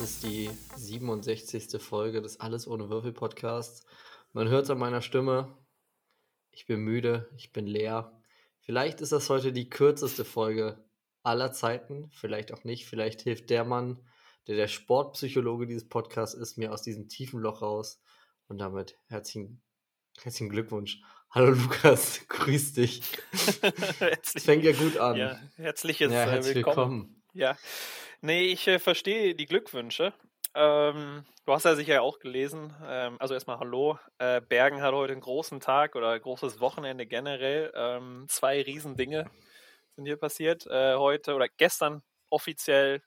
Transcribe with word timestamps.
Das 0.00 0.12
ist 0.12 0.22
die 0.22 0.50
67. 0.76 1.78
Folge 1.78 2.22
des 2.22 2.40
Alles 2.40 2.66
ohne 2.66 2.88
Würfel 2.88 3.12
Podcasts. 3.12 3.84
Man 4.32 4.48
hört 4.48 4.64
es 4.64 4.70
an 4.70 4.78
meiner 4.78 5.02
Stimme. 5.02 5.54
Ich 6.52 6.64
bin 6.64 6.80
müde, 6.80 7.28
ich 7.36 7.52
bin 7.52 7.66
leer. 7.66 8.18
Vielleicht 8.60 9.02
ist 9.02 9.12
das 9.12 9.28
heute 9.28 9.52
die 9.52 9.68
kürzeste 9.68 10.24
Folge 10.24 10.82
aller 11.22 11.52
Zeiten, 11.52 12.08
vielleicht 12.14 12.54
auch 12.54 12.64
nicht. 12.64 12.86
Vielleicht 12.86 13.20
hilft 13.20 13.50
der 13.50 13.66
Mann, 13.66 14.02
der 14.46 14.56
der 14.56 14.68
Sportpsychologe 14.68 15.66
dieses 15.66 15.86
Podcasts 15.86 16.34
ist, 16.34 16.56
mir 16.56 16.72
aus 16.72 16.80
diesem 16.80 17.10
tiefen 17.10 17.38
Loch 17.38 17.60
raus. 17.60 18.00
Und 18.48 18.56
damit 18.56 18.96
herzlichen, 19.08 19.60
herzlichen 20.22 20.48
Glückwunsch. 20.48 21.02
Hallo 21.28 21.50
Lukas, 21.50 22.22
grüß 22.28 22.72
dich. 22.72 23.02
Es 24.00 24.42
fängt 24.42 24.64
ja 24.64 24.72
gut 24.72 24.96
an. 24.96 25.18
Ja, 25.18 25.38
herzliches 25.56 26.10
ja, 26.10 26.20
herzlich 26.20 26.54
willkommen. 26.54 26.76
willkommen. 26.76 27.22
Ja, 27.34 27.58
Nee, 28.22 28.52
ich 28.52 28.68
äh, 28.68 28.78
verstehe 28.78 29.34
die 29.34 29.46
Glückwünsche. 29.46 30.12
Ähm, 30.54 31.24
du 31.46 31.52
hast 31.54 31.64
ja 31.64 31.74
sicher 31.74 32.02
auch 32.02 32.18
gelesen. 32.18 32.74
Ähm, 32.84 33.16
also 33.18 33.32
erstmal 33.32 33.58
Hallo. 33.58 33.98
Äh, 34.18 34.42
Bergen 34.42 34.82
hat 34.82 34.92
heute 34.92 35.12
einen 35.14 35.22
großen 35.22 35.58
Tag 35.60 35.96
oder 35.96 36.18
großes 36.20 36.60
Wochenende 36.60 37.06
generell. 37.06 37.72
Ähm, 37.74 38.26
zwei 38.28 38.60
Riesendinge 38.60 39.30
sind 39.96 40.04
hier 40.04 40.18
passiert. 40.18 40.66
Äh, 40.66 40.96
heute 40.96 41.34
oder 41.34 41.48
gestern 41.48 42.02
offiziell 42.28 43.02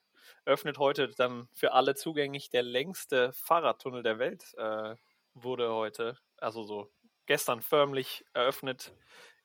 öffnet 0.46 0.78
heute 0.78 1.08
dann 1.10 1.48
für 1.54 1.72
alle 1.74 1.94
zugänglich 1.94 2.50
der 2.50 2.64
längste 2.64 3.32
Fahrradtunnel 3.34 4.02
der 4.02 4.18
Welt. 4.18 4.52
Äh, 4.56 4.96
wurde 5.34 5.72
heute, 5.72 6.18
also 6.38 6.64
so 6.64 6.90
gestern 7.26 7.62
förmlich 7.62 8.24
eröffnet 8.32 8.92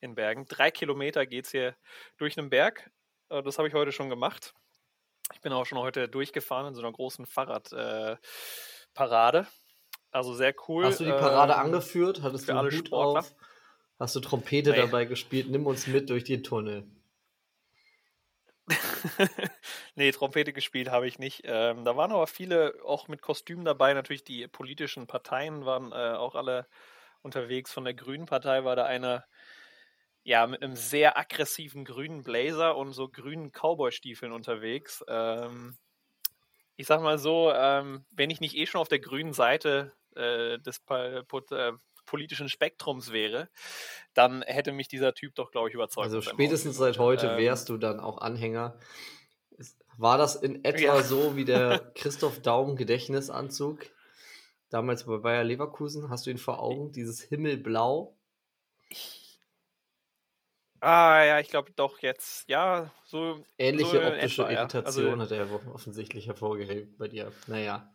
in 0.02 0.16
Bergen. 0.16 0.46
Drei 0.48 0.72
Kilometer 0.72 1.28
geht 1.28 1.46
es 1.46 1.52
hier 1.52 1.76
durch 2.18 2.40
einen 2.40 2.50
Berg. 2.50 2.90
Äh, 3.30 3.44
das 3.44 3.60
habe 3.60 3.68
ich 3.68 3.76
heute 3.76 3.92
schon 3.92 4.10
gemacht. 4.10 4.56
Ich 5.34 5.42
bin 5.42 5.54
auch 5.54 5.66
schon 5.66 5.78
heute 5.78 6.08
durchgefahren 6.08 6.68
in 6.68 6.76
so 6.76 6.82
einer 6.82 6.92
großen 6.92 7.26
Fahrradparade. 7.26 9.40
Äh, 9.40 9.46
also 10.12 10.34
sehr 10.34 10.56
cool. 10.68 10.86
Hast 10.86 11.00
du 11.00 11.06
die 11.06 11.12
Parade 11.12 11.54
ähm, 11.54 11.60
angeführt? 11.60 12.22
Hattest 12.24 12.50
du 12.50 12.54
alle 12.54 12.72
Sportler? 12.72 13.20
auf? 13.20 13.36
Hast 14.00 14.16
du 14.16 14.22
Trompete 14.22 14.72
nee. 14.72 14.78
dabei 14.78 15.06
gespielt? 15.06 15.50
Nimm 15.50 15.68
uns 15.68 15.88
mit 15.88 16.10
durch 16.10 16.24
den 16.24 16.44
Tunnel. 16.44 16.88
nee, 19.96 20.12
Trompete 20.12 20.54
gespielt 20.54 20.90
habe 20.90 21.08
ich 21.08 21.20
nicht. 21.20 21.42
Ähm, 21.46 21.86
da 21.86 21.96
waren 21.96 22.12
aber 22.12 22.28
viele 22.28 22.76
auch 22.86 23.08
mit 23.08 23.22
Kostümen 23.22 23.66
dabei. 23.66 23.94
Natürlich 23.94 24.24
die 24.24 24.48
politischen 24.48 25.08
Parteien 25.08 25.66
waren 25.66 25.92
äh, 25.92 26.18
auch 26.18 26.36
alle 26.36 26.68
unterwegs. 27.22 27.72
Von 27.72 27.84
der 27.84 27.94
Grünen 27.94 28.26
Partei 28.26 28.64
war 28.64 28.76
da 28.76 28.86
einer 28.86 29.26
ja, 30.30 30.46
mit 30.46 30.62
einem 30.62 30.76
sehr 30.76 31.18
aggressiven 31.18 31.86
grünen 31.86 32.22
Blazer 32.22 32.78
und 32.78 32.94
so 32.94 33.10
grünen 33.10 33.52
Cowboy-Stiefeln 33.52 34.32
unterwegs. 34.32 35.04
Ähm, 35.08 35.76
ich 36.76 36.86
sag 36.86 37.02
mal 37.02 37.18
so, 37.18 37.52
ähm, 37.52 38.06
wenn 38.12 38.30
ich 38.30 38.40
nicht 38.40 38.56
eh 38.56 38.68
schon 38.68 38.80
auf 38.80 38.90
der 38.90 39.00
grünen 39.00 39.34
Seite 39.34 39.92
äh, 40.16 40.60
des 40.60 40.84
äh, 40.88 41.24
politischen 42.06 42.48
Spektrums 42.48 43.12
wäre, 43.12 43.50
dann 44.14 44.44
hätte 44.44 44.72
mich 44.72 44.88
dieser 44.88 45.16
Typ 45.16 45.34
doch, 45.34 45.50
glaube 45.50 45.70
ich, 45.70 45.74
überzeugt. 45.74 46.06
Also 46.06 46.22
spätestens 46.22 46.78
seit 46.78 47.00
heute 47.00 47.30
ähm, 47.30 47.38
wärst 47.40 47.70
du 47.70 47.78
dann 47.78 48.00
auch 48.00 48.20
Anhänger. 48.20 48.78
War 49.98 50.20
das 50.20 50.36
in 50.36 50.64
etwa 50.64 50.98
ja. 50.98 51.02
so 51.02 51.36
wie 51.38 51.46
der 51.46 51.80
Christoph 51.96 52.40
Daum 52.44 52.76
Gedächtnisanzug? 52.76 53.88
Damals 54.70 55.06
bei 55.06 55.18
Bayer 55.18 55.44
Leverkusen, 55.44 56.12
hast 56.12 56.28
du 56.28 56.30
ihn 56.30 56.38
vor 56.38 56.60
Augen? 56.60 56.92
Dieses 56.92 57.20
Himmelblau? 57.20 58.16
Ich 58.90 59.19
Ah, 60.82 61.24
ja, 61.24 61.40
ich 61.40 61.50
glaube 61.50 61.72
doch 61.76 62.00
jetzt. 62.00 62.48
Ja, 62.50 62.92
so. 63.06 63.44
Ähnliche 63.58 63.92
so 63.92 64.02
optische 64.02 64.42
etwa, 64.44 64.52
Irritation 64.52 65.06
ja. 65.06 65.12
also, 65.12 65.22
hat 65.24 65.32
er 65.32 65.74
offensichtlich 65.74 66.28
hervorgehebt 66.28 66.98
bei 66.98 67.08
dir. 67.08 67.32
Naja. 67.48 67.92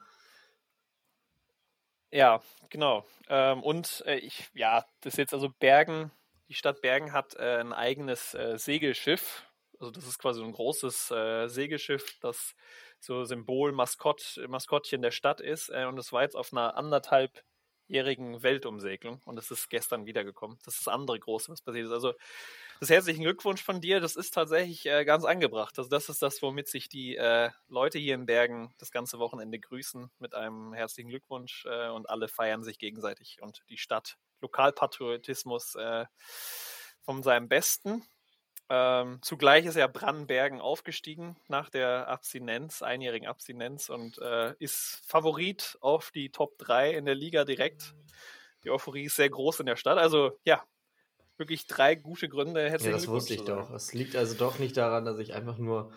Ja, 2.10 2.42
genau. 2.70 3.04
Ähm, 3.28 3.62
und 3.62 4.04
äh, 4.06 4.16
ich, 4.16 4.48
ja, 4.54 4.84
das 5.00 5.14
ist 5.14 5.18
jetzt 5.18 5.34
also 5.34 5.48
Bergen, 5.48 6.12
die 6.48 6.54
Stadt 6.54 6.82
Bergen 6.82 7.12
hat 7.12 7.34
äh, 7.36 7.58
ein 7.58 7.72
eigenes 7.72 8.34
äh, 8.34 8.58
Segelschiff. 8.58 9.42
Also 9.80 9.90
das 9.90 10.06
ist 10.06 10.18
quasi 10.18 10.40
so 10.40 10.46
ein 10.46 10.52
großes 10.52 11.10
äh, 11.10 11.48
Segelschiff, 11.48 12.18
das 12.20 12.54
so 13.00 13.24
Symbol, 13.24 13.72
Maskott, 13.72 14.40
Maskottchen 14.46 15.02
der 15.02 15.10
Stadt 15.10 15.40
ist. 15.40 15.70
Äh, 15.70 15.86
und 15.86 15.96
das 15.96 16.12
war 16.12 16.22
jetzt 16.22 16.36
auf 16.36 16.52
einer 16.52 16.76
anderthalbjährigen 16.76 18.42
Weltumsegelung 18.42 19.20
und 19.24 19.38
es 19.38 19.50
ist 19.50 19.68
gestern 19.68 20.06
wiedergekommen. 20.06 20.58
Das 20.64 20.74
ist 20.74 20.86
das 20.86 20.94
andere 20.94 21.18
Große, 21.18 21.50
was 21.50 21.62
passiert 21.62 21.86
ist. 21.86 21.92
Also 21.92 22.14
das 22.80 22.90
herzlichen 22.90 23.22
Glückwunsch 23.22 23.62
von 23.62 23.80
dir. 23.80 24.00
Das 24.00 24.16
ist 24.16 24.32
tatsächlich 24.32 24.86
äh, 24.86 25.04
ganz 25.04 25.24
angebracht. 25.24 25.78
Also 25.78 25.88
das 25.90 26.08
ist 26.08 26.22
das, 26.22 26.42
womit 26.42 26.68
sich 26.68 26.88
die 26.88 27.16
äh, 27.16 27.50
Leute 27.68 27.98
hier 27.98 28.14
in 28.14 28.26
Bergen 28.26 28.74
das 28.78 28.90
ganze 28.90 29.18
Wochenende 29.18 29.58
grüßen 29.58 30.10
mit 30.18 30.34
einem 30.34 30.72
herzlichen 30.72 31.08
Glückwunsch 31.08 31.66
äh, 31.66 31.88
und 31.88 32.08
alle 32.08 32.28
feiern 32.28 32.62
sich 32.62 32.78
gegenseitig 32.78 33.40
und 33.40 33.62
die 33.68 33.78
Stadt 33.78 34.16
Lokalpatriotismus 34.40 35.74
äh, 35.76 36.06
von 37.02 37.22
seinem 37.22 37.48
Besten. 37.48 38.04
Ähm, 38.70 39.18
zugleich 39.20 39.66
ist 39.66 39.76
ja 39.76 39.86
Brannbergen 39.86 40.60
aufgestiegen 40.60 41.36
nach 41.48 41.68
der 41.68 42.08
Abstinenz, 42.08 42.82
einjährigen 42.82 43.28
Abstinenz 43.28 43.90
und 43.90 44.18
äh, 44.18 44.54
ist 44.58 45.02
Favorit 45.06 45.76
auf 45.80 46.10
die 46.10 46.30
Top 46.30 46.56
3 46.58 46.92
in 46.92 47.04
der 47.04 47.14
Liga 47.14 47.44
direkt. 47.44 47.94
Die 48.64 48.70
Euphorie 48.70 49.04
ist 49.04 49.16
sehr 49.16 49.28
groß 49.28 49.60
in 49.60 49.66
der 49.66 49.76
Stadt. 49.76 49.98
Also 49.98 50.38
ja, 50.44 50.64
wirklich 51.36 51.66
drei 51.66 51.94
gute 51.94 52.28
Gründe. 52.28 52.66
Ja, 52.66 52.76
das 52.76 53.08
wusste 53.08 53.34
ich 53.34 53.42
doch. 53.42 53.70
Es 53.72 53.92
liegt 53.92 54.16
also 54.16 54.34
doch 54.34 54.58
nicht 54.58 54.76
daran, 54.76 55.04
dass 55.04 55.18
ich 55.18 55.34
einfach 55.34 55.58
nur 55.58 55.92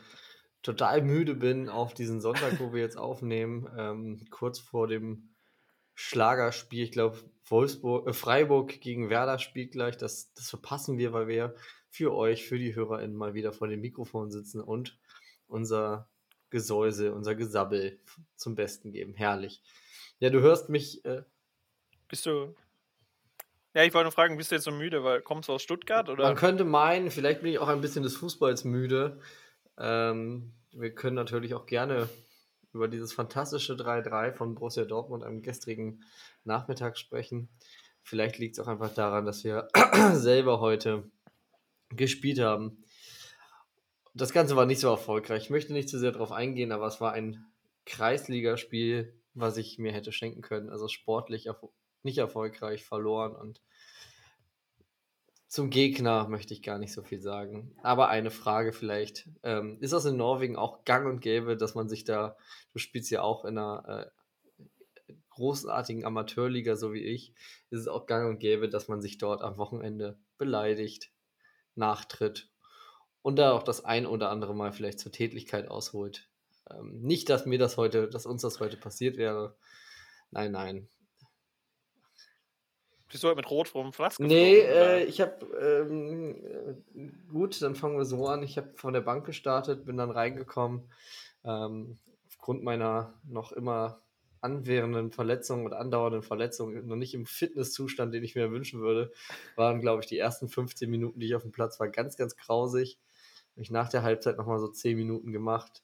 total 0.63 1.01
müde 1.01 1.35
bin 1.35 1.69
auf 1.69 1.93
diesen 1.93 2.21
Sonntag, 2.21 2.59
wo 2.59 2.73
wir 2.73 2.81
jetzt 2.81 2.97
aufnehmen, 2.97 3.69
ähm, 3.77 4.25
kurz 4.29 4.59
vor 4.59 4.87
dem 4.87 5.29
Schlagerspiel. 5.93 6.83
Ich 6.83 6.91
glaube, 6.91 7.17
Wolfsburg, 7.45 8.07
äh, 8.07 8.13
Freiburg 8.13 8.81
gegen 8.81 9.09
Werder 9.09 9.39
spielt 9.39 9.71
gleich. 9.71 9.97
Das, 9.97 10.33
das 10.33 10.49
verpassen 10.49 10.97
wir, 10.97 11.13
weil 11.13 11.27
wir 11.27 11.55
für 11.89 12.13
euch, 12.13 12.45
für 12.45 12.57
die 12.57 12.75
HörerInnen 12.75 13.15
mal 13.15 13.33
wieder 13.33 13.53
vor 13.53 13.67
dem 13.67 13.81
Mikrofon 13.81 14.29
sitzen 14.29 14.61
und 14.61 14.99
unser 15.47 16.09
Gesäuse, 16.49 17.13
unser 17.13 17.35
Gesabbel 17.35 17.99
zum 18.35 18.55
Besten 18.55 18.91
geben. 18.91 19.13
Herrlich. 19.13 19.61
Ja, 20.19 20.29
du 20.29 20.41
hörst 20.41 20.69
mich. 20.69 21.03
Äh, 21.05 21.23
bist 22.07 22.25
du 22.25 22.55
ja, 23.77 23.83
ich 23.83 23.93
wollte 23.93 24.05
nur 24.05 24.11
fragen, 24.11 24.37
bist 24.37 24.49
du 24.49 24.55
jetzt 24.55 24.63
so 24.63 24.71
müde, 24.71 25.03
weil 25.03 25.21
kommst 25.21 25.49
du 25.49 25.53
aus 25.53 25.61
Stuttgart? 25.61 26.09
Oder? 26.09 26.23
Man 26.23 26.35
könnte 26.35 26.65
meinen, 26.65 27.11
vielleicht 27.11 27.43
bin 27.43 27.51
ich 27.51 27.59
auch 27.59 27.67
ein 27.67 27.79
bisschen 27.79 28.01
des 28.01 28.17
Fußballs 28.17 28.63
müde. 28.63 29.19
Ähm, 29.77 30.51
wir 30.71 30.95
können 30.95 31.15
natürlich 31.15 31.53
auch 31.53 31.67
gerne 31.67 32.09
über 32.73 32.87
dieses 32.87 33.13
fantastische 33.13 33.73
3-3 33.73 34.33
von 34.33 34.55
Borussia 34.55 34.83
Dortmund 34.83 35.23
am 35.23 35.43
gestrigen 35.43 36.03
Nachmittag 36.43 36.97
sprechen. 36.97 37.49
Vielleicht 38.01 38.39
liegt 38.39 38.57
es 38.57 38.63
auch 38.63 38.67
einfach 38.67 38.91
daran, 38.95 39.27
dass 39.27 39.43
wir 39.43 39.67
selber 40.13 40.59
heute 40.59 41.11
gespielt 41.89 42.39
haben. 42.39 42.83
Das 44.15 44.33
Ganze 44.33 44.55
war 44.55 44.65
nicht 44.65 44.79
so 44.79 44.89
erfolgreich. 44.89 45.43
Ich 45.43 45.49
möchte 45.51 45.73
nicht 45.73 45.87
zu 45.87 45.99
sehr 45.99 46.13
darauf 46.13 46.31
eingehen, 46.31 46.71
aber 46.71 46.87
es 46.87 46.99
war 46.99 47.13
ein 47.13 47.45
Kreisligaspiel, 47.85 49.13
was 49.35 49.55
ich 49.57 49.77
mir 49.77 49.91
hätte 49.91 50.11
schenken 50.11 50.41
können. 50.41 50.71
Also 50.71 50.87
sportlich 50.87 51.47
nicht 52.07 52.17
erfolgreich 52.17 52.85
verloren 52.85 53.35
und 53.35 53.61
zum 55.47 55.69
Gegner 55.69 56.27
möchte 56.27 56.53
ich 56.53 56.61
gar 56.61 56.77
nicht 56.77 56.91
so 56.91 57.03
viel 57.03 57.21
sagen. 57.21 57.73
Aber 57.81 58.09
eine 58.09 58.31
Frage 58.31 58.73
vielleicht. 58.73 59.29
Ähm, 59.43 59.77
ist 59.79 59.93
das 59.93 60.05
in 60.05 60.17
Norwegen 60.17 60.57
auch 60.57 60.83
gang 60.83 61.07
und 61.07 61.21
gäbe, 61.21 61.55
dass 61.55 61.73
man 61.73 61.87
sich 61.87 62.03
da, 62.03 62.35
du 62.73 62.79
spielst 62.79 63.09
ja 63.11 63.21
auch 63.21 63.45
in 63.45 63.57
einer 63.57 64.11
äh, 65.07 65.13
großartigen 65.29 66.03
Amateurliga, 66.03 66.75
so 66.75 66.93
wie 66.93 67.03
ich, 67.03 67.33
ist 67.69 67.81
es 67.81 67.87
auch 67.87 68.07
gang 68.07 68.27
und 68.29 68.39
gäbe, 68.39 68.67
dass 68.67 68.87
man 68.87 69.01
sich 69.01 69.17
dort 69.17 69.41
am 69.41 69.57
Wochenende 69.57 70.19
beleidigt, 70.37 71.11
nachtritt 71.75 72.49
und 73.21 73.37
da 73.37 73.51
auch 73.51 73.63
das 73.63 73.85
ein 73.85 74.05
oder 74.05 74.29
andere 74.29 74.55
Mal 74.55 74.71
vielleicht 74.73 74.99
zur 74.99 75.11
Tätigkeit 75.11 75.69
ausholt. 75.69 76.29
Ähm, 76.69 77.01
nicht, 77.01 77.29
dass 77.29 77.45
mir 77.45 77.59
das 77.59 77.77
heute, 77.77 78.09
dass 78.09 78.25
uns 78.25 78.41
das 78.41 78.59
heute 78.59 78.77
passiert 78.77 79.17
wäre. 79.17 79.55
Nein, 80.31 80.51
nein. 80.51 80.89
Bist 83.09 83.23
du 83.23 83.27
heute 83.27 83.37
mit 83.37 83.49
Rot 83.49 83.69
vom 83.69 83.93
Flask 83.93 84.19
Nee, 84.19 84.59
äh, 84.59 85.03
ich 85.05 85.21
habe, 85.21 85.45
ähm, 85.57 86.83
gut, 87.29 87.61
dann 87.61 87.75
fangen 87.75 87.97
wir 87.97 88.05
so 88.05 88.27
an. 88.27 88.43
Ich 88.43 88.57
habe 88.57 88.71
von 88.75 88.93
der 88.93 89.01
Bank 89.01 89.25
gestartet, 89.25 89.85
bin 89.85 89.97
dann 89.97 90.11
reingekommen. 90.11 90.89
Ähm, 91.45 91.99
aufgrund 92.27 92.63
meiner 92.63 93.13
noch 93.23 93.51
immer 93.53 94.01
anwährenden 94.41 95.11
Verletzung 95.11 95.65
und 95.65 95.73
andauernden 95.73 96.21
Verletzung, 96.21 96.85
noch 96.85 96.95
nicht 96.95 97.13
im 97.13 97.25
Fitnesszustand, 97.25 98.13
den 98.13 98.23
ich 98.23 98.35
mir 98.35 98.51
wünschen 98.51 98.81
würde, 98.81 99.11
waren, 99.55 99.81
glaube 99.81 100.01
ich, 100.01 100.07
die 100.07 100.17
ersten 100.17 100.47
15 100.47 100.89
Minuten, 100.89 101.19
die 101.19 101.27
ich 101.27 101.35
auf 101.35 101.41
dem 101.41 101.51
Platz 101.51 101.79
war, 101.79 101.89
ganz, 101.89 102.17
ganz 102.17 102.35
grausig. 102.35 102.99
Habe 103.51 103.61
ich 103.63 103.71
nach 103.71 103.89
der 103.89 104.03
Halbzeit 104.03 104.37
nochmal 104.37 104.59
so 104.59 104.67
10 104.67 104.97
Minuten 104.97 105.31
gemacht. 105.31 105.81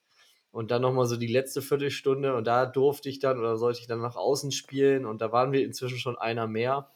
Und 0.53 0.71
dann 0.71 0.81
nochmal 0.81 1.07
so 1.07 1.17
die 1.17 1.27
letzte 1.27 1.61
Viertelstunde 1.61 2.35
und 2.35 2.45
da 2.45 2.65
durfte 2.65 3.09
ich 3.09 3.19
dann 3.19 3.39
oder 3.39 3.57
sollte 3.57 3.81
ich 3.81 3.87
dann 3.87 3.99
nach 3.99 4.15
außen 4.15 4.51
spielen 4.51 5.05
und 5.05 5.19
da 5.19 5.31
waren 5.33 5.51
wir 5.51 5.65
inzwischen 5.65 5.97
schon 5.97 6.17
einer 6.17 6.47
mehr. 6.47 6.91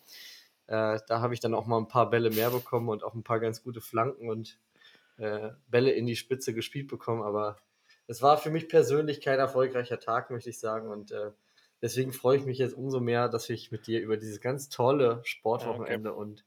Äh, 0.68 1.00
da 1.07 1.21
habe 1.21 1.33
ich 1.33 1.39
dann 1.39 1.54
auch 1.54 1.65
mal 1.65 1.77
ein 1.77 1.89
paar 1.89 2.09
Bälle 2.09 2.30
mehr 2.30 2.51
bekommen 2.51 2.88
und 2.88 3.04
auch 3.04 3.15
ein 3.15 3.24
paar 3.24 3.39
ganz 3.39 3.63
gute 3.63 3.81
Flanken 3.81 4.30
und 4.30 4.59
äh, 5.18 5.50
Bälle 5.68 5.92
in 5.92 6.06
die 6.06 6.15
Spitze 6.15 6.54
gespielt 6.54 6.88
bekommen, 6.88 7.24
aber 7.24 7.57
es 8.07 8.21
war 8.21 8.38
für 8.38 8.50
mich 8.50 8.69
persönlich 8.69 9.21
kein 9.21 9.39
erfolgreicher 9.39 10.00
Tag, 10.00 10.31
möchte 10.31 10.50
ich 10.50 10.59
sagen. 10.59 10.89
Und 10.89 11.12
äh, 11.12 11.31
deswegen 11.81 12.13
freue 12.13 12.38
ich 12.38 12.45
mich 12.45 12.57
jetzt 12.57 12.75
umso 12.75 13.00
mehr, 13.00 13.27
dass 13.27 13.50
ich 13.50 13.71
mit 13.71 13.86
dir 13.86 14.01
über 14.01 14.18
dieses 14.18 14.39
ganz 14.39 14.69
tolle 14.69 15.19
Sportwochenende 15.24 16.12
okay. 16.12 16.21
und 16.21 16.45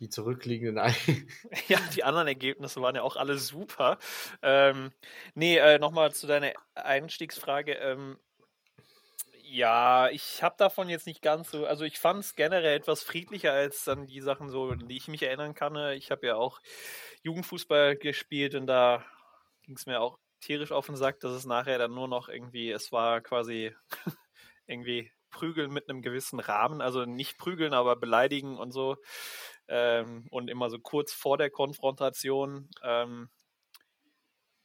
die 0.00 0.08
zurückliegenden 0.08 0.78
Ein 0.78 0.94
Ja, 1.68 1.78
die 1.94 2.04
anderen 2.04 2.26
Ergebnisse 2.26 2.80
waren 2.80 2.96
ja 2.96 3.02
auch 3.02 3.16
alle 3.16 3.38
super. 3.38 3.98
Ähm, 4.42 4.92
nee, 5.34 5.58
äh, 5.58 5.78
nochmal 5.78 6.12
zu 6.12 6.26
deiner 6.26 6.52
Einstiegsfrage. 6.74 7.74
Ähm, 7.74 8.18
ja, 9.42 10.08
ich 10.10 10.42
habe 10.42 10.54
davon 10.58 10.88
jetzt 10.88 11.06
nicht 11.06 11.22
ganz 11.22 11.50
so, 11.50 11.66
also 11.66 11.84
ich 11.84 11.98
fand 11.98 12.20
es 12.20 12.36
generell 12.36 12.76
etwas 12.76 13.02
friedlicher 13.02 13.52
als 13.52 13.84
dann 13.84 14.06
die 14.06 14.20
Sachen 14.20 14.48
so, 14.48 14.74
die 14.74 14.96
ich 14.96 15.08
mich 15.08 15.22
erinnern 15.22 15.54
kann. 15.54 15.76
Ich 15.94 16.10
habe 16.10 16.26
ja 16.28 16.36
auch 16.36 16.60
Jugendfußball 17.24 17.96
gespielt 17.96 18.54
und 18.54 18.66
da 18.66 19.04
ging 19.62 19.76
es 19.76 19.86
mir 19.86 20.00
auch 20.00 20.18
tierisch 20.40 20.72
auf 20.72 20.86
den 20.86 20.96
Sack, 20.96 21.20
dass 21.20 21.32
es 21.32 21.46
nachher 21.46 21.78
dann 21.78 21.92
nur 21.94 22.08
noch 22.08 22.28
irgendwie, 22.28 22.70
es 22.70 22.92
war 22.92 23.20
quasi 23.20 23.74
irgendwie 24.66 25.10
Prügeln 25.30 25.72
mit 25.72 25.88
einem 25.88 26.02
gewissen 26.02 26.40
Rahmen, 26.40 26.80
also 26.80 27.04
nicht 27.04 27.38
prügeln, 27.38 27.72
aber 27.74 27.96
beleidigen 27.96 28.56
und 28.56 28.72
so. 28.72 28.96
Ähm, 29.70 30.26
und 30.30 30.50
immer 30.50 30.68
so 30.68 30.78
kurz 30.78 31.12
vor 31.12 31.38
der 31.38 31.48
Konfrontation. 31.48 32.68
Ähm, 32.82 33.30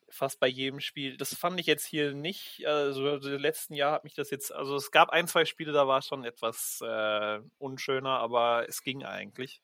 fast 0.10 0.40
bei 0.40 0.48
jedem 0.48 0.80
Spiel. 0.80 1.18
Das 1.18 1.36
fand 1.36 1.60
ich 1.60 1.66
jetzt 1.68 1.86
hier 1.86 2.13
nicht. 2.13 2.66
Also 2.66 3.19
die 3.19 3.30
letzten 3.30 3.74
Jahr 3.74 3.92
hat 3.92 4.04
mich 4.04 4.16
das 4.16 4.31
jetzt. 4.31 4.52
Also 4.52 4.75
es 4.75 4.92
gab 4.92 5.10
ein, 5.10 5.28
zwei 5.28 5.46
Spiele, 5.46 5.72
da 5.74 5.88
war 5.88 6.00
es 6.00 6.07
schon 6.07 6.24
etwas 6.24 6.81
äh, 6.81 7.40
unschöner, 7.57 8.19
aber 8.19 8.68
es 8.68 8.81
ging 8.81 9.04
eigentlich. 9.04 9.62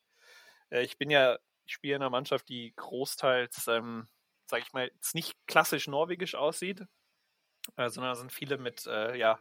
Äh, 0.70 0.84
ich 0.84 0.98
bin 0.98 1.10
ja, 1.10 1.38
ich 1.66 1.74
spiele 1.74 1.96
in 1.96 2.02
einer 2.02 2.10
Mannschaft, 2.10 2.50
die 2.50 2.74
großteils, 2.76 3.68
ähm, 3.68 4.08
sage 4.46 4.64
ich 4.66 4.74
mal, 4.74 4.88
jetzt 4.94 5.16
nicht 5.16 5.36
klassisch 5.48 5.88
norwegisch 5.88 6.36
aussieht, 6.36 6.82
äh, 7.78 7.90
sondern 7.90 8.14
da 8.14 8.16
sind 8.16 8.32
viele 8.32 8.58
mit, 8.58 8.86
äh, 8.88 9.18
ja, 9.18 9.40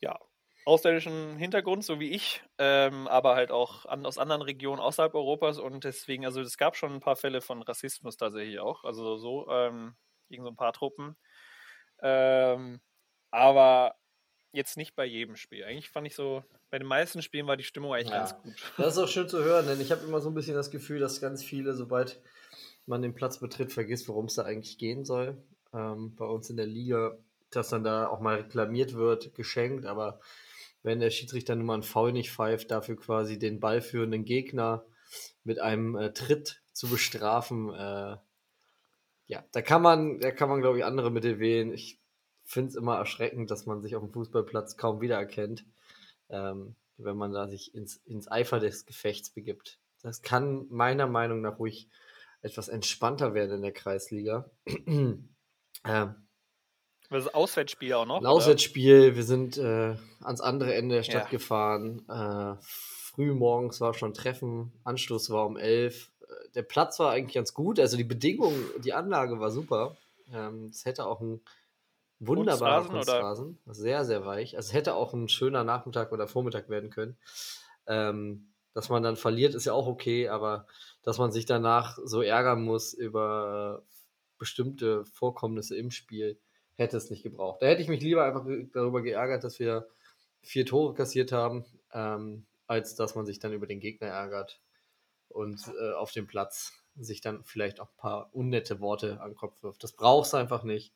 ja, 0.00 0.18
ausländischen 0.66 1.36
Hintergrund, 1.36 1.84
so 1.84 2.00
wie 2.00 2.10
ich, 2.10 2.42
ähm, 2.58 3.06
aber 3.06 3.36
halt 3.36 3.52
auch 3.52 3.86
an, 3.86 4.04
aus 4.04 4.18
anderen 4.18 4.42
Regionen 4.42 4.80
außerhalb 4.80 5.14
Europas 5.14 5.58
und 5.58 5.84
deswegen, 5.84 6.24
also 6.24 6.40
es 6.40 6.58
gab 6.58 6.76
schon 6.76 6.92
ein 6.92 7.00
paar 7.00 7.14
Fälle 7.14 7.40
von 7.40 7.62
Rassismus 7.62 8.16
tatsächlich 8.16 8.58
auch, 8.58 8.82
also 8.82 9.16
so 9.16 9.48
ähm, 9.48 9.94
gegen 10.28 10.42
so 10.42 10.50
ein 10.50 10.56
paar 10.56 10.72
Truppen, 10.72 11.16
ähm, 12.02 12.80
aber 13.30 13.94
jetzt 14.50 14.76
nicht 14.76 14.96
bei 14.96 15.04
jedem 15.04 15.36
Spiel. 15.36 15.64
Eigentlich 15.64 15.88
fand 15.88 16.08
ich 16.08 16.16
so, 16.16 16.42
bei 16.70 16.80
den 16.80 16.88
meisten 16.88 17.22
Spielen 17.22 17.46
war 17.46 17.56
die 17.56 17.62
Stimmung 17.62 17.94
eigentlich 17.94 18.10
ja. 18.10 18.18
ganz 18.18 18.36
gut. 18.42 18.54
Das 18.76 18.96
ist 18.96 19.02
auch 19.02 19.08
schön 19.08 19.28
zu 19.28 19.44
hören, 19.44 19.66
denn 19.66 19.80
ich 19.80 19.92
habe 19.92 20.04
immer 20.04 20.20
so 20.20 20.30
ein 20.30 20.34
bisschen 20.34 20.56
das 20.56 20.72
Gefühl, 20.72 20.98
dass 20.98 21.20
ganz 21.20 21.44
viele, 21.44 21.74
sobald 21.74 22.20
man 22.86 23.02
den 23.02 23.14
Platz 23.14 23.38
betritt, 23.38 23.72
vergisst, 23.72 24.08
worum 24.08 24.26
es 24.26 24.34
da 24.34 24.42
eigentlich 24.42 24.78
gehen 24.78 25.04
soll. 25.04 25.40
Ähm, 25.72 26.16
bei 26.16 26.24
uns 26.24 26.50
in 26.50 26.56
der 26.56 26.66
Liga, 26.66 27.16
dass 27.50 27.68
dann 27.68 27.84
da 27.84 28.08
auch 28.08 28.18
mal 28.20 28.36
reklamiert 28.38 28.94
wird, 28.94 29.32
geschenkt, 29.34 29.86
aber 29.86 30.20
wenn 30.86 31.00
der 31.00 31.10
Schiedsrichter 31.10 31.56
nun 31.56 31.66
mal 31.66 31.74
einen 31.74 31.82
Foul 31.82 32.12
nicht 32.12 32.30
pfeift, 32.30 32.70
dafür 32.70 32.96
quasi 32.96 33.40
den 33.40 33.58
ballführenden 33.58 34.24
Gegner 34.24 34.86
mit 35.42 35.58
einem 35.58 35.96
äh, 35.96 36.12
Tritt 36.12 36.62
zu 36.72 36.88
bestrafen. 36.88 37.74
Äh, 37.74 38.16
ja, 39.26 39.44
da 39.50 39.62
kann 39.62 39.82
man, 39.82 40.20
da 40.20 40.30
kann 40.30 40.48
man, 40.48 40.60
glaube 40.60 40.78
ich, 40.78 40.84
andere 40.84 41.10
Mittel 41.10 41.40
wählen. 41.40 41.72
Ich 41.72 41.98
finde 42.44 42.68
es 42.68 42.76
immer 42.76 42.96
erschreckend, 42.96 43.50
dass 43.50 43.66
man 43.66 43.82
sich 43.82 43.96
auf 43.96 44.02
dem 44.04 44.12
Fußballplatz 44.12 44.76
kaum 44.76 45.00
wiedererkennt, 45.00 45.64
ähm, 46.28 46.76
wenn 46.98 47.16
man 47.16 47.32
da 47.32 47.48
sich 47.48 47.74
ins, 47.74 47.96
ins 48.04 48.30
Eifer 48.30 48.60
des 48.60 48.86
Gefechts 48.86 49.30
begibt. 49.30 49.80
Das 50.02 50.22
kann 50.22 50.66
meiner 50.70 51.08
Meinung 51.08 51.40
nach 51.40 51.58
ruhig 51.58 51.88
etwas 52.42 52.68
entspannter 52.68 53.34
werden 53.34 53.56
in 53.56 53.62
der 53.62 53.72
Kreisliga. 53.72 54.48
ähm, 54.86 56.25
das 57.10 57.32
Auswärtsspiel 57.32 57.92
auch 57.94 58.06
noch? 58.06 58.20
Ein 58.20 58.26
Auswärtsspiel, 58.26 59.16
wir 59.16 59.22
sind 59.22 59.56
äh, 59.58 59.96
ans 60.22 60.40
andere 60.40 60.74
Ende 60.74 60.96
der 60.96 61.02
Stadt 61.02 61.24
ja. 61.24 61.28
gefahren. 61.28 62.02
Äh, 62.08 62.56
früh 62.62 63.32
morgens 63.32 63.80
war 63.80 63.94
schon 63.94 64.14
Treffen, 64.14 64.72
Anstoß 64.84 65.30
war 65.30 65.46
um 65.46 65.56
11. 65.56 66.10
Äh, 66.20 66.24
der 66.54 66.62
Platz 66.62 66.98
war 66.98 67.12
eigentlich 67.12 67.34
ganz 67.34 67.54
gut, 67.54 67.78
also 67.78 67.96
die 67.96 68.04
Bedingungen, 68.04 68.64
die 68.84 68.92
Anlage 68.92 69.40
war 69.40 69.50
super. 69.50 69.96
Ähm, 70.32 70.66
es 70.66 70.84
hätte 70.84 71.06
auch 71.06 71.20
ein 71.20 71.40
wunderbarer 72.18 72.86
Kunstrasen 72.86 73.58
sehr, 73.66 74.04
sehr 74.04 74.24
weich. 74.24 74.56
Also 74.56 74.68
es 74.68 74.72
hätte 74.72 74.94
auch 74.94 75.12
ein 75.12 75.28
schöner 75.28 75.64
Nachmittag 75.64 76.12
oder 76.12 76.26
Vormittag 76.26 76.68
werden 76.68 76.90
können. 76.90 77.16
Ähm, 77.86 78.48
dass 78.72 78.88
man 78.90 79.02
dann 79.02 79.16
verliert, 79.16 79.54
ist 79.54 79.64
ja 79.64 79.72
auch 79.72 79.86
okay, 79.86 80.28
aber 80.28 80.66
dass 81.02 81.16
man 81.16 81.32
sich 81.32 81.46
danach 81.46 81.98
so 82.04 82.20
ärgern 82.20 82.62
muss 82.62 82.92
über 82.92 83.82
bestimmte 84.38 85.06
Vorkommnisse 85.06 85.76
im 85.76 85.90
Spiel, 85.90 86.38
hätte 86.76 86.96
es 86.96 87.10
nicht 87.10 87.22
gebraucht. 87.22 87.62
Da 87.62 87.66
hätte 87.66 87.82
ich 87.82 87.88
mich 87.88 88.00
lieber 88.00 88.24
einfach 88.24 88.46
darüber 88.72 89.02
geärgert, 89.02 89.44
dass 89.44 89.58
wir 89.58 89.88
vier 90.42 90.66
Tore 90.66 90.94
kassiert 90.94 91.32
haben, 91.32 91.64
ähm, 91.92 92.46
als 92.66 92.94
dass 92.94 93.14
man 93.14 93.26
sich 93.26 93.38
dann 93.38 93.52
über 93.52 93.66
den 93.66 93.80
Gegner 93.80 94.08
ärgert 94.08 94.60
und 95.28 95.60
äh, 95.80 95.92
auf 95.92 96.12
dem 96.12 96.26
Platz 96.26 96.72
sich 96.98 97.20
dann 97.20 97.44
vielleicht 97.44 97.80
auch 97.80 97.90
ein 97.90 97.96
paar 97.96 98.34
unnette 98.34 98.80
Worte 98.80 99.20
an 99.20 99.30
den 99.30 99.36
Kopf 99.36 99.62
wirft. 99.62 99.82
Das 99.82 99.92
brauchst 99.92 100.32
du 100.32 100.38
einfach 100.38 100.62
nicht. 100.62 100.94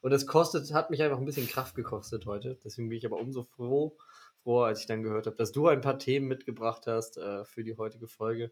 Und 0.00 0.12
es 0.12 0.26
kostet, 0.26 0.72
hat 0.72 0.90
mich 0.90 1.02
einfach 1.02 1.18
ein 1.18 1.24
bisschen 1.24 1.48
Kraft 1.48 1.74
gekostet 1.74 2.26
heute. 2.26 2.58
Deswegen 2.64 2.88
bin 2.88 2.98
ich 2.98 3.06
aber 3.06 3.18
umso 3.18 3.42
froh, 3.42 3.96
froher, 4.42 4.66
als 4.66 4.80
ich 4.80 4.86
dann 4.86 5.02
gehört 5.02 5.26
habe, 5.26 5.36
dass 5.36 5.52
du 5.52 5.68
ein 5.68 5.82
paar 5.82 5.98
Themen 5.98 6.26
mitgebracht 6.26 6.86
hast 6.86 7.18
äh, 7.18 7.44
für 7.44 7.64
die 7.64 7.76
heutige 7.76 8.08
Folge. 8.08 8.50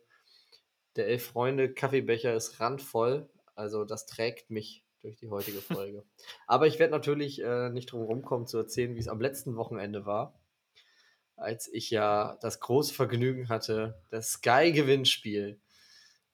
Der 0.96 1.06
Elf 1.06 1.24
Freunde 1.24 1.72
Kaffeebecher 1.72 2.34
ist 2.34 2.60
randvoll. 2.60 3.30
Also 3.54 3.84
das 3.84 4.06
trägt 4.06 4.50
mich 4.50 4.84
durch 5.02 5.16
die 5.16 5.30
heutige 5.30 5.60
Folge. 5.60 6.04
Aber 6.46 6.66
ich 6.66 6.78
werde 6.78 6.92
natürlich 6.92 7.40
äh, 7.40 7.70
nicht 7.70 7.92
drum 7.92 8.02
rumkommen 8.02 8.46
zu 8.46 8.58
erzählen, 8.58 8.94
wie 8.94 9.00
es 9.00 9.08
am 9.08 9.20
letzten 9.20 9.56
Wochenende 9.56 10.06
war, 10.06 10.38
als 11.36 11.68
ich 11.68 11.90
ja 11.90 12.38
das 12.40 12.60
große 12.60 12.94
Vergnügen 12.94 13.48
hatte, 13.48 14.02
das 14.10 14.32
Sky-Gewinnspiel. 14.32 15.60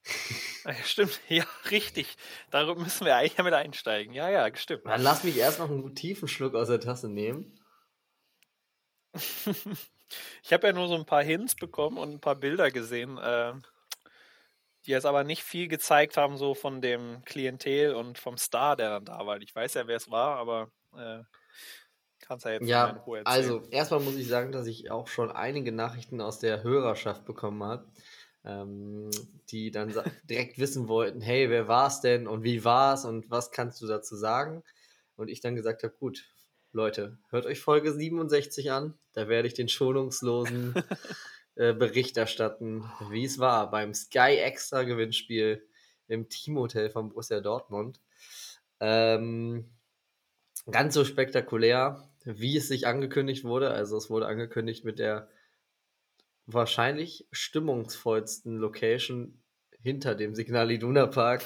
Ja, 0.64 0.74
stimmt, 0.82 1.20
ja, 1.28 1.44
richtig. 1.70 2.16
Darüber 2.50 2.80
müssen 2.80 3.06
wir 3.06 3.14
eigentlich 3.14 3.38
mit 3.38 3.54
einsteigen. 3.54 4.12
Ja, 4.12 4.28
ja, 4.28 4.52
stimmt. 4.56 4.84
Dann 4.84 5.00
lass 5.00 5.22
mich 5.22 5.36
erst 5.36 5.60
noch 5.60 5.70
einen 5.70 5.94
tiefen 5.94 6.26
Schluck 6.26 6.56
aus 6.56 6.66
der 6.66 6.80
Tasse 6.80 7.08
nehmen. 7.08 7.56
ich 10.42 10.52
habe 10.52 10.66
ja 10.66 10.72
nur 10.72 10.88
so 10.88 10.96
ein 10.96 11.06
paar 11.06 11.22
Hints 11.22 11.54
bekommen 11.54 11.98
und 11.98 12.10
ein 12.10 12.20
paar 12.20 12.34
Bilder 12.34 12.72
gesehen. 12.72 13.16
Äh, 13.16 13.52
die 14.86 14.92
jetzt 14.92 15.06
aber 15.06 15.24
nicht 15.24 15.42
viel 15.42 15.68
gezeigt 15.68 16.16
haben, 16.16 16.36
so 16.36 16.54
von 16.54 16.80
dem 16.80 17.22
Klientel 17.24 17.94
und 17.94 18.18
vom 18.18 18.38
Star, 18.38 18.76
der 18.76 18.90
dann 18.90 19.04
da 19.04 19.26
war. 19.26 19.40
Ich 19.40 19.54
weiß 19.54 19.74
ja, 19.74 19.86
wer 19.86 19.96
es 19.96 20.10
war, 20.10 20.36
aber 20.36 20.70
äh, 20.96 21.22
kannst 22.20 22.44
ja 22.44 22.52
jetzt 22.52 22.68
ja, 22.68 22.88
in 22.88 22.96
Ruhe 22.98 23.18
erzählen. 23.18 23.36
Also, 23.36 23.68
erstmal 23.70 24.00
muss 24.00 24.16
ich 24.16 24.28
sagen, 24.28 24.52
dass 24.52 24.66
ich 24.66 24.90
auch 24.90 25.08
schon 25.08 25.30
einige 25.30 25.72
Nachrichten 25.72 26.20
aus 26.20 26.38
der 26.38 26.62
Hörerschaft 26.62 27.24
bekommen 27.24 27.62
habe, 27.62 27.86
ähm, 28.44 29.10
die 29.50 29.70
dann 29.70 29.92
direkt 30.30 30.58
wissen 30.58 30.88
wollten: 30.88 31.20
hey, 31.20 31.50
wer 31.50 31.68
war 31.68 31.88
es 31.88 32.00
denn 32.00 32.26
und 32.26 32.42
wie 32.44 32.64
war 32.64 32.94
es 32.94 33.04
und 33.04 33.30
was 33.30 33.50
kannst 33.50 33.82
du 33.82 33.86
dazu 33.86 34.16
sagen? 34.16 34.62
Und 35.16 35.28
ich 35.28 35.40
dann 35.40 35.56
gesagt 35.56 35.82
habe: 35.82 35.94
gut, 35.98 36.24
Leute, 36.72 37.18
hört 37.30 37.46
euch 37.46 37.60
Folge 37.60 37.92
67 37.92 38.70
an, 38.70 38.94
da 39.14 39.28
werde 39.28 39.48
ich 39.48 39.54
den 39.54 39.68
schonungslosen. 39.68 40.74
Äh, 41.56 41.72
Bericht 41.72 42.18
erstatten, 42.18 42.84
wie 43.10 43.24
es 43.24 43.38
war 43.38 43.70
beim 43.70 43.94
Sky 43.94 44.36
Extra 44.36 44.82
Gewinnspiel 44.82 45.66
im 46.06 46.28
Teamhotel 46.28 46.90
von 46.90 47.08
Borussia 47.08 47.40
Dortmund. 47.40 47.98
Ähm, 48.78 49.64
ganz 50.70 50.92
so 50.92 51.02
spektakulär, 51.04 52.10
wie 52.24 52.58
es 52.58 52.68
sich 52.68 52.86
angekündigt 52.86 53.44
wurde. 53.44 53.70
Also 53.70 53.96
es 53.96 54.10
wurde 54.10 54.26
angekündigt 54.26 54.84
mit 54.84 54.98
der 54.98 55.30
wahrscheinlich 56.44 57.26
stimmungsvollsten 57.32 58.58
Location 58.58 59.40
hinter 59.80 60.14
dem 60.14 60.34
Signal 60.34 60.70
Iduna 60.70 61.06
Park. 61.06 61.42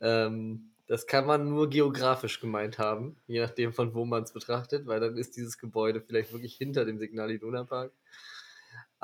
Ähm, 0.00 0.74
das 0.86 1.06
kann 1.06 1.26
man 1.26 1.48
nur 1.48 1.70
geografisch 1.70 2.40
gemeint 2.40 2.78
haben, 2.78 3.16
je 3.26 3.40
nachdem 3.40 3.72
von 3.72 3.94
wo 3.94 4.04
man 4.04 4.22
es 4.22 4.32
betrachtet, 4.32 4.86
weil 4.86 5.00
dann 5.00 5.16
ist 5.16 5.36
dieses 5.36 5.56
Gebäude 5.56 6.02
vielleicht 6.02 6.32
wirklich 6.32 6.56
hinter 6.56 6.84
dem 6.84 6.98
Signal 6.98 7.30
Iduna 7.30 7.64
Park. 7.64 7.92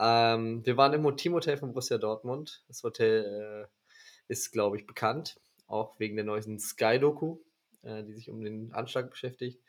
Ähm, 0.03 0.67
wir 0.67 0.77
waren 0.77 0.93
im 0.95 1.17
Teamhotel 1.17 1.57
von 1.57 1.71
Borussia 1.71 1.97
Dortmund. 1.97 2.65
Das 2.67 2.83
Hotel 2.83 3.69
äh, 3.69 3.93
ist, 4.27 4.51
glaube 4.51 4.77
ich, 4.77 4.85
bekannt, 4.85 5.41
auch 5.69 6.01
wegen 6.01 6.17
der 6.17 6.25
neuesten 6.25 6.59
Sky-Doku, 6.59 7.39
äh, 7.83 8.03
die 8.03 8.13
sich 8.13 8.29
um 8.29 8.43
den 8.43 8.73
Anschlag 8.73 9.11
beschäftigt. 9.11 9.63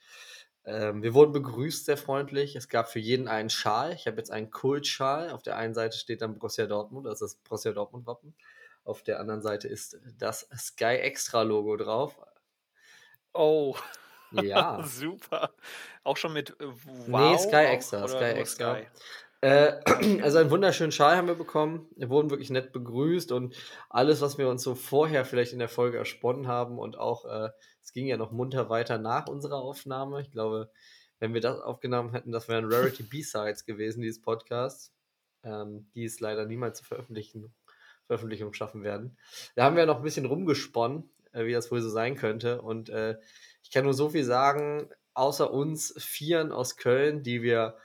Ähm, 0.66 1.04
wir 1.04 1.14
wurden 1.14 1.34
begrüßt, 1.34 1.86
sehr 1.86 1.98
freundlich. 1.98 2.56
Es 2.56 2.68
gab 2.68 2.90
für 2.90 3.00
jeden 3.00 3.28
einen 3.28 3.52
Schal. 3.52 3.94
Ich 3.94 4.08
habe 4.08 4.18
jetzt 4.18 4.32
einen 4.32 4.50
Kultschal. 4.50 5.30
Auf 5.30 5.44
der 5.44 5.56
einen 5.56 5.76
Seite 5.76 5.98
steht 5.98 6.24
dann 6.24 6.40
Borussia 6.40 6.66
Dortmund, 6.66 7.06
ist 7.06 7.22
das 7.22 7.36
Borussia 7.36 7.72
Dortmund-Wappen. 7.72 8.34
Auf 8.86 9.04
der 9.04 9.20
anderen 9.20 9.44
Seite 9.44 9.68
ist 9.68 10.00
das 10.18 10.50
Sky 10.58 10.96
Extra-Logo 10.96 11.78
drauf. 11.78 12.18
Oh. 13.34 13.76
Ja. 14.32 14.82
Super. 14.88 15.54
Auch 16.04 16.18
schon 16.18 16.34
mit 16.34 16.52
äh, 16.60 16.68
Wow? 17.08 17.32
Nee, 17.32 17.38
Sky 17.38 17.66
Extra. 17.72 18.08
Sky 18.08 18.24
Extra. 18.24 18.76
Sky? 18.78 18.88
Äh, 19.44 19.82
also 20.24 20.38
einen 20.38 20.52
wunderschönen 20.52 20.94
Schal 20.94 21.18
haben 21.18 21.28
wir 21.28 21.36
bekommen. 21.36 21.90
Wir 21.98 22.10
wurden 22.10 22.30
wirklich 22.30 22.50
nett 22.50 22.72
begrüßt 22.72 23.34
und 23.34 23.54
alles, 23.90 24.22
was 24.22 24.38
wir 24.38 24.48
uns 24.48 24.64
so 24.64 24.74
vorher 24.74 25.26
vielleicht 25.26 25.52
in 25.52 25.60
der 25.60 25.68
Folge 25.68 25.98
ersponnen 25.98 26.48
haben 26.48 26.80
und 26.80 26.98
auch 26.98 27.26
äh, 27.26 27.50
Es 27.82 27.92
ging 27.92 28.08
ja 28.08 28.16
noch 28.16 28.32
munter 28.32 28.70
weiter 28.70 28.98
nach 28.98 29.28
unserer 29.28 29.58
Aufnahme. 29.58 30.22
Ich 30.22 30.32
glaube, 30.32 30.72
wenn 31.20 31.34
wir 31.34 31.42
das 31.42 31.60
aufgenommen 31.60 32.14
hätten, 32.14 32.32
das 32.32 32.48
wären 32.48 32.72
Rarity 32.72 33.04
B-Sides 33.12 33.66
gewesen, 33.66 34.02
dieses 34.02 34.22
Podcasts, 34.22 34.94
ähm, 35.44 35.90
die 35.94 36.06
es 36.06 36.22
leider 36.22 36.46
niemals 36.46 36.78
zur 36.78 36.88
Veröffentlichung, 36.88 37.52
Veröffentlichung 38.08 38.54
schaffen 38.54 38.84
werden. 38.84 39.18
Da 39.56 39.66
haben 39.66 39.76
wir 39.76 39.86
noch 39.86 39.98
ein 39.98 40.04
bisschen 40.04 40.26
rumgesponnen, 40.26 41.10
äh, 41.34 41.44
wie 41.44 41.52
das 41.52 41.70
wohl 41.70 41.82
so 41.82 41.90
sein 41.90 42.16
könnte. 42.16 42.62
Und 42.62 42.88
äh, 42.88 43.18
ich 43.62 43.72
kann 43.72 43.84
nur 43.84 43.94
so 43.94 44.08
viel 44.08 44.24
sagen, 44.24 44.90
außer 45.14 45.52
uns 45.52 45.94
Vieren 45.98 46.54
aus 46.54 46.78
Köln, 46.78 47.24
die 47.24 47.42
wir 47.42 47.76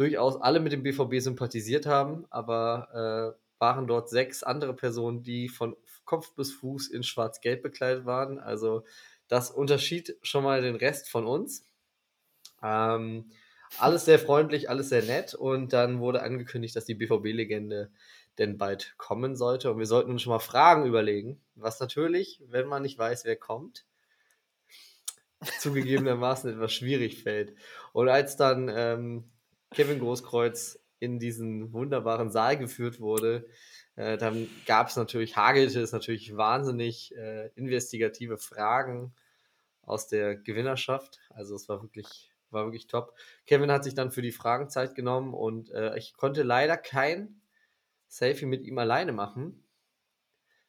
durchaus 0.00 0.40
alle 0.40 0.60
mit 0.60 0.72
dem 0.72 0.82
BVB 0.82 1.20
sympathisiert 1.20 1.84
haben, 1.84 2.24
aber 2.30 3.36
äh, 3.36 3.60
waren 3.60 3.86
dort 3.86 4.08
sechs 4.08 4.42
andere 4.42 4.74
Personen, 4.74 5.22
die 5.22 5.50
von 5.50 5.76
Kopf 6.06 6.34
bis 6.34 6.54
Fuß 6.54 6.88
in 6.88 7.02
schwarz-gelb 7.02 7.62
bekleidet 7.62 8.06
waren. 8.06 8.38
Also 8.38 8.84
das 9.28 9.50
unterschied 9.50 10.16
schon 10.22 10.42
mal 10.42 10.62
den 10.62 10.74
Rest 10.74 11.10
von 11.10 11.26
uns. 11.26 11.64
Ähm, 12.62 13.30
alles 13.76 14.06
sehr 14.06 14.18
freundlich, 14.18 14.70
alles 14.70 14.88
sehr 14.88 15.02
nett 15.02 15.34
und 15.34 15.74
dann 15.74 16.00
wurde 16.00 16.22
angekündigt, 16.22 16.74
dass 16.74 16.86
die 16.86 16.94
BVB-Legende 16.94 17.90
denn 18.38 18.56
bald 18.56 18.94
kommen 18.96 19.36
sollte 19.36 19.70
und 19.70 19.78
wir 19.78 19.86
sollten 19.86 20.12
uns 20.12 20.22
schon 20.22 20.32
mal 20.32 20.38
Fragen 20.38 20.86
überlegen, 20.86 21.42
was 21.56 21.78
natürlich, 21.78 22.42
wenn 22.48 22.66
man 22.66 22.80
nicht 22.80 22.98
weiß, 22.98 23.26
wer 23.26 23.36
kommt, 23.36 23.84
zugegebenermaßen 25.60 26.54
etwas 26.54 26.72
schwierig 26.72 27.22
fällt. 27.22 27.54
Und 27.92 28.08
als 28.08 28.36
dann 28.36 28.70
ähm, 28.74 29.30
Kevin 29.74 30.00
Großkreuz 30.00 30.78
in 30.98 31.18
diesen 31.18 31.72
wunderbaren 31.72 32.30
Saal 32.30 32.58
geführt 32.58 33.00
wurde, 33.00 33.46
äh, 33.96 34.18
dann 34.18 34.48
gab 34.66 34.88
es 34.88 34.96
natürlich, 34.96 35.36
hagelte 35.36 35.80
es 35.80 35.92
natürlich 35.92 36.36
wahnsinnig 36.36 37.14
äh, 37.16 37.48
investigative 37.54 38.38
Fragen 38.38 39.14
aus 39.82 40.08
der 40.08 40.36
Gewinnerschaft. 40.36 41.20
Also 41.30 41.54
es 41.54 41.68
war 41.68 41.82
wirklich, 41.82 42.32
war 42.50 42.64
wirklich 42.64 42.86
top. 42.86 43.14
Kevin 43.46 43.70
hat 43.70 43.84
sich 43.84 43.94
dann 43.94 44.12
für 44.12 44.22
die 44.22 44.32
Fragen 44.32 44.70
Zeit 44.70 44.94
genommen 44.94 45.34
und 45.34 45.70
äh, 45.70 45.96
ich 45.96 46.14
konnte 46.14 46.42
leider 46.42 46.76
kein 46.76 47.40
Selfie 48.08 48.46
mit 48.46 48.62
ihm 48.62 48.78
alleine 48.78 49.12
machen. 49.12 49.64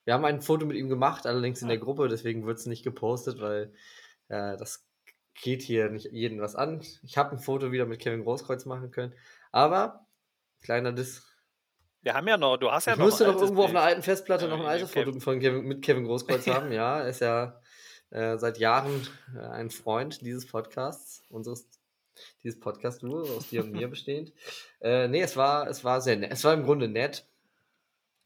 Wir 0.03 0.13
haben 0.13 0.25
ein 0.25 0.41
Foto 0.41 0.65
mit 0.65 0.77
ihm 0.77 0.89
gemacht, 0.89 1.25
allerdings 1.25 1.62
in 1.62 1.67
der 1.67 1.77
Gruppe, 1.77 2.08
deswegen 2.08 2.46
wird 2.46 2.58
es 2.58 2.65
nicht 2.65 2.84
gepostet, 2.84 3.39
weil 3.39 3.74
äh, 4.29 4.58
das 4.58 4.88
geht 5.35 5.61
hier 5.61 5.89
nicht 5.89 6.11
jeden 6.11 6.41
was 6.41 6.55
an. 6.55 6.81
Ich 7.03 7.17
habe 7.17 7.31
ein 7.31 7.39
Foto 7.39 7.71
wieder 7.71 7.85
mit 7.85 8.00
Kevin 8.00 8.23
Großkreuz 8.23 8.65
machen 8.65 8.91
können, 8.91 9.13
aber 9.51 10.05
kleiner 10.61 10.91
Diss. 10.91 11.23
Wir 12.01 12.15
haben 12.15 12.27
ja 12.27 12.38
noch, 12.38 12.57
du 12.57 12.71
hast 12.71 12.85
ja 12.85 12.93
ich 12.93 13.00
noch. 13.00 13.05
Ich 13.05 13.11
müsste 13.11 13.27
noch 13.27 13.35
irgendwo 13.35 13.61
Bild. 13.61 13.65
auf 13.65 13.69
einer 13.71 13.81
alten 13.81 14.01
Festplatte 14.01 14.47
noch 14.47 14.59
ein 14.59 14.65
altes 14.65 14.91
Foto 14.91 15.19
von 15.19 15.39
Kevin, 15.39 15.65
mit 15.65 15.83
Kevin 15.83 16.05
Großkreuz 16.05 16.47
haben. 16.47 16.71
Ja, 16.71 17.00
er 17.00 17.09
ist 17.09 17.21
ja 17.21 17.61
äh, 18.09 18.38
seit 18.38 18.57
Jahren 18.57 19.07
äh, 19.35 19.39
ein 19.39 19.69
Freund 19.69 20.21
dieses 20.21 20.47
Podcasts, 20.47 21.23
unseres 21.29 21.67
dieses 22.43 22.59
Podcast-Duo, 22.59 23.21
aus 23.21 23.50
dir 23.50 23.63
und 23.63 23.71
mir 23.71 23.88
bestehend. 23.89 24.33
Äh, 24.81 25.07
nee, 25.07 25.21
es 25.21 25.38
war, 25.38 25.67
es 25.67 25.83
war 25.83 26.01
sehr 26.01 26.17
nett. 26.17 26.31
Es 26.31 26.43
war 26.43 26.53
im 26.53 26.63
Grunde 26.63 26.88
nett. 26.88 27.25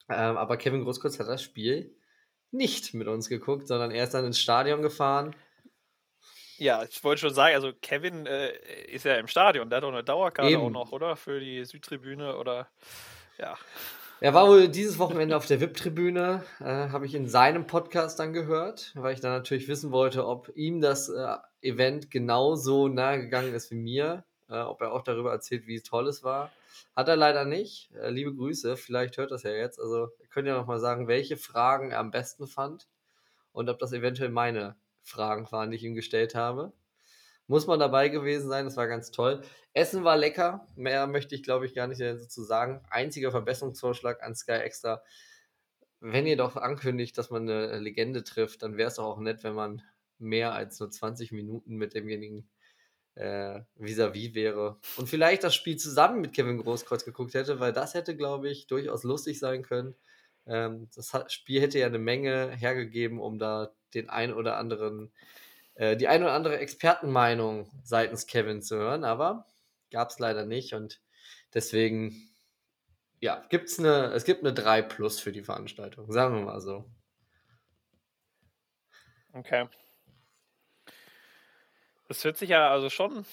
Ähm, 0.09 0.37
aber 0.37 0.57
Kevin 0.57 0.83
Großkreuz 0.83 1.19
hat 1.19 1.27
das 1.27 1.41
Spiel 1.41 1.95
nicht 2.51 2.93
mit 2.93 3.07
uns 3.07 3.27
geguckt, 3.29 3.67
sondern 3.67 3.91
er 3.91 4.03
ist 4.03 4.13
dann 4.13 4.25
ins 4.25 4.39
Stadion 4.39 4.81
gefahren 4.81 5.35
ja, 6.57 6.83
ich 6.83 7.03
wollte 7.03 7.21
schon 7.21 7.33
sagen, 7.33 7.55
also 7.55 7.71
Kevin 7.81 8.25
äh, 8.25 8.53
ist 8.87 9.05
ja 9.05 9.15
im 9.15 9.27
Stadion, 9.27 9.69
der 9.69 9.77
hat 9.77 9.83
auch 9.83 9.91
eine 9.91 10.03
Dauerkarte 10.03 10.51
Eben. 10.51 10.63
auch 10.63 10.69
noch, 10.69 10.91
oder? 10.91 11.15
Für 11.15 11.39
die 11.39 11.63
Südtribüne 11.65 12.37
oder 12.37 12.67
ja. 13.37 13.57
Er 14.21 14.33
war 14.33 14.47
wohl 14.47 14.69
dieses 14.69 14.97
Wochenende 14.97 15.35
auf 15.35 15.45
der 15.45 15.59
VIP-Tribüne, 15.59 16.43
äh, 16.61 16.63
habe 16.63 17.05
ich 17.05 17.15
in 17.15 17.27
seinem 17.27 17.67
Podcast 17.67 18.17
dann 18.19 18.31
gehört, 18.31 18.93
weil 18.95 19.13
ich 19.13 19.19
dann 19.19 19.31
natürlich 19.31 19.67
wissen 19.67 19.91
wollte, 19.91 20.25
ob 20.25 20.49
ihm 20.55 20.79
das 20.79 21.09
äh, 21.09 21.35
Event 21.61 22.09
genauso 22.09 22.87
nahe 22.87 23.19
gegangen 23.19 23.53
ist 23.53 23.71
wie 23.71 23.75
mir, 23.75 24.23
äh, 24.49 24.61
ob 24.61 24.81
er 24.81 24.93
auch 24.93 25.03
darüber 25.03 25.31
erzählt, 25.31 25.67
wie 25.67 25.81
toll 25.81 26.07
es 26.07 26.23
war. 26.23 26.51
Hat 26.95 27.09
er 27.09 27.17
leider 27.17 27.43
nicht. 27.43 27.91
Äh, 27.93 28.09
liebe 28.09 28.33
Grüße, 28.33 28.77
vielleicht 28.77 29.17
hört 29.17 29.31
das 29.31 29.43
ja 29.43 29.51
jetzt. 29.51 29.81
Also, 29.81 30.07
ihr 30.21 30.27
könnt 30.27 30.47
ja 30.47 30.55
nochmal 30.55 30.79
sagen, 30.79 31.09
welche 31.09 31.35
Fragen 31.35 31.91
er 31.91 31.99
am 31.99 32.11
besten 32.11 32.47
fand 32.47 32.87
und 33.51 33.69
ob 33.69 33.79
das 33.79 33.91
eventuell 33.91 34.29
meine 34.29 34.77
Fragen 35.05 35.49
waren, 35.51 35.71
die 35.71 35.77
ich 35.77 35.83
ihm 35.83 35.95
gestellt 35.95 36.35
habe. 36.35 36.73
Muss 37.47 37.67
man 37.67 37.79
dabei 37.79 38.09
gewesen 38.09 38.49
sein, 38.49 38.65
das 38.65 38.75
war 38.75 38.87
ganz 38.87 39.11
toll. 39.11 39.41
Essen 39.73 40.03
war 40.03 40.17
lecker, 40.17 40.67
mehr 40.75 41.05
möchte 41.05 41.35
ich 41.35 41.43
glaube 41.43 41.65
ich 41.67 41.75
gar 41.75 41.87
nicht 41.87 42.01
dazu 42.01 42.43
sagen. 42.43 42.81
Einziger 42.89 43.31
Verbesserungsvorschlag 43.31 44.23
an 44.23 44.35
Sky 44.35 44.53
Extra. 44.53 45.03
Wenn 45.99 46.25
ihr 46.25 46.37
doch 46.37 46.55
ankündigt, 46.55 47.17
dass 47.17 47.29
man 47.29 47.43
eine 47.43 47.79
Legende 47.79 48.23
trifft, 48.23 48.63
dann 48.63 48.77
wäre 48.77 48.89
es 48.89 48.99
auch 48.99 49.19
nett, 49.19 49.43
wenn 49.43 49.53
man 49.53 49.81
mehr 50.17 50.53
als 50.53 50.79
nur 50.79 50.89
20 50.89 51.31
Minuten 51.31 51.75
mit 51.75 51.93
demjenigen 51.93 52.49
äh, 53.15 53.61
vis-à-vis 53.75 54.29
-vis 54.29 54.35
wäre. 54.35 54.79
Und 54.97 55.07
vielleicht 55.07 55.43
das 55.43 55.55
Spiel 55.55 55.77
zusammen 55.77 56.21
mit 56.21 56.33
Kevin 56.33 56.57
Großkreuz 56.57 57.05
geguckt 57.05 57.33
hätte, 57.33 57.59
weil 57.59 57.73
das 57.73 57.93
hätte, 57.93 58.15
glaube 58.15 58.49
ich, 58.49 58.67
durchaus 58.67 59.03
lustig 59.03 59.39
sein 59.39 59.63
können. 59.63 59.95
Ähm, 60.47 60.89
das 60.95 61.11
Spiel 61.31 61.61
hätte 61.61 61.79
ja 61.79 61.87
eine 61.87 61.99
Menge 61.99 62.51
hergegeben, 62.51 63.19
um 63.19 63.39
da 63.39 63.71
den 63.93 64.09
ein 64.09 64.33
oder 64.33 64.57
anderen, 64.57 65.11
äh, 65.75 65.97
die 65.97 66.07
ein 66.07 66.23
oder 66.23 66.33
andere 66.33 66.59
Expertenmeinung 66.59 67.71
seitens 67.83 68.27
Kevin 68.27 68.61
zu 68.61 68.77
hören, 68.77 69.03
aber 69.03 69.47
gab 69.91 70.09
es 70.09 70.19
leider 70.19 70.45
nicht 70.45 70.73
und 70.73 71.01
deswegen, 71.53 72.29
ja, 73.19 73.45
gibt's 73.49 73.79
eine, 73.79 74.11
es 74.13 74.25
gibt 74.25 74.41
eine 74.41 74.53
3 74.53 74.81
Plus 74.81 75.19
für 75.19 75.31
die 75.31 75.43
Veranstaltung, 75.43 76.11
sagen 76.11 76.35
wir 76.35 76.41
mal 76.45 76.61
so. 76.61 76.85
Okay. 79.33 79.67
Das 82.07 82.23
hört 82.23 82.37
sich 82.37 82.49
ja 82.49 82.69
also 82.69 82.89
schon 82.89 83.25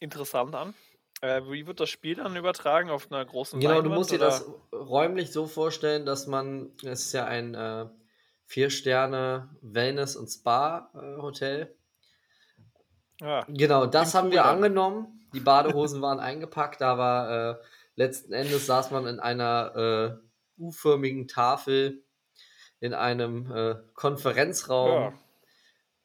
interessant 0.00 0.54
an. 0.54 0.74
Äh, 1.22 1.42
wie 1.50 1.66
wird 1.66 1.80
das 1.80 1.88
Spiel 1.88 2.16
dann 2.16 2.36
übertragen 2.36 2.90
auf 2.90 3.10
einer 3.10 3.24
großen 3.24 3.58
Genau, 3.58 3.74
Leinwand, 3.74 3.92
du 3.92 3.98
musst 3.98 4.10
dir 4.10 4.16
oder? 4.16 4.26
das 4.26 4.46
räumlich 4.72 5.32
so 5.32 5.46
vorstellen, 5.46 6.04
dass 6.04 6.26
man, 6.26 6.72
es 6.82 7.06
ist 7.06 7.12
ja 7.12 7.24
ein 7.24 7.54
äh, 7.54 7.86
vier 8.44 8.70
Sterne 8.70 9.48
Wellness 9.62 10.16
und 10.16 10.28
Spa 10.28 10.90
äh, 10.94 11.20
Hotel. 11.20 11.74
Ja, 13.20 13.46
genau, 13.48 13.86
das 13.86 14.14
haben 14.14 14.30
wir 14.30 14.42
dann. 14.42 14.56
angenommen. 14.56 15.28
Die 15.32 15.40
Badehosen 15.40 16.02
waren 16.02 16.20
eingepackt, 16.20 16.82
aber 16.82 17.60
äh, 17.62 17.66
letzten 17.96 18.32
Endes 18.34 18.66
saß 18.66 18.90
man 18.90 19.06
in 19.06 19.18
einer 19.18 20.20
äh, 20.58 20.62
U-förmigen 20.62 21.28
Tafel 21.28 22.04
in 22.78 22.92
einem 22.92 23.50
äh, 23.50 23.76
Konferenzraum, 23.94 24.90
ja. 24.90 25.12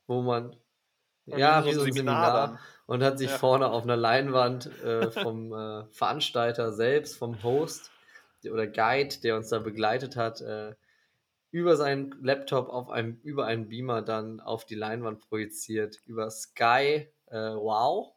wo 0.07 0.21
man 0.21 0.55
ja, 1.25 1.65
wie 1.65 1.73
so 1.73 1.81
ein 1.81 1.93
Seminar, 1.93 2.25
Seminar 2.25 2.59
und 2.87 3.03
hat 3.03 3.19
sich 3.19 3.29
ja. 3.29 3.37
vorne 3.37 3.69
auf 3.69 3.83
einer 3.83 3.95
Leinwand 3.95 4.65
äh, 4.83 5.11
vom 5.11 5.53
äh, 5.53 5.85
Veranstalter 5.91 6.73
selbst, 6.73 7.17
vom 7.17 7.41
Host 7.43 7.91
oder 8.49 8.67
Guide, 8.67 9.15
der 9.23 9.37
uns 9.37 9.49
da 9.49 9.59
begleitet 9.59 10.15
hat, 10.15 10.41
äh, 10.41 10.73
über 11.51 11.75
seinen 11.75 12.15
Laptop 12.21 12.69
auf 12.69 12.89
einem, 12.89 13.19
über 13.23 13.45
einen 13.45 13.69
Beamer 13.69 14.01
dann 14.01 14.39
auf 14.39 14.65
die 14.65 14.75
Leinwand 14.75 15.19
projiziert. 15.19 15.99
Über 16.05 16.29
Sky 16.31 17.07
äh, 17.27 17.55
Wow. 17.55 18.13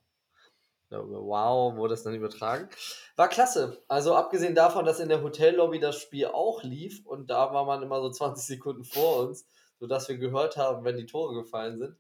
wow 0.91 1.77
wurde 1.77 1.95
es 1.95 2.03
dann 2.03 2.15
übertragen. 2.15 2.69
War 3.17 3.29
klasse. 3.29 3.83
Also 3.89 4.15
abgesehen 4.15 4.55
davon, 4.55 4.85
dass 4.85 5.01
in 5.01 5.09
der 5.09 5.23
Hotellobby 5.23 5.81
das 5.81 6.01
Spiel 6.01 6.27
auch 6.27 6.63
lief 6.63 7.05
und 7.05 7.31
da 7.31 7.53
war 7.53 7.65
man 7.65 7.83
immer 7.83 8.01
so 8.01 8.11
20 8.11 8.45
Sekunden 8.45 8.85
vor 8.85 9.19
uns, 9.19 9.47
sodass 9.79 10.09
wir 10.09 10.19
gehört 10.19 10.57
haben, 10.57 10.85
wenn 10.85 10.97
die 10.97 11.07
Tore 11.07 11.35
gefallen 11.35 11.79
sind. 11.79 11.97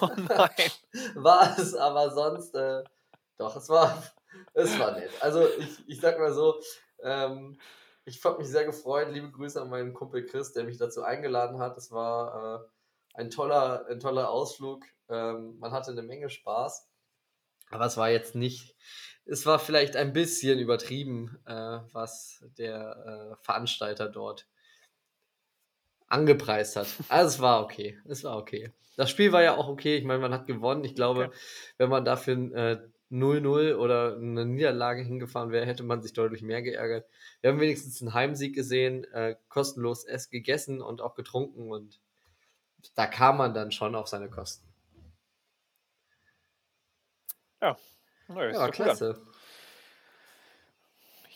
Oh 0.00 0.10
nein. 0.16 0.70
war 1.14 1.58
es 1.58 1.74
aber 1.74 2.10
sonst, 2.10 2.54
äh, 2.54 2.82
doch, 3.36 3.56
es 3.56 3.68
war, 3.68 4.02
es 4.54 4.78
war 4.78 4.92
nett. 4.92 5.10
Also 5.20 5.46
ich, 5.58 5.88
ich 5.88 6.00
sag 6.00 6.18
mal 6.18 6.32
so, 6.32 6.60
ähm, 7.02 7.58
ich 8.04 8.24
habe 8.24 8.38
mich 8.38 8.48
sehr 8.48 8.64
gefreut. 8.64 9.08
Liebe 9.10 9.30
Grüße 9.30 9.60
an 9.60 9.68
meinen 9.68 9.92
Kumpel 9.92 10.24
Chris, 10.24 10.52
der 10.52 10.64
mich 10.64 10.78
dazu 10.78 11.02
eingeladen 11.02 11.58
hat. 11.58 11.76
Es 11.76 11.92
war 11.92 12.62
äh, 13.14 13.20
ein, 13.20 13.30
toller, 13.30 13.86
ein 13.88 14.00
toller 14.00 14.30
Ausflug. 14.30 14.84
Ähm, 15.08 15.58
man 15.58 15.72
hatte 15.72 15.90
eine 15.90 16.02
Menge 16.02 16.30
Spaß. 16.30 16.88
Aber 17.70 17.84
es 17.84 17.96
war 17.96 18.08
jetzt 18.08 18.34
nicht, 18.34 18.76
es 19.26 19.44
war 19.44 19.58
vielleicht 19.58 19.94
ein 19.96 20.14
bisschen 20.14 20.58
übertrieben, 20.58 21.38
äh, 21.44 21.80
was 21.92 22.42
der 22.56 23.36
äh, 23.36 23.44
Veranstalter 23.44 24.08
dort 24.08 24.48
angepreist 26.06 26.76
hat. 26.76 26.86
Also 27.08 27.28
es 27.34 27.40
war 27.40 27.62
okay. 27.62 28.00
Es 28.06 28.24
war 28.24 28.38
okay. 28.38 28.72
Das 28.98 29.10
Spiel 29.10 29.30
war 29.30 29.44
ja 29.44 29.56
auch 29.56 29.68
okay. 29.68 29.96
Ich 29.96 30.04
meine, 30.04 30.18
man 30.18 30.34
hat 30.34 30.48
gewonnen. 30.48 30.82
Ich 30.82 30.96
glaube, 30.96 31.26
okay. 31.26 31.36
wenn 31.76 31.88
man 31.88 32.04
dafür 32.04 32.34
äh, 32.34 32.78
0-0 33.12 33.76
oder 33.76 34.16
eine 34.16 34.44
Niederlage 34.44 35.02
hingefahren 35.02 35.52
wäre, 35.52 35.66
hätte 35.66 35.84
man 35.84 36.02
sich 36.02 36.14
deutlich 36.14 36.42
mehr 36.42 36.62
geärgert. 36.62 37.06
Wir 37.40 37.50
haben 37.50 37.60
wenigstens 37.60 38.02
einen 38.02 38.12
Heimsieg 38.12 38.56
gesehen, 38.56 39.04
äh, 39.12 39.36
kostenlos 39.48 40.04
es 40.04 40.30
gegessen 40.30 40.82
und 40.82 41.00
auch 41.00 41.14
getrunken 41.14 41.70
und 41.70 42.00
da 42.96 43.06
kam 43.06 43.36
man 43.36 43.54
dann 43.54 43.70
schon 43.70 43.94
auf 43.94 44.08
seine 44.08 44.28
Kosten. 44.28 44.66
Ja, 47.62 47.76
ja, 48.28 48.52
war 48.54 48.70
klasse. 48.72 49.22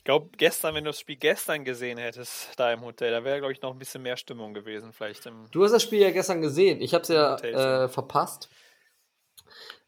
Ich 0.03 0.05
glaube, 0.05 0.31
gestern, 0.37 0.75
wenn 0.75 0.83
du 0.83 0.91
das 0.91 0.99
Spiel 0.99 1.15
gestern 1.15 1.65
gesehen 1.65 1.97
hättest, 1.97 2.59
da 2.59 2.73
im 2.73 2.85
Hotel, 2.85 3.13
da 3.13 3.23
wäre, 3.23 3.39
glaube 3.39 3.53
ich, 3.53 3.63
noch 3.63 3.71
ein 3.71 3.79
bisschen 3.79 4.03
mehr 4.03 4.17
Stimmung 4.17 4.53
gewesen, 4.53 4.93
vielleicht. 4.93 5.31
Du 5.53 5.63
hast 5.63 5.71
das 5.71 5.85
Spiel 5.85 6.01
ja 6.01 6.11
gestern 6.11 6.43
gesehen. 6.43 6.81
Ich 6.81 6.93
habe 6.93 7.03
es 7.03 7.09
ja 7.09 7.37
äh, 7.37 7.89
verpasst. 7.89 8.49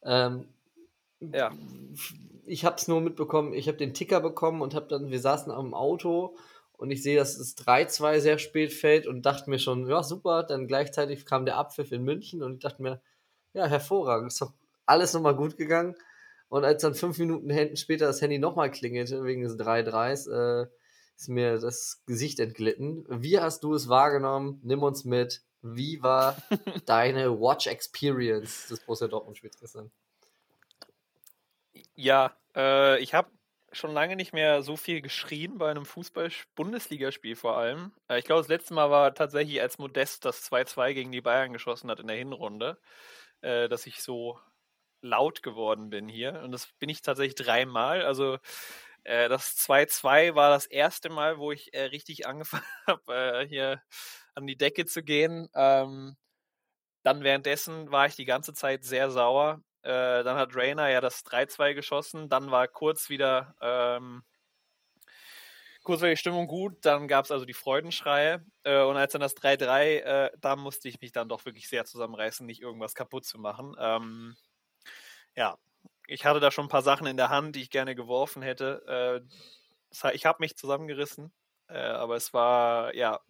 Ähm, 0.04 0.46
ja. 1.18 1.50
Ich 2.46 2.64
habe 2.64 2.76
es 2.76 2.86
nur 2.86 3.00
mitbekommen, 3.00 3.54
ich 3.54 3.66
habe 3.66 3.76
den 3.76 3.92
Ticker 3.92 4.20
bekommen 4.20 4.62
und 4.62 4.76
habe 4.76 4.86
dann, 4.86 5.10
wir 5.10 5.18
saßen 5.18 5.50
am 5.50 5.74
Auto 5.74 6.36
und 6.74 6.92
ich 6.92 7.02
sehe, 7.02 7.18
dass 7.18 7.36
es 7.36 7.56
3-2 7.56 8.20
sehr 8.20 8.38
spät 8.38 8.72
fällt 8.72 9.08
und 9.08 9.22
dachte 9.26 9.50
mir 9.50 9.58
schon, 9.58 9.88
ja, 9.88 10.04
super. 10.04 10.44
Dann 10.44 10.68
gleichzeitig 10.68 11.26
kam 11.26 11.44
der 11.44 11.56
Abpfiff 11.56 11.90
in 11.90 12.04
München 12.04 12.40
und 12.44 12.52
ich 12.54 12.60
dachte 12.60 12.82
mir, 12.82 13.02
ja, 13.52 13.66
hervorragend, 13.66 14.30
ist 14.30 14.40
doch 14.40 14.52
alles 14.86 15.12
nochmal 15.12 15.34
gut 15.34 15.56
gegangen. 15.56 15.96
Und 16.48 16.64
als 16.64 16.82
dann 16.82 16.94
fünf 16.94 17.18
Minuten 17.18 17.76
später 17.76 18.06
das 18.06 18.20
Handy 18.20 18.38
nochmal 18.38 18.70
klingelte, 18.70 19.24
wegen 19.24 19.42
des 19.42 19.58
3-3s, 19.58 20.30
äh, 20.30 20.68
ist 21.16 21.28
mir 21.28 21.58
das 21.58 22.02
Gesicht 22.06 22.40
entglitten. 22.40 23.04
Wie 23.08 23.38
hast 23.38 23.64
du 23.64 23.74
es 23.74 23.88
wahrgenommen? 23.88 24.60
Nimm 24.62 24.82
uns 24.82 25.04
mit. 25.04 25.42
Wie 25.62 26.02
war 26.02 26.36
deine 26.86 27.40
Watch 27.40 27.66
Experience 27.66 28.68
des 28.68 28.80
Borussia 28.80 29.08
Dortmund 29.08 29.36
Spiels 29.36 29.58
gestern? 29.58 29.90
Ja, 31.94 32.36
äh, 32.56 33.00
ich 33.00 33.14
habe 33.14 33.30
schon 33.72 33.92
lange 33.92 34.16
nicht 34.16 34.32
mehr 34.32 34.62
so 34.62 34.76
viel 34.76 35.00
geschrien 35.00 35.58
bei 35.58 35.70
einem 35.70 35.84
Fußball-Bundesligaspiel 35.84 37.36
vor 37.36 37.56
allem. 37.56 37.92
Äh, 38.08 38.18
ich 38.18 38.24
glaube, 38.24 38.40
das 38.40 38.48
letzte 38.48 38.74
Mal 38.74 38.90
war 38.90 39.14
tatsächlich, 39.14 39.60
als 39.60 39.78
Modest 39.78 40.24
das 40.24 40.50
2-2 40.50 40.94
gegen 40.94 41.12
die 41.12 41.20
Bayern 41.20 41.52
geschossen 41.52 41.90
hat 41.90 42.00
in 42.00 42.06
der 42.06 42.16
Hinrunde, 42.16 42.78
äh, 43.40 43.68
dass 43.68 43.86
ich 43.86 44.02
so 44.02 44.38
laut 45.04 45.42
geworden 45.42 45.90
bin 45.90 46.08
hier. 46.08 46.40
Und 46.42 46.52
das 46.52 46.68
bin 46.78 46.88
ich 46.88 47.02
tatsächlich 47.02 47.34
dreimal. 47.36 48.02
Also 48.02 48.38
äh, 49.04 49.28
das 49.28 49.56
2-2 49.56 50.34
war 50.34 50.50
das 50.50 50.66
erste 50.66 51.10
Mal, 51.10 51.38
wo 51.38 51.52
ich 51.52 51.74
äh, 51.74 51.84
richtig 51.84 52.26
angefangen 52.26 52.64
habe, 52.86 53.14
äh, 53.42 53.46
hier 53.48 53.82
an 54.34 54.46
die 54.46 54.56
Decke 54.56 54.86
zu 54.86 55.02
gehen. 55.02 55.48
Ähm, 55.54 56.16
dann 57.04 57.22
währenddessen 57.22 57.90
war 57.92 58.06
ich 58.06 58.16
die 58.16 58.24
ganze 58.24 58.54
Zeit 58.54 58.84
sehr 58.84 59.10
sauer. 59.10 59.62
Äh, 59.82 60.24
dann 60.24 60.38
hat 60.38 60.56
Rainer 60.56 60.88
ja 60.88 61.00
das 61.00 61.24
3-2 61.24 61.74
geschossen. 61.74 62.28
Dann 62.28 62.50
war 62.50 62.68
kurz 62.68 63.10
wieder 63.10 63.54
ähm, 63.60 64.24
kurz 65.84 66.00
war 66.00 66.08
die 66.08 66.16
Stimmung 66.16 66.48
gut, 66.48 66.78
dann 66.84 67.06
gab 67.06 67.26
es 67.26 67.30
also 67.30 67.44
die 67.44 67.52
Freudenschreie 67.54 68.44
äh, 68.64 68.82
und 68.82 68.96
als 68.96 69.12
dann 69.12 69.20
das 69.20 69.36
3-3, 69.36 69.98
äh, 70.00 70.30
da 70.40 70.56
musste 70.56 70.88
ich 70.88 71.00
mich 71.00 71.12
dann 71.12 71.28
doch 71.28 71.44
wirklich 71.44 71.68
sehr 71.68 71.84
zusammenreißen, 71.84 72.44
nicht 72.46 72.62
irgendwas 72.62 72.94
kaputt 72.94 73.24
zu 73.26 73.38
machen. 73.38 73.76
Ähm, 73.78 74.36
ja, 75.36 75.58
ich 76.06 76.24
hatte 76.24 76.40
da 76.40 76.50
schon 76.50 76.66
ein 76.66 76.70
paar 76.70 76.82
Sachen 76.82 77.06
in 77.06 77.16
der 77.16 77.30
Hand, 77.30 77.56
die 77.56 77.62
ich 77.62 77.70
gerne 77.70 77.94
geworfen 77.94 78.42
hätte. 78.42 79.22
Äh, 79.22 80.14
ich 80.14 80.26
habe 80.26 80.38
mich 80.40 80.56
zusammengerissen, 80.56 81.32
äh, 81.68 81.78
aber 81.78 82.16
es 82.16 82.32
war, 82.34 82.94
ja, 82.94 83.20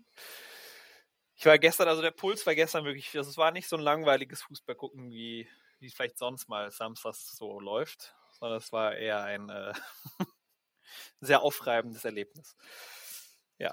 ich 1.36 1.46
war 1.46 1.58
gestern, 1.58 1.88
also 1.88 2.02
der 2.02 2.10
Puls 2.10 2.46
war 2.46 2.54
gestern 2.54 2.84
wirklich, 2.84 3.16
also 3.16 3.28
es 3.28 3.36
war 3.36 3.50
nicht 3.50 3.68
so 3.68 3.76
ein 3.76 3.82
langweiliges 3.82 4.42
Fußball 4.42 4.74
gucken, 4.74 5.10
wie, 5.10 5.48
wie 5.78 5.86
es 5.86 5.94
vielleicht 5.94 6.18
sonst 6.18 6.48
mal 6.48 6.70
samstags 6.70 7.36
so 7.36 7.60
läuft, 7.60 8.14
sondern 8.38 8.58
es 8.58 8.72
war 8.72 8.94
eher 8.96 9.22
ein 9.22 9.48
äh, 9.48 9.72
sehr 11.20 11.42
aufreibendes 11.42 12.04
Erlebnis. 12.04 12.56
Ja. 13.58 13.72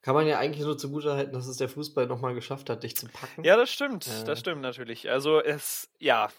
Kann 0.00 0.14
man 0.14 0.26
ja 0.26 0.38
eigentlich 0.38 0.64
nur 0.64 0.78
zugutehalten, 0.78 1.32
dass 1.32 1.46
es 1.46 1.56
der 1.56 1.68
Fußball 1.68 2.06
nochmal 2.06 2.34
geschafft 2.34 2.70
hat, 2.70 2.82
dich 2.82 2.96
zu 2.96 3.08
packen. 3.08 3.42
Ja, 3.42 3.56
das 3.56 3.70
stimmt. 3.70 4.06
Äh. 4.06 4.24
Das 4.24 4.38
stimmt 4.40 4.62
natürlich. 4.62 5.10
Also 5.10 5.42
es, 5.42 5.90
ja, 5.98 6.30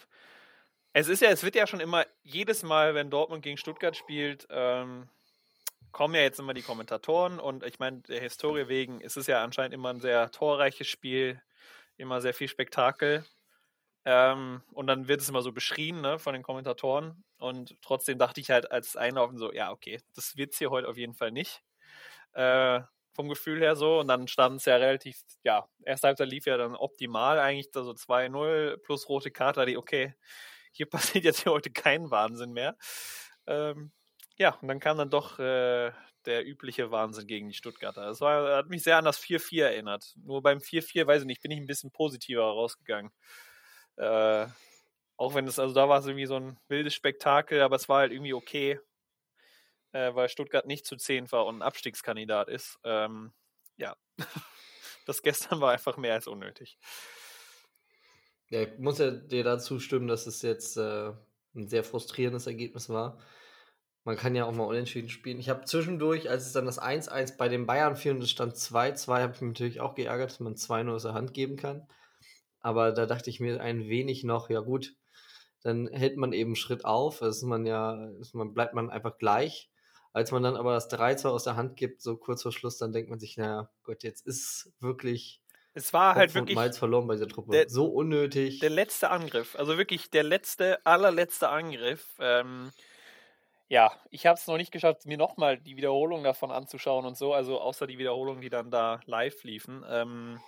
es 0.92 1.08
ist 1.08 1.22
ja, 1.22 1.30
es 1.30 1.42
wird 1.42 1.54
ja 1.54 1.66
schon 1.66 1.80
immer, 1.80 2.04
jedes 2.22 2.62
Mal, 2.62 2.94
wenn 2.94 3.10
Dortmund 3.10 3.42
gegen 3.42 3.56
Stuttgart 3.56 3.96
spielt, 3.96 4.46
ähm, 4.50 5.08
kommen 5.92 6.14
ja 6.14 6.22
jetzt 6.22 6.38
immer 6.38 6.54
die 6.54 6.62
Kommentatoren 6.62 7.38
und 7.38 7.64
ich 7.64 7.78
meine, 7.78 8.00
der 8.02 8.20
Historie 8.20 8.68
wegen 8.68 9.00
ist 9.00 9.16
es 9.16 9.26
ja 9.26 9.42
anscheinend 9.42 9.74
immer 9.74 9.90
ein 9.90 10.00
sehr 10.00 10.30
torreiches 10.30 10.86
Spiel, 10.86 11.40
immer 11.96 12.20
sehr 12.20 12.34
viel 12.34 12.48
Spektakel. 12.48 13.24
Ähm, 14.04 14.62
und 14.72 14.86
dann 14.86 15.08
wird 15.08 15.20
es 15.20 15.28
immer 15.28 15.42
so 15.42 15.52
beschrien 15.52 16.00
ne, 16.00 16.18
von 16.18 16.32
den 16.32 16.42
Kommentatoren. 16.42 17.22
Und 17.38 17.76
trotzdem 17.82 18.18
dachte 18.18 18.40
ich 18.40 18.50
halt 18.50 18.70
als 18.70 18.96
Einlaufen 18.96 19.36
so, 19.38 19.52
ja, 19.52 19.70
okay, 19.72 20.00
das 20.14 20.36
wird 20.36 20.52
es 20.52 20.58
hier 20.58 20.70
heute 20.70 20.88
auf 20.88 20.96
jeden 20.96 21.14
Fall 21.14 21.32
nicht. 21.32 21.62
Äh, 22.32 22.80
vom 23.12 23.28
Gefühl 23.28 23.60
her 23.60 23.76
so. 23.76 24.00
Und 24.00 24.08
dann 24.08 24.28
stand 24.28 24.56
es 24.60 24.64
ja 24.64 24.76
relativ, 24.76 25.20
ja, 25.42 25.68
erste 25.84 26.08
Halbzeit 26.08 26.28
lief 26.28 26.46
ja 26.46 26.56
dann 26.56 26.76
optimal, 26.76 27.38
eigentlich 27.38 27.68
so 27.72 27.92
2-0 27.92 28.78
plus 28.78 29.08
rote 29.08 29.30
Karte, 29.30 29.66
die, 29.66 29.76
okay, 29.76 30.14
hier 30.72 30.86
passiert 30.90 31.24
jetzt 31.24 31.42
hier 31.42 31.52
heute 31.52 31.70
kein 31.70 32.10
Wahnsinn 32.10 32.52
mehr. 32.52 32.76
Ähm, 33.46 33.92
ja, 34.36 34.54
und 34.62 34.68
dann 34.68 34.80
kam 34.80 34.98
dann 34.98 35.10
doch 35.10 35.38
äh, 35.38 35.92
der 36.26 36.46
übliche 36.46 36.90
Wahnsinn 36.90 37.26
gegen 37.26 37.48
die 37.48 37.54
Stuttgarter. 37.54 38.06
Das 38.06 38.20
war, 38.20 38.56
hat 38.56 38.68
mich 38.68 38.82
sehr 38.82 38.96
an 38.98 39.04
das 39.04 39.18
4-4 39.20 39.64
erinnert. 39.64 40.14
Nur 40.16 40.42
beim 40.42 40.58
4-4, 40.58 41.06
weiß 41.06 41.22
ich 41.22 41.26
nicht, 41.26 41.42
bin 41.42 41.50
ich 41.50 41.58
ein 41.58 41.66
bisschen 41.66 41.90
positiver 41.90 42.44
rausgegangen. 42.44 43.12
Äh, 43.96 44.46
auch 45.16 45.34
wenn 45.34 45.46
es, 45.46 45.58
also 45.58 45.74
da 45.74 45.88
war 45.88 45.98
es 45.98 46.06
irgendwie 46.06 46.26
so 46.26 46.36
ein 46.36 46.58
wildes 46.68 46.94
Spektakel, 46.94 47.60
aber 47.60 47.76
es 47.76 47.88
war 47.88 47.98
halt 47.98 48.12
irgendwie 48.12 48.32
okay, 48.32 48.80
äh, 49.92 50.14
weil 50.14 50.28
Stuttgart 50.28 50.66
nicht 50.66 50.86
zu 50.86 50.96
10 50.96 51.30
war 51.32 51.46
und 51.46 51.58
ein 51.58 51.62
Abstiegskandidat 51.62 52.48
ist. 52.48 52.78
Ähm, 52.84 53.32
ja, 53.76 53.96
das 55.06 55.22
gestern 55.22 55.60
war 55.60 55.72
einfach 55.72 55.96
mehr 55.96 56.14
als 56.14 56.26
unnötig. 56.26 56.78
Ja, 58.50 58.62
ich 58.62 58.78
muss 58.78 58.98
ja 58.98 59.12
dir 59.12 59.44
dazu 59.44 59.78
stimmen, 59.78 60.08
dass 60.08 60.26
es 60.26 60.42
jetzt 60.42 60.76
äh, 60.76 61.12
ein 61.54 61.68
sehr 61.68 61.84
frustrierendes 61.84 62.46
Ergebnis 62.46 62.88
war. 62.88 63.18
Man 64.04 64.16
kann 64.16 64.34
ja 64.34 64.44
auch 64.44 64.52
mal 64.52 64.64
unentschieden 64.64 65.08
spielen. 65.08 65.38
Ich 65.38 65.48
habe 65.48 65.64
zwischendurch, 65.66 66.28
als 66.28 66.46
es 66.46 66.52
dann 66.52 66.66
das 66.66 66.80
1-1 66.80 67.36
bei 67.36 67.48
den 67.48 67.66
Bayern 67.66 67.96
fiel 67.96 68.12
und 68.12 68.22
es 68.22 68.30
stand 68.30 68.54
2-2, 68.54 69.20
habe 69.22 69.34
ich 69.34 69.40
mich 69.40 69.50
natürlich 69.50 69.80
auch 69.80 69.94
geärgert, 69.94 70.30
dass 70.30 70.40
man 70.40 70.54
2-0 70.54 70.94
aus 70.94 71.02
der 71.04 71.14
Hand 71.14 71.32
geben 71.32 71.56
kann. 71.56 71.86
Aber 72.60 72.92
da 72.92 73.06
dachte 73.06 73.30
ich 73.30 73.40
mir 73.40 73.60
ein 73.60 73.88
wenig 73.88 74.24
noch, 74.24 74.50
ja 74.50 74.60
gut, 74.60 74.94
dann 75.62 75.88
hält 75.88 76.16
man 76.16 76.32
eben 76.32 76.56
Schritt 76.56 76.84
auf, 76.84 77.22
ist 77.22 77.42
man 77.42 77.66
ja, 77.66 78.08
ist 78.20 78.34
man, 78.34 78.54
bleibt 78.54 78.74
man 78.74 78.90
einfach 78.90 79.18
gleich. 79.18 79.70
Als 80.12 80.32
man 80.32 80.42
dann 80.42 80.56
aber 80.56 80.74
das 80.74 80.90
3-2 80.90 81.28
aus 81.28 81.44
der 81.44 81.56
Hand 81.56 81.76
gibt, 81.76 82.02
so 82.02 82.16
kurz 82.16 82.42
vor 82.42 82.52
Schluss, 82.52 82.78
dann 82.78 82.92
denkt 82.92 83.10
man 83.10 83.20
sich, 83.20 83.36
naja, 83.36 83.70
Gott, 83.84 84.02
jetzt 84.02 84.26
ist 84.26 84.72
wirklich 84.80 85.40
es 85.74 85.92
war 85.92 86.14
halt 86.16 86.34
wirklich. 86.34 86.56
Malz 86.56 86.78
verloren 86.78 87.06
bei 87.06 87.14
dieser 87.14 87.28
Truppe. 87.28 87.52
Der, 87.52 87.68
so 87.68 87.86
unnötig. 87.86 88.58
Der 88.58 88.70
letzte 88.70 89.10
Angriff, 89.10 89.56
also 89.56 89.78
wirklich 89.78 90.10
der 90.10 90.24
letzte, 90.24 90.84
allerletzte 90.84 91.48
Angriff. 91.48 92.16
Ähm, 92.18 92.72
ja, 93.68 93.92
ich 94.10 94.26
habe 94.26 94.36
es 94.36 94.46
noch 94.48 94.56
nicht 94.56 94.72
geschafft, 94.72 95.06
mir 95.06 95.16
nochmal 95.16 95.58
die 95.58 95.76
Wiederholung 95.76 96.24
davon 96.24 96.50
anzuschauen 96.50 97.06
und 97.06 97.16
so, 97.16 97.32
also 97.32 97.60
außer 97.60 97.86
die 97.86 97.98
Wiederholungen, 97.98 98.40
die 98.40 98.50
dann 98.50 98.70
da 98.70 99.00
live 99.06 99.44
liefen. 99.44 99.84
Ähm, 99.88 100.40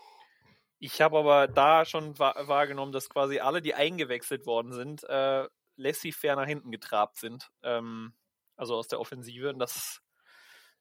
ich 0.80 1.00
habe 1.00 1.18
aber 1.18 1.46
da 1.46 1.84
schon 1.84 2.18
wahrgenommen, 2.18 2.90
dass 2.90 3.08
quasi 3.08 3.38
alle, 3.38 3.62
die 3.62 3.74
eingewechselt 3.74 4.44
worden 4.46 4.72
sind, 4.72 5.04
äh, 5.04 5.46
laissez-faire 5.76 6.34
nach 6.34 6.46
hinten 6.46 6.72
getrabt 6.72 7.18
sind. 7.18 7.48
Ähm, 7.62 8.12
also 8.56 8.74
aus 8.74 8.88
der 8.88 8.98
Offensive. 8.98 9.50
Und 9.50 9.60
das, 9.60 10.02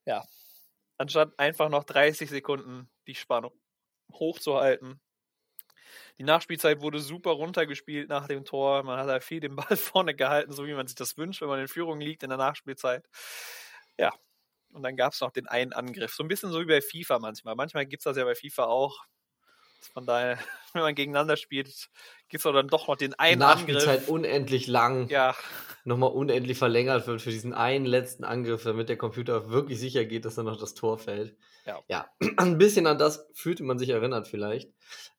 ja, 0.04 0.24
anstatt 0.98 1.38
einfach 1.38 1.68
noch 1.68 1.84
30 1.84 2.28
Sekunden 2.28 2.90
die 3.06 3.14
Spannung 3.14 3.61
hochzuhalten. 4.14 5.00
Die 6.18 6.24
Nachspielzeit 6.24 6.80
wurde 6.80 7.00
super 7.00 7.30
runtergespielt 7.32 8.08
nach 8.08 8.28
dem 8.28 8.44
Tor. 8.44 8.82
Man 8.82 8.98
hat 8.98 9.08
da 9.08 9.20
viel 9.20 9.40
den 9.40 9.56
Ball 9.56 9.76
vorne 9.76 10.14
gehalten, 10.14 10.52
so 10.52 10.66
wie 10.66 10.74
man 10.74 10.86
sich 10.86 10.96
das 10.96 11.16
wünscht, 11.16 11.40
wenn 11.40 11.48
man 11.48 11.60
in 11.60 11.68
Führung 11.68 12.00
liegt 12.00 12.22
in 12.22 12.28
der 12.28 12.38
Nachspielzeit. 12.38 13.08
Ja, 13.98 14.12
und 14.72 14.82
dann 14.82 14.96
gab 14.96 15.12
es 15.12 15.20
noch 15.20 15.30
den 15.30 15.48
einen 15.48 15.72
Angriff. 15.72 16.14
So 16.14 16.22
ein 16.22 16.28
bisschen 16.28 16.50
so 16.50 16.60
wie 16.60 16.66
bei 16.66 16.80
FIFA 16.80 17.18
manchmal. 17.18 17.54
Manchmal 17.54 17.86
gibt 17.86 18.00
es 18.00 18.04
das 18.04 18.16
ja 18.16 18.24
bei 18.24 18.34
FIFA 18.34 18.64
auch. 18.64 19.04
Von 19.92 20.06
daher, 20.06 20.38
wenn 20.72 20.82
man 20.82 20.94
gegeneinander 20.94 21.36
spielt, 21.36 21.90
gibt 22.28 22.44
es 22.44 22.52
dann 22.52 22.68
doch 22.68 22.88
noch 22.88 22.96
den 22.96 23.14
einen 23.14 23.40
Nachspielzeit 23.40 24.00
Angriff. 24.00 24.08
unendlich 24.08 24.66
lang. 24.66 25.08
Ja. 25.08 25.34
Nochmal 25.84 26.10
unendlich 26.10 26.58
verlängert 26.58 27.06
wird 27.06 27.20
für 27.20 27.30
diesen 27.30 27.52
einen 27.52 27.84
letzten 27.84 28.24
Angriff, 28.24 28.62
damit 28.62 28.88
der 28.88 28.96
Computer 28.96 29.50
wirklich 29.50 29.80
sicher 29.80 30.04
geht, 30.04 30.24
dass 30.24 30.36
dann 30.36 30.46
noch 30.46 30.58
das 30.58 30.74
Tor 30.74 30.98
fällt. 30.98 31.36
Ja. 31.64 31.82
ja. 31.88 32.10
Ein 32.36 32.58
bisschen 32.58 32.86
an 32.86 32.98
das 32.98 33.26
fühlte 33.34 33.62
man 33.62 33.78
sich 33.78 33.88
erinnert 33.88 34.28
vielleicht. 34.28 34.72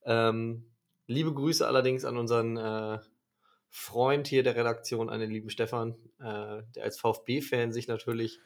Ähm, 0.03 0.71
liebe 1.07 1.33
Grüße 1.33 1.65
allerdings 1.65 2.05
an 2.05 2.17
unseren 2.17 2.57
äh, 2.57 2.99
Freund 3.69 4.27
hier 4.27 4.43
der 4.43 4.55
Redaktion, 4.55 5.09
an 5.09 5.19
den 5.19 5.31
lieben 5.31 5.49
Stefan, 5.49 5.95
äh, 6.19 6.61
der 6.75 6.83
als 6.83 6.99
VfB-Fan 6.99 7.71
sich 7.71 7.87
natürlich 7.87 8.39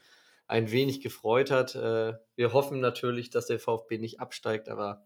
ein 0.47 0.71
wenig 0.71 1.01
gefreut 1.01 1.51
hat. 1.51 1.75
Äh, 1.75 2.13
wir 2.35 2.53
hoffen 2.53 2.79
natürlich, 2.79 3.29
dass 3.29 3.47
der 3.47 3.59
VfB 3.59 3.97
nicht 3.97 4.19
absteigt, 4.19 4.69
aber 4.69 5.05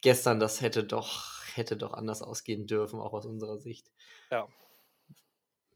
gestern, 0.00 0.40
das 0.40 0.60
hätte 0.60 0.84
doch, 0.84 1.44
hätte 1.54 1.76
doch 1.76 1.92
anders 1.92 2.22
ausgehen 2.22 2.66
dürfen, 2.66 3.00
auch 3.00 3.12
aus 3.12 3.26
unserer 3.26 3.58
Sicht. 3.58 3.90
Ja. 4.30 4.48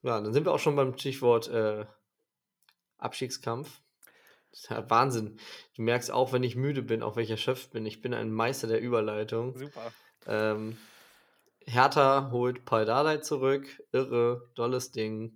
Ja, 0.03 0.21
dann 0.21 0.33
sind 0.33 0.45
wir 0.45 0.53
auch 0.53 0.59
schon 0.59 0.77
beim 0.77 0.97
Stichwort 0.99 1.49
äh, 1.49 1.85
Abstiegskampf. 2.99 3.83
Ja 4.71 4.89
Wahnsinn. 4.91 5.39
Du 5.77 5.83
merkst 5.83 6.11
auch, 6.11 6.33
wenn 6.33 6.43
ich 6.43 6.57
müde 6.57 6.83
bin, 6.83 7.03
auch 7.03 7.17
wenn 7.17 7.25
ich 7.25 7.31
erschöpft 7.31 7.71
bin, 7.73 7.85
ich 7.87 8.01
bin 8.01 8.15
ein 8.15 8.31
Meister 8.33 8.67
der 8.67 8.81
Überleitung. 8.81 9.57
Super. 9.57 9.93
Ähm, 10.27 10.77
Hertha 11.67 12.31
holt 12.33 12.65
Paul 12.65 12.85
Dardai 12.85 13.19
zurück. 13.19 13.67
Irre, 13.93 14.49
dolles 14.55 14.93
Ding. 14.93 15.33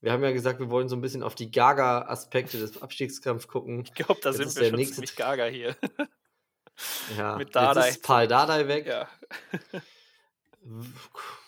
Wir 0.00 0.12
haben 0.12 0.22
ja 0.24 0.32
gesagt, 0.32 0.60
wir 0.60 0.70
wollen 0.70 0.88
so 0.88 0.96
ein 0.96 1.00
bisschen 1.02 1.22
auf 1.22 1.34
die 1.34 1.50
Gaga-Aspekte 1.50 2.58
des 2.58 2.80
Abstiegskampfs 2.80 3.48
gucken. 3.48 3.82
Ich 3.84 3.92
glaube, 3.94 4.20
da 4.22 4.30
Jetzt 4.30 4.36
sind 4.38 4.46
ist 4.48 4.56
wir 4.56 4.62
der 4.62 4.68
schon 4.70 4.78
nächste- 4.78 4.94
ziemlich 4.96 5.16
gaga 5.16 5.44
hier. 5.46 5.76
Ja, 7.18 7.36
Mit 7.36 7.54
jetzt 7.54 7.76
ist 7.90 8.02
Paul 8.02 8.26
Dardai 8.26 8.66
weg. 8.66 8.86
ja. 8.86 9.06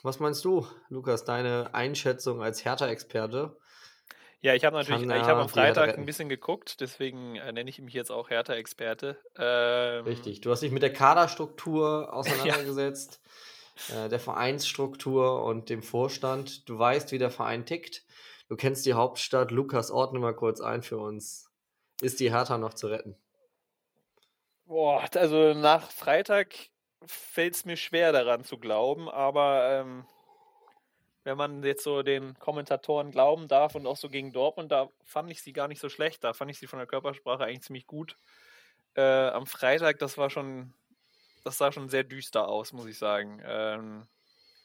Was 0.03 0.21
meinst 0.21 0.45
du, 0.45 0.67
Lukas, 0.91 1.25
deine 1.25 1.73
Einschätzung 1.75 2.43
als 2.43 2.65
Hertha-Experte? 2.67 3.57
Ja, 4.43 4.55
ich 4.55 4.65
habe 4.65 4.77
natürlich, 4.77 5.07
Kann 5.07 5.21
ich 5.21 5.27
habe 5.27 5.41
am 5.41 5.49
Freitag 5.49 5.97
ein 5.97 6.05
bisschen 6.05 6.29
geguckt, 6.29 6.81
deswegen 6.81 7.37
äh, 7.37 7.53
nenne 7.53 7.71
ich 7.71 7.81
mich 7.81 7.95
jetzt 7.95 8.11
auch 8.11 8.29
Hertha-Experte. 8.29 9.17
Ähm, 9.39 10.05
Richtig. 10.05 10.41
Du 10.41 10.51
hast 10.51 10.63
dich 10.63 10.73
mit 10.73 10.83
der 10.83 10.93
Kaderstruktur 10.93 12.13
auseinandergesetzt, 12.13 13.21
äh, 13.95 14.09
der 14.09 14.19
Vereinsstruktur 14.19 15.45
und 15.45 15.71
dem 15.71 15.85
Vorstand. 15.85 16.69
Du 16.69 16.77
weißt, 16.77 17.13
wie 17.13 17.19
der 17.19 17.31
Verein 17.31 17.67
tickt. 17.67 18.05
Du 18.49 18.57
kennst 18.57 18.85
die 18.85 18.95
Hauptstadt. 18.95 19.53
Lukas, 19.53 19.93
ordne 19.93 20.19
mal 20.19 20.35
kurz 20.35 20.61
ein 20.61 20.83
für 20.83 20.99
uns. 20.99 21.49
Ist 22.01 22.19
die 22.19 22.33
Hertha 22.33 22.59
noch 22.59 22.75
zu 22.75 22.89
retten? 22.89 23.17
Boah, 24.67 25.09
also 25.15 25.55
nach 25.55 25.89
Freitag 25.93 26.49
fällt 27.07 27.55
es 27.55 27.65
mir 27.65 27.77
schwer 27.77 28.11
daran 28.11 28.43
zu 28.43 28.59
glauben, 28.59 29.09
aber 29.09 29.71
ähm, 29.71 30.05
wenn 31.25 31.37
man 31.37 31.63
jetzt 31.63 31.85
so 31.85 32.03
den 32.03 32.39
Kommentatoren 32.39 33.11
glauben 33.11 33.49
darf 33.49 33.75
und 33.75 33.87
auch 33.87 33.97
so 33.97 34.09
gegen 34.09 34.33
Dortmund, 34.33 34.73
da 34.73 34.89
fand 35.05 35.31
ich 35.31 35.43
sie 35.43 35.53
gar 35.53 35.69
nicht 35.69 35.81
so 35.81 35.89
schlecht. 35.89 36.25
Da 36.25 36.33
fand 36.33 36.51
ich 36.51 36.59
sie 36.59 36.67
von 36.67 36.79
der 36.79 36.89
Körpersprache 36.89 37.45
eigentlich 37.45 37.63
ziemlich 37.63 37.87
gut. 37.87 38.17
Äh, 38.95 39.29
am 39.29 39.47
Freitag, 39.47 39.99
das 39.99 40.19
war 40.19 40.31
schon, 40.31 40.75
das 41.45 41.59
sah 41.59 41.73
schon 41.73 41.89
sehr 41.89 42.05
düster 42.05 42.49
aus, 42.49 42.73
muss 42.73 42.87
ich 42.87 42.99
sagen. 42.99 43.41
Ähm, 43.45 44.07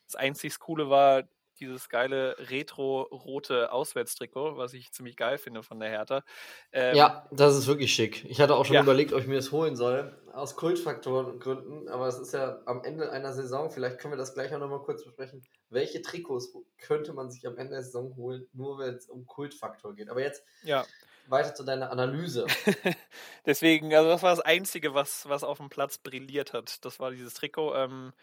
das 0.06 0.16
einzig 0.16 0.60
Coole 0.60 0.90
war 0.90 1.24
dieses 1.58 1.90
geile 1.90 2.36
retro-rote 2.40 3.72
Auswärtstrikot, 3.72 4.58
was 4.58 4.74
ich 4.74 4.92
ziemlich 4.92 5.18
geil 5.18 5.38
finde 5.38 5.64
von 5.64 5.80
der 5.80 5.90
Hertha. 5.90 6.24
Ähm, 6.72 7.12
Ja, 7.12 7.28
das 7.32 7.58
ist 7.58 7.68
wirklich 7.68 7.94
schick. 7.94 8.24
Ich 8.30 8.40
hatte 8.40 8.56
auch 8.56 8.64
schon 8.66 8.78
Ja. 8.78 8.82
überlegt, 8.82 9.12
ob 9.12 9.20
ich 9.20 9.28
mir 9.28 9.36
das 9.36 9.52
holen 9.52 9.76
soll, 9.76 10.18
aus 10.32 10.56
Kultfaktorengründen, 10.56 11.90
aber 11.90 12.08
es 12.08 12.18
ist 12.18 12.32
ja 12.34 12.62
am 12.66 12.82
Ende 12.86 13.12
einer 13.12 13.34
Saison, 13.34 13.70
vielleicht 13.72 14.00
können 14.00 14.14
wir 14.14 14.18
das 14.18 14.34
gleich 14.34 14.54
auch 14.56 14.60
nochmal 14.60 14.84
kurz 14.84 15.04
besprechen. 15.04 15.46
Welche 15.70 16.02
Trikots 16.02 16.54
könnte 16.78 17.12
man 17.14 17.30
sich 17.30 17.46
am 17.46 17.58
Ende 17.58 17.74
der 17.74 17.84
Saison 17.84 18.16
holen, 18.16 18.48
nur 18.54 18.80
wenn 18.80 18.96
es 18.96 19.10
um 19.10 19.26
Kultfaktor 19.26 19.96
geht? 19.96 20.10
Aber 20.10 20.22
jetzt 20.22 20.44
ja. 20.62 20.88
weiter 21.26 21.54
zu 21.56 21.64
deiner 21.66 21.92
Analyse. 21.92 22.58
Deswegen, 23.46 23.94
also 23.94 24.10
das 24.10 24.24
war 24.24 24.32
das 24.32 24.40
Einzige, 24.42 24.94
was, 24.94 25.28
was 25.28 25.44
auf 25.44 25.58
dem 25.58 25.70
Platz 25.70 25.98
brilliert 25.98 26.54
hat. 26.54 26.84
Das 26.86 27.00
war 27.00 27.12
dieses 27.12 27.34
Trikot. 27.34 27.76
Ähm, 27.76 28.14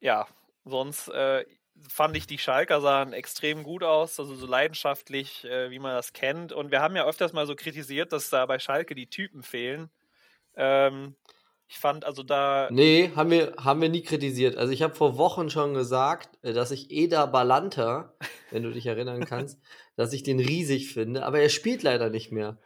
ja, 0.00 0.28
sonst 0.64 1.08
äh, 1.08 1.44
fand 1.88 2.16
ich, 2.16 2.26
die 2.26 2.38
Schalker 2.38 2.80
sahen 2.80 3.12
extrem 3.12 3.62
gut 3.62 3.82
aus, 3.82 4.18
also 4.18 4.34
so 4.34 4.46
leidenschaftlich, 4.46 5.44
äh, 5.44 5.70
wie 5.70 5.78
man 5.78 5.94
das 5.94 6.12
kennt. 6.12 6.52
Und 6.52 6.70
wir 6.70 6.80
haben 6.80 6.96
ja 6.96 7.06
öfters 7.06 7.32
mal 7.32 7.46
so 7.46 7.54
kritisiert, 7.54 8.12
dass 8.12 8.30
da 8.30 8.46
bei 8.46 8.58
Schalke 8.58 8.94
die 8.94 9.08
Typen 9.08 9.42
fehlen. 9.42 9.90
Ähm, 10.56 11.16
ich 11.68 11.78
fand 11.78 12.04
also 12.04 12.24
da. 12.24 12.68
Nee, 12.72 13.12
haben 13.14 13.30
wir, 13.30 13.54
haben 13.56 13.80
wir 13.80 13.88
nie 13.88 14.02
kritisiert. 14.02 14.56
Also 14.56 14.72
ich 14.72 14.82
habe 14.82 14.94
vor 14.94 15.16
Wochen 15.18 15.50
schon 15.50 15.72
gesagt, 15.74 16.38
äh, 16.42 16.52
dass 16.52 16.72
ich 16.72 16.90
Eda 16.90 17.26
Balanta, 17.26 18.14
wenn 18.50 18.64
du 18.64 18.72
dich 18.72 18.86
erinnern 18.86 19.24
kannst, 19.24 19.60
dass 19.96 20.12
ich 20.12 20.22
den 20.22 20.40
riesig 20.40 20.92
finde, 20.92 21.24
aber 21.24 21.40
er 21.40 21.48
spielt 21.48 21.82
leider 21.82 22.10
nicht 22.10 22.32
mehr. 22.32 22.58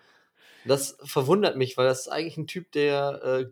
Das 0.65 0.97
verwundert 1.05 1.57
mich, 1.57 1.77
weil 1.77 1.87
das 1.87 2.01
ist 2.01 2.09
eigentlich 2.09 2.39
ein 2.39 2.47
Typ, 2.47 2.73
der 2.73 3.23
äh, 3.23 3.47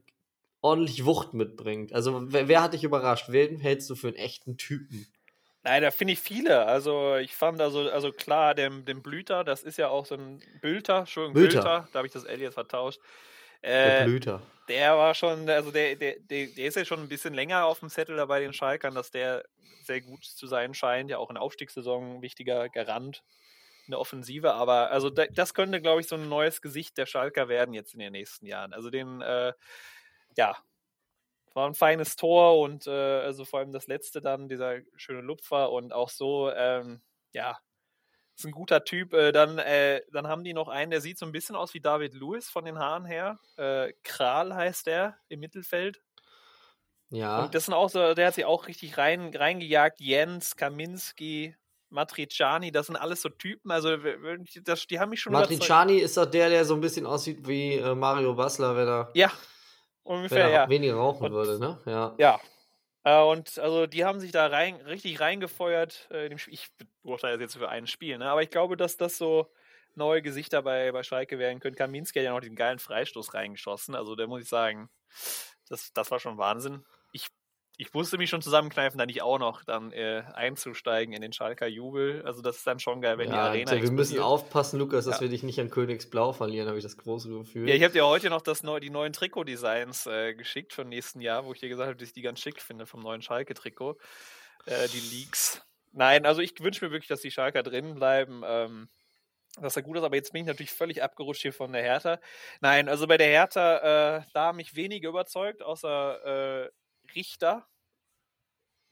ordentlich 0.63 1.05
Wucht 1.05 1.35
mitbringt. 1.35 1.93
Also 1.93 2.33
wer, 2.33 2.49
wer 2.49 2.63
hat 2.63 2.73
dich 2.73 2.85
überrascht? 2.85 3.27
Wen 3.29 3.59
hältst 3.59 3.91
du 3.91 3.95
für 3.95 4.09
einen 4.09 4.17
echten 4.17 4.57
Typen? 4.57 5.07
Nein, 5.65 5.83
da 5.83 5.91
finde 5.93 6.15
ich 6.15 6.21
viele. 6.21 6.67
Also 6.67 7.17
ich 7.17 7.35
fand 7.37 7.61
also, 7.61 7.89
also 7.91 8.13
klar, 8.13 8.55
den, 8.55 8.85
den 8.85 9.03
Blüter, 9.03 9.45
das 9.45 9.63
ist 9.63 9.79
ja 9.79 9.89
auch 9.89 10.07
so 10.07 10.17
ein 10.17 10.43
Bülter, 10.61 11.01
Entschuldigung, 11.01 11.35
Bülter. 11.35 11.63
Bülter, 11.63 11.89
da 11.93 11.99
habe 11.99 12.07
ich 12.07 12.13
das 12.13 12.25
L 12.25 12.41
jetzt 12.41 12.55
vertauscht. 12.55 13.01
Der 13.83 13.93
Äh, 13.93 14.05
Blüter. 14.05 14.43
Der 14.69 14.97
war 14.97 15.15
schon, 15.15 15.49
also 15.49 15.71
der, 15.71 15.97
der, 15.97 16.21
der, 16.21 16.49
der 16.49 16.67
ist 16.67 16.77
ja 16.77 16.85
schon 16.85 17.01
ein 17.01 17.09
bisschen 17.09 17.35
länger 17.35 17.65
auf 17.67 17.81
dem 17.81 17.89
Zettel 17.91 18.17
da 18.17 18.27
bei 18.27 18.41
den 18.41 18.53
Schalkern, 18.53 18.95
dass 18.95 19.11
der 19.11 19.45
sehr 19.83 20.01
gut 20.01 20.25
zu 20.25 20.47
sein 20.47 20.75
scheint, 20.75 21.11
ja 21.11 21.19
auch 21.19 21.31
in 21.31 21.35
der 21.35 21.43
Aufstiegssaison 21.43 22.17
ein 22.17 22.23
wichtiger 22.23 22.69
Garant 22.69 23.23
in 23.87 23.93
der 23.93 24.01
Offensive, 24.01 24.55
aber 24.55 24.91
also 24.93 25.11
da, 25.11 25.27
das 25.27 25.55
könnte, 25.55 25.81
glaube 25.83 26.01
ich, 26.01 26.09
so 26.09 26.17
ein 26.17 26.29
neues 26.29 26.63
Gesicht 26.63 26.97
der 26.99 27.07
Schalker 27.07 27.49
werden 27.49 27.75
jetzt 27.75 27.95
in 27.95 28.01
den 28.01 28.13
nächsten 28.13 28.47
Jahren. 28.47 28.73
Also 28.73 28.91
den, 28.91 29.21
äh, 29.23 29.53
ja, 30.37 30.57
war 31.55 31.67
ein 31.67 31.75
feines 31.75 32.17
Tor 32.17 32.61
und 32.61 32.87
äh, 32.87 32.91
also 32.91 33.45
vor 33.45 33.61
allem 33.61 33.73
das 33.73 33.87
letzte 33.87 34.21
dann, 34.21 34.49
dieser 34.49 34.81
schöne 34.97 35.21
Lupfer 35.21 35.71
und 35.71 35.93
auch 35.93 36.09
so, 36.09 36.51
ähm, 36.51 37.03
ja, 37.33 37.59
ist 38.37 38.45
ein 38.45 38.53
guter 38.53 38.85
Typ. 38.85 39.13
Äh, 39.13 39.33
dann, 39.33 39.59
äh, 39.59 40.03
dann 40.11 40.27
haben 40.27 40.45
die 40.45 40.55
noch 40.55 40.69
einen, 40.69 40.91
der 40.91 41.01
sieht 41.01 41.19
so 41.19 41.27
ein 41.27 41.33
bisschen 41.33 41.57
aus 41.57 41.75
wie 41.75 41.81
David 41.81 42.15
Lewis 42.15 42.49
von 42.49 42.65
den 42.65 42.79
Haaren 42.79 43.05
her. 43.05 43.39
Äh, 43.57 43.93
Kral 44.03 44.55
heißt 44.55 44.87
der 44.87 45.17
im 45.29 45.41
Mittelfeld. 45.41 46.03
Ja. 47.11 47.45
Und 47.45 47.55
das 47.55 47.67
sind 47.67 47.75
auch 47.75 47.91
so, 47.91 48.15
der 48.15 48.29
hat 48.29 48.35
sich 48.35 48.47
auch 48.47 48.69
richtig 48.69 48.97
rein, 48.97 49.35
reingejagt. 49.35 50.01
Jens, 50.01 50.57
Kaminski, 50.57 51.55
Matriciani, 51.91 52.73
das 52.73 52.87
sind 52.87 52.97
alles 52.97 53.21
so 53.21 53.29
Typen. 53.29 53.71
Also 53.71 53.99
das, 54.65 54.87
die 54.87 54.99
haben 54.99 55.11
mich 55.11 55.21
schon. 55.21 55.35
Matriciani 55.35 55.99
ist 55.99 56.17
doch 56.17 56.25
der, 56.25 56.49
der 56.49 56.65
so 56.65 56.75
ein 56.75 56.81
bisschen 56.81 57.05
aussieht 57.05 57.47
wie 57.47 57.75
äh, 57.75 57.95
Mario 57.95 58.35
Basler, 58.35 58.75
wenn 58.77 58.89
er, 58.89 59.11
Ja, 59.13 59.31
wenn 60.05 60.17
ungefähr, 60.17 60.45
er 60.45 60.51
ja. 60.51 60.69
weniger 60.69 60.95
rauchen 60.95 61.27
Und- 61.27 61.33
würde, 61.33 61.59
ne? 61.59 61.79
Ja. 61.87 62.15
Ja. 62.19 62.41
Äh, 63.05 63.23
und 63.23 63.59
also 63.59 63.87
die 63.87 64.05
haben 64.05 64.21
sich 64.21 64.33
da 64.33 64.47
rein, 64.47 64.77
richtig 64.77 65.21
reingefeuert. 65.21 66.09
Äh, 66.11 66.25
in 66.25 66.31
dem 66.31 66.39
Spiel. 66.39 66.55
Ich 66.55 66.69
beurteile 67.03 67.35
das 67.35 67.43
jetzt 67.43 67.57
für 67.57 67.69
ein 67.69 67.87
Spiel, 67.87 68.19
ne? 68.19 68.27
aber 68.31 68.43
ich 68.43 68.51
glaube, 68.51 68.77
dass 68.77 68.97
das 68.97 69.19
so 69.19 69.51
neue 69.95 70.23
Gesichter 70.23 70.63
bei, 70.63 70.91
bei 70.93 71.03
Schalke 71.03 71.39
werden 71.39 71.61
können. 71.61 71.77
Kaminski 71.77 72.19
hat 72.21 72.25
ja 72.25 72.33
noch 72.33 72.41
diesen 72.41 72.57
geilen 72.57 72.79
Freistoß 72.79 73.35
reingeschossen. 73.35 73.95
Also 73.95 74.15
da 74.15 74.27
muss 74.27 74.43
ich 74.43 74.49
sagen, 74.49 74.89
das, 75.69 75.93
das 75.93 76.11
war 76.11 76.19
schon 76.19 76.39
Wahnsinn. 76.39 76.85
Ich, 77.83 77.93
musste 77.93 78.17
mich 78.19 78.31
schon 78.31 78.43
zusammenkneifen, 78.43 78.99
da 78.99 79.07
nicht 79.07 79.23
auch 79.23 79.39
noch 79.39 79.65
dann 79.65 79.93
äh, 79.93 80.23
einzusteigen 80.35 81.15
in 81.15 81.21
den 81.21 81.33
Schalker 81.33 81.67
Jubel. 81.67 82.23
Also 82.25 82.41
das 82.43 82.59
ist 82.59 82.67
dann 82.67 82.79
schon 82.81 83.01
geil, 83.01 83.19
wenn 83.19 83.29
die 83.31 83.35
ja, 83.37 83.43
Arena 83.45 83.73
wir 83.73 83.79
müssen 83.79 83.99
explodiert. 83.99 84.25
aufpassen, 84.25 84.79
Lukas, 84.79 85.05
dass 85.05 85.17
Ja. 85.17 85.23
wir 85.23 85.29
dich 85.29 85.43
nicht 85.43 85.61
an 85.61 85.71
Königsblau 85.71 86.33
verlieren, 86.33 86.69
habe 86.69 86.79
ich 86.79 86.85
das 86.85 86.97
große 86.97 87.29
Gefühl. 87.29 87.69
Ja, 87.69 87.75
ich 87.75 87.83
habe 87.83 87.93
dir 87.93 88.07
heute 88.07 88.31
noch 88.31 88.43
das 88.43 88.63
neu, 88.63 88.81
die 88.81 88.91
neuen 88.91 89.13
Trikotdesigns 89.13 90.07
äh, 90.07 90.35
geschickt 90.35 90.73
für 90.73 90.85
nächsten 90.85 91.21
Jahr, 91.21 91.45
wo 91.45 91.53
ich 91.53 91.61
dir 91.61 91.69
gesagt 91.69 91.89
habe, 91.89 91.97
dass 91.97 92.09
ich 92.09 92.15
die 92.15 92.23
ganz 92.23 92.41
schick 92.41 92.61
finde 92.63 92.87
vom 92.87 93.03
neuen 93.03 93.23
Schalke-Trikot. 93.23 93.99
Äh, 94.67 94.89
die 94.89 95.01
Leaks. 95.17 95.63
Nein, 95.93 96.25
also 96.25 96.41
ich 96.41 96.55
wünsche 96.61 96.85
mir 96.85 96.93
wirklich, 96.93 97.09
dass 97.09 97.21
die 97.21 97.31
Schalker 97.31 97.63
drin 97.63 97.95
bleiben. 97.95 98.43
Ähm, 98.47 98.89
dass 99.61 99.77
er 99.77 99.83
gut 99.83 99.99
ist, 99.99 100.03
aber 100.03 100.17
jetzt 100.17 100.33
bin 100.33 100.43
ich 100.43 100.47
natürlich 100.47 100.73
völlig 100.73 101.03
abgerutscht 101.03 101.43
hier 101.43 101.53
von 101.53 101.73
der 101.73 101.83
Hertha. 101.83 102.19
Nein, 102.63 102.89
also 102.89 103.07
bei 103.07 103.19
der 103.19 103.27
Hertha, 103.27 104.19
äh, 104.19 104.23
da 104.33 104.47
haben 104.47 104.57
mich 104.57 104.77
wenige 104.77 105.09
überzeugt, 105.09 105.63
außer 105.63 106.65
äh, 106.65 106.71
Richter. 107.15 107.67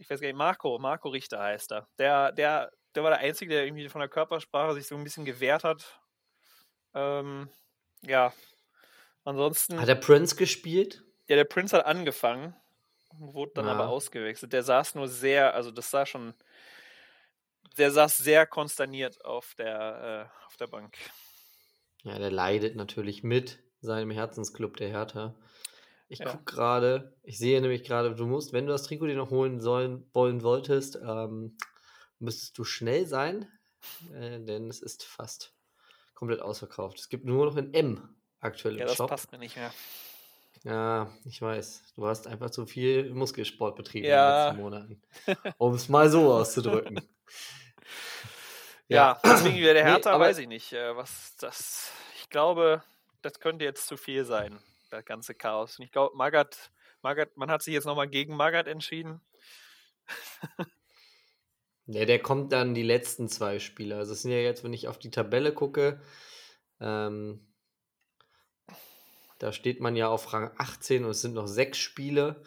Ich 0.01 0.09
weiß 0.09 0.19
gar 0.21 0.29
nicht, 0.29 0.37
Marco, 0.37 0.79
Marco 0.79 1.11
Richter 1.11 1.39
heißt 1.41 1.73
er. 1.73 1.87
Der, 1.99 2.33
der, 2.33 2.73
der 2.95 3.03
war 3.03 3.11
der 3.11 3.19
Einzige, 3.21 3.53
der 3.55 3.65
irgendwie 3.67 3.89
von 3.91 4.01
der 4.01 4.09
Körpersprache 4.09 4.73
sich 4.75 4.87
so 4.87 4.97
ein 4.97 5.05
bisschen 5.05 5.27
gewehrt 5.27 5.63
hat. 5.63 6.01
Ähm, 6.95 7.51
ja. 8.01 8.33
Ansonsten, 9.25 9.79
Hat 9.79 9.89
der 9.89 9.95
Prince 9.97 10.37
gespielt? 10.37 11.05
ja, 11.29 11.37
der 11.37 11.45
Prince 11.45 11.77
hat 11.77 11.85
angefangen, 11.85 12.57
wurde 13.13 13.53
dann 13.57 13.67
Ja. 13.67 13.73
aber 13.73 13.89
ausgewechselt. 13.91 14.53
Der 14.55 14.63
saß 14.63 14.95
nur 14.95 15.07
sehr, 15.07 15.55
also 15.55 15.71
das 15.71 15.91
sah 15.91 16.07
schon, 16.07 16.33
der 17.77 17.91
saß 17.91 18.17
sehr 18.17 18.47
konsterniert 18.47 19.23
auf 19.25 19.55
der, 19.57 20.31
äh, 20.33 20.47
auf 20.47 20.57
der 20.57 20.67
Bank. 20.67 20.97
Ja, 22.05 22.19
der 22.19 22.31
leidet 22.31 22.75
natürlich 22.75 23.23
mit 23.23 23.59
seinem 23.83 24.11
Herzensclub, 24.11 24.79
der 24.79 24.89
Hertha. 24.89 25.35
Ich 26.13 26.19
Ja. 26.19 26.33
gucke 26.33 26.45
gerade, 26.45 27.17
ich 27.23 27.39
sehe 27.39 27.61
nämlich 27.61 27.85
gerade, 27.85 28.15
du 28.17 28.27
musst, 28.27 28.53
wenn 28.53 28.67
du 28.67 28.73
das 28.73 28.83
Trikot 28.83 29.07
dir 29.07 29.15
noch 29.17 29.31
holen 29.31 29.61
sollen, 29.61 30.11
wollen 30.13 30.43
wolltest, 30.43 30.97
ähm, 30.97 31.57
müsstest 32.19 32.59
du 32.59 32.65
schnell 32.65 33.07
sein, 33.07 33.49
äh, 34.13 34.41
denn 34.41 34.69
es 34.69 34.81
ist 34.83 35.05
fast 35.05 35.55
komplett 36.15 36.43
ausverkauft. 36.43 36.99
Es 36.99 37.09
gibt 37.09 37.25
nur 37.25 37.47
noch 37.47 37.57
ein 37.57 37.73
M 37.73 38.15
aktuell 38.41 38.75
Ja, 38.75 38.83
im 38.83 38.89
das 38.89 38.97
Shop. 38.97 39.09
passt 39.09 39.31
mir 39.31 39.39
nicht 39.39 39.57
mehr. 39.57 39.73
Ja, 40.65 41.11
ich 41.25 41.41
weiß. 41.41 41.93
Du 41.95 42.07
hast 42.07 42.27
einfach 42.27 42.51
zu 42.51 42.67
viel 42.67 43.15
Muskelsport 43.15 43.77
betrieben 43.77 44.09
Ja. 44.09 44.51
in 44.51 44.57
den 44.57 44.65
letzten 44.73 45.03
Monaten. 45.37 45.55
Um 45.59 45.75
es 45.75 45.89
mal 45.89 46.11
so 46.11 46.33
auszudrücken. 46.35 47.01
Ja, 48.89 49.21
deswegen 49.25 49.57
wieder 49.57 49.73
der 49.75 49.85
Nee, 49.85 49.91
Hertha, 49.93 50.11
aber- 50.13 50.25
weiß 50.25 50.39
ich 50.39 50.49
nicht. 50.49 50.73
äh, 50.73 50.97
Was 50.97 51.37
das, 51.37 51.93
ich 52.21 52.29
glaube, 52.29 52.83
das 53.23 53.39
könnte 53.39 53.65
jetzt 53.65 53.87
zu 53.87 53.97
viel 53.97 54.25
sein, 54.25 54.59
das 54.91 55.05
ganze 55.05 55.35
Chaos. 55.35 55.79
Und 55.79 55.85
ich 55.85 55.93
glaube, 55.93 56.17
Magath, 56.17 56.71
Magath, 57.03 57.37
man 57.37 57.51
hat 57.51 57.63
sich 57.63 57.75
jetzt 57.75 57.87
nochmal 57.87 58.09
gegen 58.09 58.37
Magath 58.37 58.67
entschieden. 58.67 59.21
Ja, 61.93 62.05
der 62.05 62.21
kommt 62.23 62.53
dann 62.53 62.73
die 62.75 62.85
letzten 62.85 63.29
zwei 63.29 63.59
Spiele. 63.59 63.97
Also 63.97 64.13
es 64.13 64.23
sind 64.23 64.31
ja 64.31 64.39
jetzt, 64.39 64.63
wenn 64.63 64.73
ich 64.73 64.87
auf 64.87 64.99
die 64.99 65.11
Tabelle 65.11 65.53
gucke, 65.53 66.01
ähm, 66.79 67.53
da 69.41 69.53
steht 69.53 69.81
man 69.81 69.97
ja 69.97 70.09
auf 70.09 70.33
Rang 70.33 70.53
18 70.57 71.05
und 71.05 71.11
es 71.11 71.21
sind 71.23 71.35
noch 71.35 71.49
sechs 71.49 71.79
Spiele. 71.79 72.45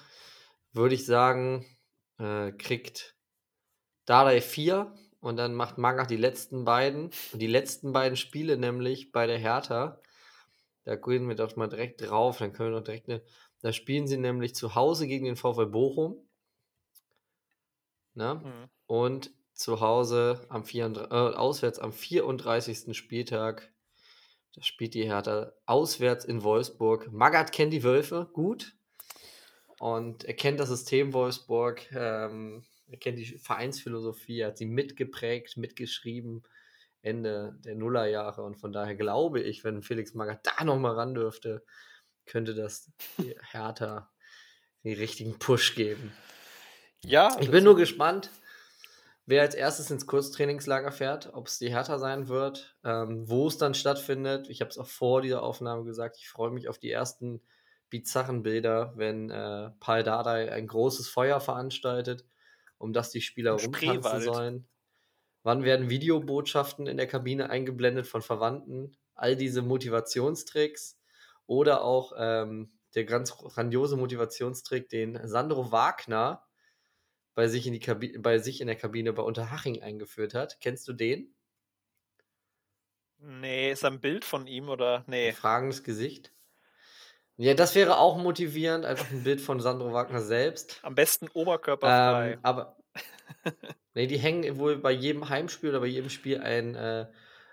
Würde 0.72 0.96
ich 0.96 1.06
sagen, 1.06 1.66
äh, 2.20 2.52
kriegt 2.54 3.18
Dardai 4.06 4.40
4 4.40 4.94
und 5.20 5.38
dann 5.38 5.56
macht 5.56 5.78
Magath 5.78 6.10
die 6.10 6.18
letzten 6.18 6.64
beiden. 6.64 7.12
Und 7.34 7.42
die 7.42 7.48
letzten 7.48 7.92
beiden 7.92 8.16
Spiele 8.16 8.58
nämlich 8.58 9.12
bei 9.12 9.28
der 9.28 9.40
Hertha, 9.40 10.00
da 10.86 10.96
gehen 10.96 11.28
wir 11.28 11.36
doch 11.36 11.56
mal 11.56 11.68
direkt 11.68 12.02
drauf, 12.02 12.38
dann 12.38 12.54
können 12.54 12.72
wir 12.72 12.80
doch 12.80 12.86
direkt 12.86 13.10
eine, 13.10 13.22
da 13.62 13.72
spielen 13.72 14.08
sie 14.08 14.18
nämlich 14.18 14.56
zu 14.56 14.76
Hause 14.76 15.08
gegen 15.08 15.26
den 15.26 15.36
VfL 15.36 15.68
Bochum. 15.68 16.18
Ne? 18.14 18.42
Mhm. 18.44 18.70
Und 18.86 19.32
zu 19.54 19.80
Hause 19.80 20.46
am 20.50 20.66
34, 20.66 21.12
äh, 21.12 21.16
auswärts 21.16 21.80
am 21.80 21.94
34. 21.94 22.96
Spieltag. 22.96 23.72
Da 24.56 24.62
spielt 24.62 24.94
die 24.94 25.06
Hertha 25.06 25.54
auswärts 25.66 26.26
in 26.26 26.44
Wolfsburg. 26.44 27.12
Magath 27.12 27.52
kennt 27.52 27.74
die 27.74 27.84
Wölfe 27.84 28.30
gut 28.34 28.76
und 29.80 30.26
er 30.26 30.36
kennt 30.36 30.60
das 30.60 30.70
System 30.70 31.14
Wolfsburg. 31.14 31.92
Ähm, 31.92 32.64
er 32.88 32.98
kennt 32.98 33.18
die 33.18 33.26
Vereinsphilosophie, 33.26 34.42
er 34.42 34.50
hat 34.50 34.58
sie 34.58 34.66
mitgeprägt, 34.66 35.58
mitgeschrieben, 35.58 36.44
Ende 37.04 37.56
der 37.60 37.76
Nullerjahre. 37.76 38.42
Und 38.44 38.56
von 38.56 38.72
daher 38.72 38.96
glaube 38.96 39.42
ich, 39.42 39.64
wenn 39.64 39.84
Felix 39.84 40.14
Magath 40.14 40.42
da 40.44 40.64
nochmal 40.64 40.96
ran 40.96 41.14
dürfte, 41.14 41.64
könnte 42.26 42.56
das 42.56 42.92
Hertha 43.52 44.10
den 44.84 44.96
richtigen 44.96 45.38
Push 45.38 45.76
geben. 45.76 46.12
Ja. 47.06 47.38
Ich 47.40 47.52
bin 47.52 47.64
nur 47.64 47.76
gespannt, 47.76 48.30
wer 49.26 49.42
als 49.42 49.56
erstes 49.56 49.92
ins 49.92 50.08
Kurztrainingslager 50.08 50.92
fährt, 50.92 51.34
ob 51.34 51.48
es 51.48 51.60
die 51.60 51.70
Hertha 51.70 52.00
sein 52.00 52.28
wird, 52.28 52.78
ähm, 52.84 53.30
wo 53.30 53.48
es 53.48 53.58
dann 53.58 53.76
stattfindet. 53.76 54.50
Ich 54.50 54.62
habe 54.62 54.70
es 54.70 54.78
auch 54.78 54.88
vor 54.88 55.22
dieser 55.22 55.44
Aufnahme 55.44 55.84
gesagt, 55.84 56.18
ich 56.18 56.28
freue 56.28 56.52
mich 56.52 56.68
auf 56.68 56.80
die 56.80 56.92
ersten 56.92 57.42
bizarren 57.90 58.42
Bilder, 58.42 58.94
wenn 58.96 59.30
äh, 59.30 59.70
Paul 59.80 60.04
Dardai 60.04 60.52
ein 60.52 60.68
großes 60.68 61.08
Feuer 61.08 61.40
veranstaltet 61.40 62.26
um 62.84 62.92
das 62.92 63.12
die 63.12 63.22
Spieler 63.22 63.54
rumtanzen 63.54 64.22
sollen. 64.22 64.68
Wann 65.44 65.64
werden 65.64 65.90
Videobotschaften 65.90 66.88
in 66.88 66.98
der 66.98 67.08
Kabine 67.08 67.50
eingeblendet 67.50 68.08
von 68.08 68.22
Verwandten? 68.22 68.98
All 69.14 69.36
diese 69.36 69.62
Motivationstricks 69.62 71.00
oder 71.46 71.84
auch 71.84 72.14
ähm, 72.18 72.72
der 72.96 73.04
ganz 73.06 73.36
grandiose 73.36 73.98
Motivationstrick, 73.98 74.90
den 74.90 75.20
Sandro 75.28 75.72
Wagner 75.72 76.46
bei 77.36 77.48
sich, 77.48 77.68
in 77.68 77.74
die 77.74 77.80
Kabine, 77.80 78.20
bei 78.20 78.38
sich 78.38 78.62
in 78.62 78.68
der 78.68 78.76
Kabine 78.76 79.12
bei 79.12 79.24
Unterhaching 79.24 79.82
eingeführt 79.82 80.34
hat. 80.34 80.60
Kennst 80.62 80.88
du 80.88 80.94
den? 80.94 81.36
Nee, 83.18 83.72
ist 83.72 83.86
ein 83.86 84.00
Bild 84.00 84.26
von 84.26 84.48
ihm 84.48 84.70
oder? 84.70 85.04
Nee. 85.08 85.30
Ein 85.30 85.36
fragendes 85.36 85.84
Gesicht. 85.84 86.32
Ja, 87.38 87.56
das 87.56 87.74
wäre 87.74 87.98
auch 87.98 88.18
motivierend, 88.18 88.86
einfach 88.86 89.10
ein 89.10 89.24
Bild 89.24 89.42
von 89.42 89.60
Sandro 89.60 89.92
Wagner 89.92 90.22
selbst. 90.22 90.80
Am 90.84 90.94
besten 90.94 91.28
oberkörperfrei. 91.34 92.34
Ähm, 92.34 92.40
aber 92.44 92.78
nee, 93.94 94.08
die 94.08 94.18
hängen 94.18 94.58
wohl 94.58 94.78
bei 94.78 94.92
jedem 94.92 95.30
Heimspiel 95.30 95.70
oder 95.70 95.82
bei 95.82 95.88
jedem 95.88 96.10
Spiel 96.10 96.42
ein 96.42 96.76
äh, 96.76 97.08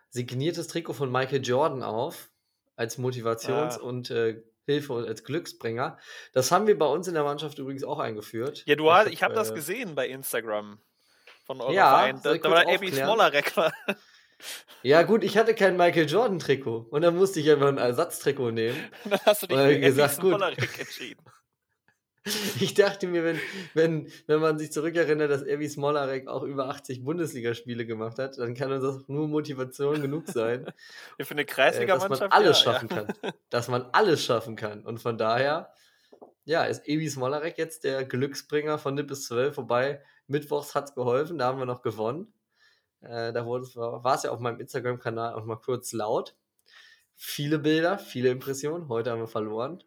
signiertes 0.09 0.69
Trikot 0.69 0.95
von 0.95 1.11
Michael 1.11 1.43
Jordan 1.43 1.83
auf, 1.83 2.31
als 2.77 2.99
Motivations- 2.99 3.79
ah. 3.79 3.83
und 3.83 4.11
äh, 4.11 4.43
Hilfe 4.67 4.93
und 4.93 5.07
als 5.07 5.25
Glücksbringer. 5.25 5.99
Das 6.33 6.53
haben 6.53 6.67
wir 6.67 6.79
bei 6.79 6.87
uns 6.87 7.09
in 7.09 7.15
der 7.15 7.25
Mannschaft 7.25 7.59
übrigens 7.59 7.83
auch 7.83 7.99
eingeführt. 7.99 8.63
Ja, 8.67 8.77
du 8.77 8.93
hast, 8.93 9.11
ich 9.11 9.23
habe 9.23 9.35
äh, 9.35 9.37
das 9.37 9.55
gesehen 9.55 9.95
bei 9.95 10.09
Instagram 10.09 10.79
von 11.45 11.61
eurem 11.61 11.75
ja, 11.75 11.89
Verein. 11.89 12.21
Da, 12.23 12.37
da 12.37 12.51
war 12.51 12.69
Abby 12.69 12.93
Smollerek. 12.93 13.53
Ja, 14.83 15.03
gut, 15.03 15.25
ich 15.25 15.37
hatte 15.37 15.55
kein 15.55 15.77
Michael 15.77 16.09
Jordan-Trikot. 16.09 16.87
Und 16.91 17.03
dann 17.03 17.17
musste 17.17 17.41
ich 17.41 17.51
einfach 17.51 17.69
ein 17.69 17.79
Ersatztrikot 17.79 18.53
nehmen. 18.53 18.77
Dann 19.05 19.21
hast 19.27 19.43
du 19.43 19.47
dich 19.47 19.59
für 19.59 19.81
gesagt, 19.81 20.21
gut. 20.21 20.41
entschieden. 20.79 21.23
Ich 22.61 22.75
dachte 22.75 23.07
mir, 23.07 23.25
wenn, 23.25 23.41
wenn, 23.75 24.13
wenn 24.27 24.41
man 24.41 24.59
sich 24.59 24.73
zurückerinnert, 24.73 25.31
dass 25.31 25.43
Evi 25.43 25.69
Smolarek 25.69 26.29
auch 26.29 26.43
über 26.43 26.69
80 26.69 27.05
Bundesligaspiele 27.05 27.87
gemacht 27.87 28.19
hat, 28.19 28.39
dann 28.39 28.55
kann 28.55 28.73
uns 28.73 28.83
das 28.83 29.09
nur 29.09 29.29
Motivation 29.29 30.01
genug 30.01 30.29
sein. 30.29 30.67
Ja, 31.19 31.25
für 31.25 31.33
eine 31.33 31.45
Kreisliga-Mannschaft. 31.45 32.21
Äh, 32.23 32.29
dass 32.29 32.31
man 32.31 32.33
alles 32.33 32.65
ja, 32.65 32.73
schaffen 32.73 32.89
ja. 32.91 32.97
kann. 32.97 33.33
Dass 33.51 33.69
man 33.69 33.83
alles 33.93 34.25
schaffen 34.25 34.57
kann. 34.57 34.85
Und 34.85 34.99
von 35.01 35.19
daher, 35.19 35.73
ja, 36.45 36.65
ist 36.65 36.87
Evi 36.87 37.09
Smolarek 37.09 37.59
jetzt 37.59 37.85
der 37.85 38.05
Glücksbringer 38.05 38.79
von 38.79 38.95
NIP 38.95 39.09
bis 39.09 39.27
12. 39.27 39.57
Wobei, 39.57 40.03
mittwochs 40.27 40.75
hat 40.75 40.89
es 40.89 40.95
geholfen, 40.95 41.39
da 41.39 41.47
haben 41.47 41.59
wir 41.59 41.67
noch 41.67 41.83
gewonnen. 41.83 42.33
Äh, 43.01 43.33
da 43.33 43.47
war 43.47 44.15
es 44.15 44.23
ja 44.23 44.31
auf 44.31 44.41
meinem 44.41 44.61
Instagram-Kanal 44.61 45.35
auch 45.35 45.45
mal 45.45 45.57
kurz 45.57 45.93
laut. 45.93 46.37
Viele 47.15 47.59
Bilder, 47.59 47.99
viele 47.99 48.31
Impressionen. 48.31 48.89
Heute 48.89 49.11
haben 49.11 49.21
wir 49.21 49.29
verloren. 49.29 49.83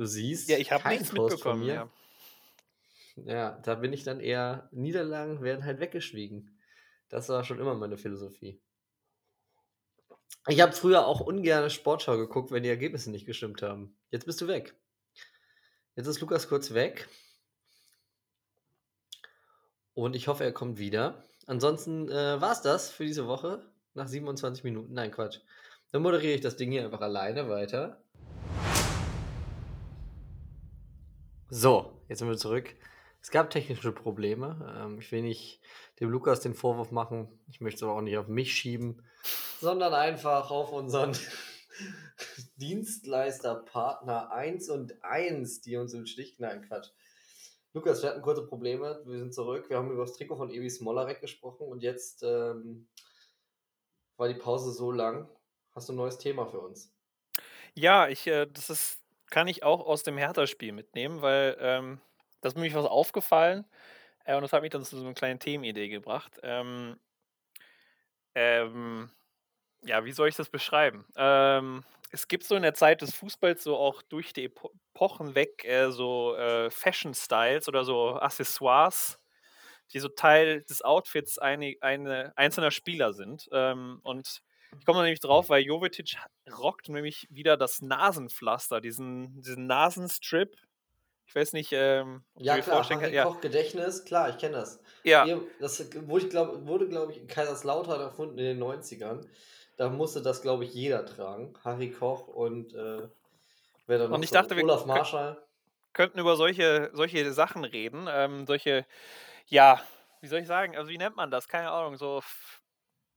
Du 0.00 0.06
siehst, 0.06 0.48
ja, 0.48 0.56
ich 0.56 0.72
habe 0.72 0.88
nichts 0.88 1.10
Post 1.10 1.34
mitbekommen. 1.34 1.64
Ja. 1.64 1.90
ja, 3.16 3.58
da 3.62 3.74
bin 3.74 3.92
ich 3.92 4.02
dann 4.02 4.18
eher, 4.18 4.66
Niederlagen 4.72 5.42
werden 5.42 5.66
halt 5.66 5.78
weggeschwiegen. 5.78 6.58
Das 7.10 7.28
war 7.28 7.44
schon 7.44 7.60
immer 7.60 7.74
meine 7.74 7.98
Philosophie. 7.98 8.58
Ich 10.48 10.62
habe 10.62 10.72
früher 10.72 11.06
auch 11.06 11.20
ungern 11.20 11.68
Sportschau 11.68 12.16
geguckt, 12.16 12.50
wenn 12.50 12.62
die 12.62 12.70
Ergebnisse 12.70 13.10
nicht 13.10 13.26
gestimmt 13.26 13.60
haben. 13.60 13.94
Jetzt 14.10 14.24
bist 14.24 14.40
du 14.40 14.48
weg. 14.48 14.74
Jetzt 15.96 16.06
ist 16.06 16.22
Lukas 16.22 16.48
kurz 16.48 16.72
weg. 16.72 17.06
Und 19.92 20.16
ich 20.16 20.28
hoffe, 20.28 20.44
er 20.44 20.52
kommt 20.52 20.78
wieder. 20.78 21.22
Ansonsten 21.46 22.08
äh, 22.08 22.40
war 22.40 22.52
es 22.52 22.62
das 22.62 22.90
für 22.90 23.04
diese 23.04 23.26
Woche. 23.26 23.70
Nach 23.92 24.08
27 24.08 24.64
Minuten. 24.64 24.94
Nein, 24.94 25.10
Quatsch. 25.10 25.40
Dann 25.92 26.00
moderiere 26.00 26.32
ich 26.32 26.40
das 26.40 26.56
Ding 26.56 26.70
hier 26.70 26.86
einfach 26.86 27.02
alleine 27.02 27.50
weiter. 27.50 28.02
So, 31.52 32.00
jetzt 32.08 32.20
sind 32.20 32.28
wir 32.28 32.36
zurück. 32.36 32.76
Es 33.20 33.32
gab 33.32 33.50
technische 33.50 33.90
Probleme. 33.90 34.72
Ähm, 34.78 35.00
ich 35.00 35.10
will 35.10 35.22
nicht 35.22 35.60
dem 35.98 36.08
Lukas 36.08 36.38
den 36.38 36.54
Vorwurf 36.54 36.92
machen. 36.92 37.28
Ich 37.48 37.60
möchte 37.60 37.78
es 37.78 37.82
aber 37.82 37.94
auch 37.94 38.02
nicht 38.02 38.16
auf 38.18 38.28
mich 38.28 38.54
schieben, 38.54 39.02
sondern 39.60 39.92
einfach 39.92 40.52
auf 40.52 40.70
unseren 40.70 41.12
Dienstleister, 42.56 43.56
Partner 43.56 44.30
1 44.30 44.70
und 44.70 45.02
1, 45.02 45.60
die 45.62 45.76
uns 45.76 45.92
im 45.92 46.06
Stich 46.06 46.36
knallen. 46.36 46.62
Quatsch. 46.62 46.90
Lukas, 47.72 48.00
wir 48.04 48.10
hatten 48.10 48.22
kurze 48.22 48.46
Probleme. 48.46 49.02
Wir 49.04 49.18
sind 49.18 49.34
zurück. 49.34 49.68
Wir 49.68 49.76
haben 49.76 49.90
über 49.90 50.02
das 50.04 50.12
Trikot 50.12 50.36
von 50.36 50.50
Ewi 50.50 50.70
Smolarek 50.70 51.20
gesprochen 51.20 51.66
und 51.66 51.82
jetzt 51.82 52.22
ähm, 52.22 52.86
war 54.16 54.28
die 54.28 54.34
Pause 54.34 54.70
so 54.70 54.92
lang. 54.92 55.28
Hast 55.74 55.88
du 55.88 55.94
ein 55.94 55.96
neues 55.96 56.18
Thema 56.18 56.46
für 56.46 56.60
uns? 56.60 56.94
Ja, 57.74 58.06
ich, 58.06 58.28
äh, 58.28 58.46
das 58.46 58.70
ist, 58.70 58.99
kann 59.30 59.48
ich 59.48 59.62
auch 59.62 59.86
aus 59.86 60.02
dem 60.02 60.18
Hertha-Spiel 60.18 60.72
mitnehmen, 60.72 61.22
weil 61.22 61.56
ähm, 61.60 62.00
das 62.40 62.54
ist 62.54 62.58
mir 62.58 62.72
was 62.74 62.86
aufgefallen 62.86 63.64
äh, 64.24 64.34
und 64.36 64.42
das 64.42 64.52
hat 64.52 64.62
mich 64.62 64.70
dann 64.70 64.84
zu 64.84 64.96
so 64.96 65.04
einer 65.04 65.14
kleinen 65.14 65.40
Themenidee 65.40 65.88
gebracht. 65.88 66.38
Ähm, 66.42 66.98
ähm, 68.34 69.10
ja, 69.82 70.04
wie 70.04 70.12
soll 70.12 70.28
ich 70.28 70.36
das 70.36 70.50
beschreiben? 70.50 71.06
Ähm, 71.16 71.84
es 72.12 72.28
gibt 72.28 72.44
so 72.44 72.56
in 72.56 72.62
der 72.62 72.74
Zeit 72.74 73.02
des 73.02 73.14
Fußballs 73.14 73.62
so 73.62 73.76
auch 73.76 74.02
durch 74.02 74.32
die 74.32 74.44
Epochen 74.46 75.34
weg 75.34 75.64
äh, 75.64 75.90
so 75.90 76.34
äh, 76.36 76.70
Fashion-Styles 76.70 77.68
oder 77.68 77.84
so 77.84 78.16
Accessoires, 78.16 79.18
die 79.92 80.00
so 80.00 80.08
Teil 80.08 80.62
des 80.64 80.82
Outfits 80.82 81.38
eine, 81.38 81.76
eine 81.80 82.32
einzelner 82.36 82.70
Spieler 82.70 83.12
sind. 83.12 83.48
Ähm, 83.52 84.00
und 84.02 84.42
ich 84.78 84.86
komme 84.86 84.98
da 84.98 85.02
nämlich 85.04 85.20
drauf, 85.20 85.48
weil 85.48 85.62
Jovetic 85.62 86.16
rockt 86.58 86.88
nämlich 86.88 87.26
wieder 87.30 87.56
das 87.56 87.82
Nasenpflaster, 87.82 88.80
diesen, 88.80 89.40
diesen 89.42 89.66
Nasenstrip. 89.66 90.56
Ich 91.26 91.34
weiß 91.34 91.52
nicht, 91.52 91.70
ähm, 91.72 92.24
ja, 92.36 92.58
klar, 92.58 92.88
Harry 92.88 93.14
ja. 93.14 93.24
Koch 93.24 93.40
Gedächtnis, 93.40 94.04
klar, 94.04 94.30
ich 94.30 94.38
kenne 94.38 94.56
das. 94.56 94.80
Ja. 95.04 95.26
Das 95.60 95.94
wurde, 96.08 96.28
glaub, 96.28 96.66
wurde 96.66 96.88
glaube 96.88 97.12
ich, 97.12 97.18
in 97.18 97.28
Kaiserslautern 97.28 98.00
erfunden 98.00 98.38
in 98.38 98.58
den 98.58 98.62
90ern 98.62 99.26
da 99.80 99.88
musste 99.88 100.20
das, 100.20 100.42
glaube 100.42 100.64
ich, 100.64 100.74
jeder 100.74 101.06
tragen. 101.06 101.54
Harry 101.64 101.90
Koch 101.90 102.28
und 102.28 102.74
äh, 102.74 103.08
wer 103.86 103.98
dann 103.98 104.12
Und 104.12 104.22
ich 104.22 104.28
so? 104.28 104.34
dachte, 104.34 104.54
Olaf 104.54 104.82
wir 104.82 104.88
Marschall. 104.88 105.42
könnten 105.94 106.18
über 106.18 106.36
solche, 106.36 106.90
solche 106.92 107.32
Sachen 107.32 107.64
reden. 107.64 108.06
Ähm, 108.06 108.46
solche, 108.46 108.84
ja, 109.46 109.80
wie 110.20 110.26
soll 110.26 110.40
ich 110.40 110.46
sagen, 110.46 110.76
also 110.76 110.90
wie 110.90 110.98
nennt 110.98 111.16
man 111.16 111.30
das? 111.30 111.48
Keine 111.48 111.70
Ahnung, 111.70 111.96
so 111.96 112.20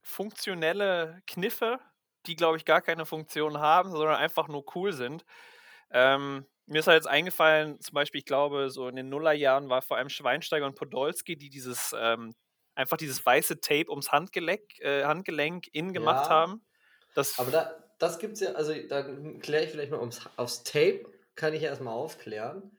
funktionelle 0.04 1.22
Kniffe, 1.28 1.80
die, 2.26 2.36
glaube 2.36 2.58
ich, 2.58 2.66
gar 2.66 2.82
keine 2.82 3.06
Funktion 3.06 3.60
haben, 3.60 3.92
sondern 3.92 4.16
einfach 4.16 4.48
nur 4.48 4.64
cool 4.76 4.94
sind. 4.94 5.26
Ähm, 5.92 6.46
mir 6.66 6.80
ist 6.80 6.88
halt 6.88 7.04
jetzt 7.04 7.08
eingefallen, 7.08 7.80
zum 7.82 7.94
Beispiel, 7.94 8.20
ich 8.20 8.26
glaube, 8.26 8.70
so 8.70 8.88
in 8.88 8.96
den 8.96 9.10
Nullerjahren 9.10 9.70
war 9.70 9.82
vor 9.82 9.98
allem 9.98 10.10
Schweinsteiger 10.10 10.66
und 10.66 10.76
Podolski, 10.76 11.38
die 11.38 11.50
dieses 11.50 11.94
ähm, 11.98 12.34
einfach 12.76 12.98
dieses 12.98 13.26
weiße 13.26 13.60
Tape 13.60 13.90
ums 13.90 14.12
Handgelenk, 14.12 14.80
äh, 14.80 15.04
Handgelenk 15.04 15.68
innen 15.74 15.94
gemacht 15.94 16.28
ja, 16.28 16.30
haben. 16.30 16.66
Das 17.16 17.38
aber 17.38 17.52
da, 17.52 17.84
das 18.00 18.20
gibt 18.20 18.34
es 18.34 18.40
ja, 18.40 18.54
also 18.54 18.74
da 18.88 19.04
kläre 19.40 19.66
ich 19.66 19.72
vielleicht 19.72 19.92
mal 19.92 20.00
ums, 20.00 20.28
aufs 20.38 20.64
Tape, 20.64 21.06
kann 21.36 21.54
ich 21.54 21.64
erstmal 21.64 21.94
aufklären. 21.94 22.78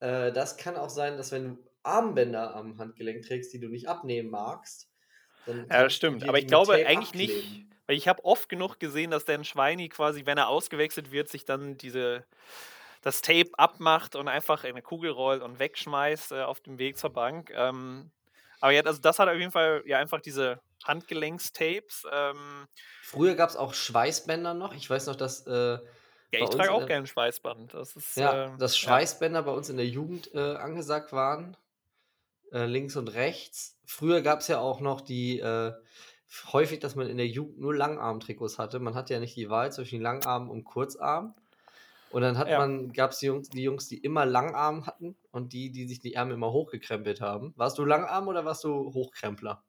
Äh, 0.00 0.32
das 0.32 0.56
kann 0.56 0.76
auch 0.76 0.90
sein, 0.90 1.16
dass 1.16 1.32
wenn 1.32 1.56
du 1.56 1.70
Armbänder 1.82 2.54
am 2.54 2.78
Handgelenk 2.78 3.24
trägst, 3.24 3.52
die 3.52 3.60
du 3.60 3.68
nicht 3.68 3.88
abnehmen 3.88 4.30
magst. 4.30 4.88
Ja, 5.70 5.88
stimmt. 5.90 6.28
Aber 6.28 6.38
ich 6.38 6.46
glaube 6.46 6.74
eigentlich 6.74 7.08
abkleben. 7.10 7.36
nicht, 7.36 7.66
weil 7.86 7.96
ich 7.96 8.08
habe 8.08 8.24
oft 8.24 8.48
genug 8.48 8.78
gesehen, 8.80 9.10
dass 9.10 9.24
der 9.24 9.42
Schweini 9.44 9.88
quasi, 9.88 10.26
wenn 10.26 10.38
er 10.38 10.48
ausgewechselt 10.48 11.12
wird, 11.12 11.28
sich 11.28 11.44
dann 11.44 11.76
diese 11.78 12.24
das 13.02 13.20
Tape 13.22 13.50
abmacht 13.56 14.16
und 14.16 14.26
einfach 14.26 14.64
in 14.64 14.70
eine 14.70 14.82
Kugel 14.82 15.10
rollt 15.12 15.42
und 15.42 15.58
wegschmeißt 15.60 16.32
äh, 16.32 16.42
auf 16.42 16.60
dem 16.60 16.78
Weg 16.78 16.98
zur 16.98 17.10
Bank. 17.10 17.52
Ähm, 17.54 18.10
Aber 18.60 18.72
ja, 18.72 18.82
also 18.82 19.00
das 19.00 19.18
hat 19.20 19.28
auf 19.28 19.36
jeden 19.36 19.52
Fall 19.52 19.82
ja 19.86 19.98
einfach 19.98 20.20
diese 20.20 20.60
Handgelenks-Tapes. 20.84 22.04
Ähm, 22.10 22.66
Früher 23.02 23.34
gab 23.36 23.50
es 23.50 23.56
auch 23.56 23.74
Schweißbänder 23.74 24.54
noch. 24.54 24.74
Ich 24.74 24.88
weiß 24.90 25.06
noch, 25.06 25.16
dass. 25.16 25.46
Äh, 25.46 25.78
ja, 26.32 26.42
ich 26.42 26.50
trage 26.50 26.72
auch 26.72 26.86
gerne 26.86 27.06
Schweißband. 27.06 27.74
Das 27.74 27.94
ist, 27.94 28.16
Ja, 28.16 28.46
ähm, 28.46 28.58
dass 28.58 28.72
ja. 28.80 28.88
Schweißbänder 28.88 29.42
bei 29.42 29.52
uns 29.52 29.68
in 29.68 29.76
der 29.76 29.86
Jugend 29.86 30.34
äh, 30.34 30.56
angesagt 30.56 31.12
waren. 31.12 31.56
Äh, 32.52 32.66
links 32.66 32.96
und 32.96 33.08
rechts. 33.14 33.78
Früher 33.86 34.22
gab 34.22 34.40
es 34.40 34.48
ja 34.48 34.60
auch 34.60 34.80
noch 34.80 35.00
die. 35.00 35.40
Äh, 35.40 35.72
häufig, 36.52 36.80
dass 36.80 36.96
man 36.96 37.08
in 37.08 37.18
der 37.18 37.28
Jugend 37.28 37.58
nur 37.60 37.74
Langarm-Trikots 37.74 38.58
hatte. 38.58 38.80
Man 38.80 38.94
hatte 38.94 39.14
ja 39.14 39.20
nicht 39.20 39.36
die 39.36 39.48
Wahl 39.48 39.72
zwischen 39.72 40.00
Langarm 40.00 40.50
und 40.50 40.64
Kurzarm. 40.64 41.34
Und 42.08 42.22
dann 42.22 42.38
hat 42.38 42.52
Ja. 42.52 42.56
man, 42.56 42.92
gab 42.92 43.12
es 43.12 43.18
die 43.20 43.26
Jungs, 43.26 43.50
die 43.50 43.62
Jungs, 43.62 43.88
die 43.88 43.98
immer 43.98 44.26
Langarm 44.26 44.86
hatten 44.86 45.16
und 45.32 45.52
die, 45.52 45.72
die 45.72 45.86
sich 45.88 46.00
die 46.00 46.14
Ärmel 46.14 46.34
immer 46.34 46.52
hochgekrempelt 46.52 47.20
haben. 47.20 47.52
Warst 47.56 47.78
du 47.78 47.84
Langarm 47.84 48.28
oder 48.28 48.44
warst 48.44 48.64
du 48.64 48.92
Hochkrempler? 48.94 49.64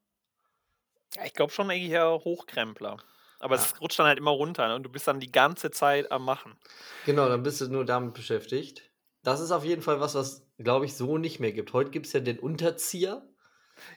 Ja, 1.16 1.26
ich 1.26 1.34
glaube 1.34 1.52
schon 1.52 1.70
eigentlich 1.70 1.92
eher 1.92 2.10
Hochkrempler. 2.24 2.98
Aber 3.40 3.56
Ja. 3.56 3.56
es 3.56 3.80
rutscht 3.82 4.00
dann 4.00 4.08
halt 4.08 4.18
immer 4.18 4.32
runter 4.32 4.68
ne? 4.68 4.76
und 4.76 4.84
du 4.84 4.90
bist 4.90 5.08
dann 5.08 5.20
die 5.20 5.32
ganze 5.32 5.70
Zeit 5.72 6.12
am 6.12 6.26
Machen. 6.26 6.58
Genau, 7.02 7.28
dann 7.28 7.42
bist 7.42 7.60
du 7.62 7.70
nur 7.70 7.86
damit 7.86 8.13
beschäftigt. 8.13 8.92
Das 9.23 9.39
ist 9.41 9.51
auf 9.51 9.63
jeden 9.65 9.82
Fall 9.84 9.99
was, 9.99 10.15
was, 10.15 10.47
glaube 10.58 10.86
ich, 10.86 10.95
so 10.95 11.17
nicht 11.17 11.39
mehr 11.39 11.51
gibt. 11.51 11.73
Heute 11.73 11.91
gibt 11.91 12.06
es 12.08 12.13
ja 12.13 12.19
den 12.19 12.39
Unterzieher 12.39 13.27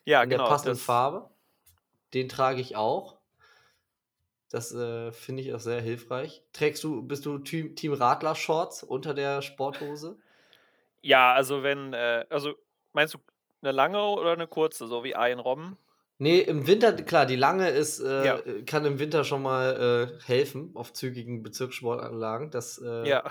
Ja, 0.04 0.24
in 0.24 0.30
der 0.30 0.38
genau. 0.38 0.40
passenden 0.40 0.78
Das, 0.78 0.80
Farbe. 0.80 1.30
Den 2.14 2.28
trage 2.28 2.60
ich 2.60 2.76
auch. 2.76 3.20
Das 4.50 4.72
äh, 4.74 5.12
finde 5.12 5.42
ich 5.42 5.54
auch 5.54 5.60
sehr 5.60 5.80
hilfreich. 5.80 6.44
Trägst 6.52 6.84
du, 6.84 7.02
bist 7.02 7.24
du 7.26 7.38
Team, 7.38 7.74
Team 7.74 7.92
Radler-Shorts 7.94 8.82
unter 8.82 9.14
der 9.14 9.40
Sporthose? 9.42 10.20
ja, 11.02 11.32
also 11.34 11.62
wenn, 11.62 11.92
äh, 11.94 12.26
also 12.30 12.54
meinst 12.92 13.14
du 13.14 13.18
eine 13.62 13.72
lange 13.72 14.02
oder 14.02 14.32
eine 14.32 14.46
kurze, 14.48 14.86
so 14.86 15.04
wie 15.04 15.10
Ian 15.12 15.38
Robben? 15.40 15.78
Nee, 16.18 16.40
im 16.40 16.66
Winter, 16.66 16.92
klar, 16.92 17.24
die 17.24 17.36
lange 17.36 17.70
ist, 17.70 17.98
äh, 18.00 18.28
Ja. 18.28 18.42
kann 18.66 18.84
im 18.84 18.98
Winter 18.98 19.24
schon 19.24 19.40
mal 19.42 20.18
äh, 20.20 20.22
helfen 20.26 20.72
auf 20.76 20.92
zügigen 20.92 21.42
Bezirkssportanlagen. 21.42 22.50
Das 22.50 22.76
äh, 22.78 22.86
Ja, 23.02 23.24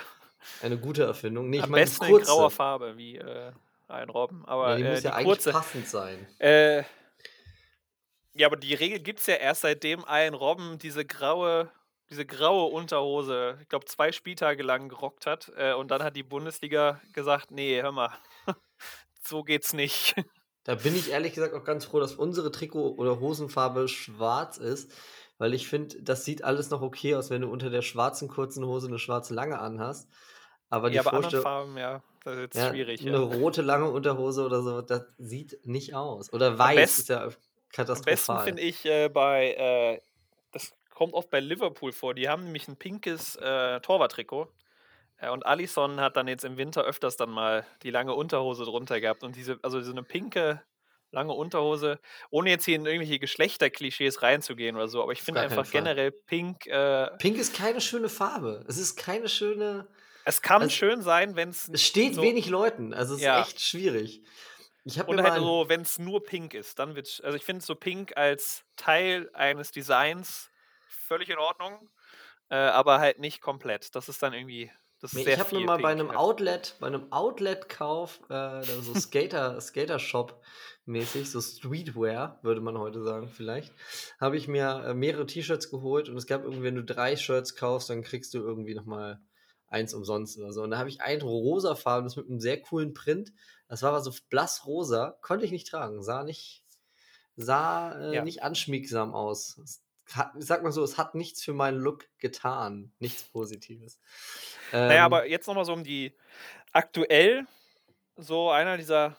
eine 0.61 0.77
gute 0.77 1.03
Erfindung. 1.03 1.49
Nee, 1.49 1.57
ich 1.57 1.63
am 1.63 1.71
meine 1.71 1.85
die 1.85 1.89
besten 1.91 2.05
in 2.05 2.11
kurze. 2.11 2.25
grauer 2.27 2.51
Farbe, 2.51 2.97
wie 2.97 3.17
äh, 3.17 3.51
Ian 3.89 4.09
Robben. 4.09 4.45
Aber 4.45 4.71
Ja, 4.71 4.75
die 4.77 4.83
äh, 4.83 4.89
muss 4.91 4.99
die 4.99 5.05
ja 5.05 5.13
eigentlich 5.13 5.25
kurze, 5.25 5.51
passend 5.51 5.87
sein. 5.87 6.27
Äh, 6.39 6.83
ja, 8.35 8.47
aber 8.47 8.55
die 8.57 8.73
Regel 8.73 8.99
gibt 8.99 9.19
es 9.19 9.25
ja 9.27 9.35
erst 9.35 9.61
seitdem 9.61 10.03
Ian 10.07 10.33
Robben 10.33 10.77
diese 10.79 11.03
graue, 11.05 11.69
diese 12.09 12.25
graue 12.25 12.71
Unterhose, 12.71 13.57
ich 13.61 13.69
glaube, 13.69 13.85
zwei 13.85 14.11
Spieltage 14.11 14.63
lang 14.63 14.89
gerockt 14.89 15.25
hat. 15.25 15.51
Äh, 15.57 15.73
und 15.73 15.91
dann 15.91 16.03
hat 16.03 16.15
die 16.15 16.23
Bundesliga 16.23 17.01
gesagt, 17.13 17.51
nee, 17.51 17.81
hör 17.81 17.91
mal, 17.91 18.11
so 19.23 19.43
geht's 19.43 19.73
nicht. 19.73 20.15
Da 20.63 20.75
bin 20.75 20.95
ich 20.95 21.09
ehrlich 21.09 21.33
gesagt 21.33 21.53
auch 21.55 21.63
ganz 21.63 21.85
froh, 21.85 21.99
dass 21.99 22.13
unsere 22.13 22.51
Trikot- 22.51 22.95
oder 22.97 23.19
Hosenfarbe 23.19 23.87
schwarz 23.87 24.57
ist, 24.57 24.91
weil 25.39 25.55
ich 25.55 25.67
finde, 25.67 25.99
das 26.03 26.23
sieht 26.25 26.43
alles 26.43 26.69
noch 26.69 26.83
okay 26.83 27.15
aus, 27.15 27.31
wenn 27.31 27.41
du 27.41 27.49
unter 27.49 27.71
der 27.71 27.81
schwarzen 27.81 28.27
kurzen 28.27 28.63
Hose 28.65 28.87
eine 28.87 28.99
schwarze 28.99 29.33
lange 29.33 29.57
anhast. 29.59 30.07
Aber 30.69 30.91
die 30.91 30.97
ja, 30.97 31.01
anderen 31.01 31.21
Vorstellung, 31.23 31.43
Farben, 31.43 31.77
ja, 31.77 32.03
das 32.23 32.35
ist 32.35 32.41
jetzt 32.41 32.57
ja, 32.57 32.69
schwierig. 32.69 33.01
eine 33.01 33.17
Ja. 33.17 33.23
rote 33.23 33.63
lange 33.63 33.89
Unterhose 33.89 34.45
oder 34.45 34.61
so, 34.61 34.81
das 34.83 35.05
sieht 35.17 35.65
nicht 35.65 35.95
aus. 35.95 36.31
Oder 36.31 36.59
weiß 36.59 36.75
best- 36.75 36.99
ist 36.99 37.09
ja 37.09 37.23
Am 37.23 37.29
besten 37.29 37.41
katastrophal. 37.71 38.43
finde 38.45 38.61
ich 38.61 38.85
äh, 38.85 39.09
bei, 39.09 39.53
äh, 39.53 40.01
das 40.51 40.71
kommt 40.93 41.13
oft 41.13 41.29
bei 41.31 41.39
Liverpool 41.39 41.91
vor, 41.91 42.13
die 42.13 42.29
haben 42.29 42.43
nämlich 42.43 42.67
ein 42.67 42.75
pinkes 42.75 43.35
äh, 43.37 43.79
Torwarttrikot. 43.79 44.47
Äh, 45.17 45.29
und 45.29 45.45
Alisson 45.45 45.99
hat 45.99 46.17
dann 46.17 46.27
jetzt 46.27 46.45
im 46.45 46.57
Winter 46.57 46.83
öfters 46.83 47.15
dann 47.17 47.29
mal 47.31 47.65
die 47.83 47.89
lange 47.91 48.13
Unterhose 48.13 48.65
drunter 48.65 48.99
gehabt. 48.99 49.23
Und 49.23 49.35
diese, 49.35 49.57
also 49.63 49.81
so 49.81 49.91
eine 49.91 50.03
pinke, 50.03 50.61
lange 51.11 51.33
Unterhose, 51.33 51.99
ohne 52.29 52.49
jetzt 52.49 52.65
hier 52.65 52.75
in 52.75 52.85
irgendwelche 52.85 53.19
Geschlechterklischees 53.19 54.21
reinzugehen 54.21 54.75
oder 54.75 54.87
so, 54.87 55.01
aber 55.01 55.11
ich 55.11 55.21
finde 55.21 55.41
einfach 55.41 55.69
generell 55.69 56.11
pink, 56.11 56.67
äh, 56.67 57.07
Pink 57.17 57.37
ist 57.37 57.53
keine 57.53 57.81
schöne 57.81 58.09
Farbe. 58.09 58.65
Es 58.67 58.77
ist 58.77 58.95
keine 58.95 59.29
schöne. 59.29 59.87
es 60.25 60.41
kann 60.41 60.61
Also, 60.63 60.75
schön 60.75 61.01
sein, 61.01 61.35
wenn 61.35 61.49
es 61.49 61.69
Es 61.69 61.83
steht 61.83 62.15
so, 62.15 62.21
wenig 62.21 62.47
Leuten. 62.47 62.93
Also 62.93 63.13
es 63.15 63.19
ist 63.21 63.25
ja, 63.25 63.41
echt 63.41 63.59
schwierig. 63.61 64.23
Ich 64.85 65.01
Und 65.03 65.21
halt 65.21 65.35
so, 65.35 65.65
wenn 65.67 65.81
es 65.81 65.99
nur 65.99 66.23
pink 66.23 66.53
ist, 66.53 66.79
dann 66.79 66.95
wird 66.95 67.21
also 67.23 67.35
ich 67.35 67.43
finde 67.43 67.63
so 67.63 67.75
pink 67.75 68.15
als 68.15 68.63
Teil 68.75 69.29
eines 69.33 69.71
Designs 69.71 70.49
völlig 70.87 71.29
in 71.29 71.37
Ordnung, 71.37 71.89
äh, 72.49 72.55
aber 72.55 72.99
halt 72.99 73.19
nicht 73.19 73.41
komplett. 73.41 73.93
Das 73.95 74.09
ist 74.09 74.23
dann 74.23 74.33
irgendwie, 74.33 74.71
ist 75.01 75.15
ich 75.15 75.39
habe 75.39 75.55
mir 75.55 75.65
mal 75.65 75.79
bei 75.79 75.91
einem 75.91 76.11
Ja. 76.11 76.17
Outlet, 76.17 76.75
bei 76.79 76.87
einem 76.87 77.11
Outlet-Kauf, 77.11 78.19
äh, 78.29 78.63
so 78.63 78.95
Skater, 78.95 79.59
Skater-Shop-mäßig, 80.89 81.31
so 81.31 81.41
Streetwear, 81.41 82.39
würde 82.41 82.61
man 82.61 82.77
heute 82.77 83.03
sagen, 83.03 83.29
vielleicht, 83.29 83.73
habe 84.19 84.37
ich 84.37 84.47
mir 84.47 84.83
äh, 84.85 84.93
mehrere 84.93 85.25
T-Shirts 85.25 85.69
geholt 85.69 86.09
und 86.09 86.17
es 86.17 86.27
gab 86.27 86.43
irgendwie, 86.43 86.63
wenn 86.63 86.75
du 86.75 86.83
drei 86.83 87.15
Shirts 87.15 87.55
kaufst, 87.55 87.89
dann 87.89 88.01
kriegst 88.01 88.33
du 88.33 88.39
irgendwie 88.39 88.75
nochmal 88.75 89.21
eins 89.67 89.93
umsonst 89.93 90.37
oder 90.39 90.51
so. 90.51 90.63
Und 90.63 90.71
da 90.71 90.77
habe 90.79 90.89
ich 90.89 91.01
ein 91.01 91.21
rosafarbenes 91.21 92.15
mit 92.15 92.27
einem 92.27 92.39
sehr 92.39 92.59
coolen 92.61 92.93
Print. 92.93 93.33
Das 93.67 93.83
war 93.83 93.89
aber 93.89 94.01
so 94.01 94.11
blass 94.29 94.65
rosa, 94.65 95.17
konnte 95.21 95.45
ich 95.45 95.51
nicht 95.51 95.67
tragen, 95.67 96.01
sah 96.01 96.23
nicht, 96.23 96.63
sah 97.35 97.91
äh, 98.11 98.15
Ja. 98.15 98.23
nicht 98.23 98.41
anschmiegsam 98.41 99.13
aus. 99.13 99.59
Es 99.63 99.83
hat, 100.15 100.31
sag 100.39 100.63
mal 100.63 100.71
so, 100.71 100.83
es 100.83 100.97
hat 100.97 101.13
nichts 101.13 101.43
für 101.43 101.53
meinen 101.53 101.77
Look 101.77 102.05
getan, 102.17 102.91
nichts 102.97 103.23
Positives. 103.23 103.99
Naja, 104.71 104.95
Ähm, 104.95 105.05
aber 105.05 105.27
jetzt 105.27 105.45
nochmal 105.47 105.65
so 105.65 105.73
um 105.73 105.83
die 105.83 106.15
aktuell 106.73 107.45
so 108.17 108.49
einer 108.49 108.77
dieser 108.77 109.15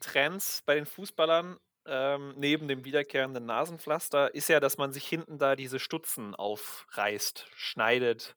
Fashion-Trends 0.00 0.62
bei 0.66 0.74
den 0.74 0.86
Fußballern 0.86 1.58
ähm, 1.86 2.34
neben 2.36 2.68
dem 2.68 2.84
wiederkehrenden 2.84 3.46
Nasenpflaster 3.46 4.34
ist 4.34 4.48
ja, 4.48 4.60
dass 4.60 4.76
man 4.78 4.92
sich 4.92 5.06
hinten 5.06 5.38
da 5.38 5.56
diese 5.56 5.78
Stutzen 5.78 6.34
aufreißt, 6.34 7.46
schneidet. 7.54 8.36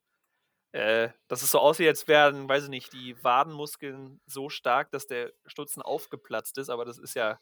Äh, 0.73 1.09
dass 1.27 1.43
es 1.43 1.51
so 1.51 1.59
aussieht, 1.59 1.87
als 1.87 2.07
wären, 2.07 2.49
weiß 2.49 2.65
ich 2.65 2.69
nicht, 2.69 2.93
die 2.93 3.21
Wadenmuskeln 3.23 4.21
so 4.25 4.49
stark, 4.49 4.91
dass 4.91 5.07
der 5.07 5.33
Stutzen 5.45 5.81
aufgeplatzt 5.83 6.57
ist, 6.57 6.69
aber 6.69 6.85
das 6.85 6.97
ist 6.99 7.15
ja, 7.15 7.39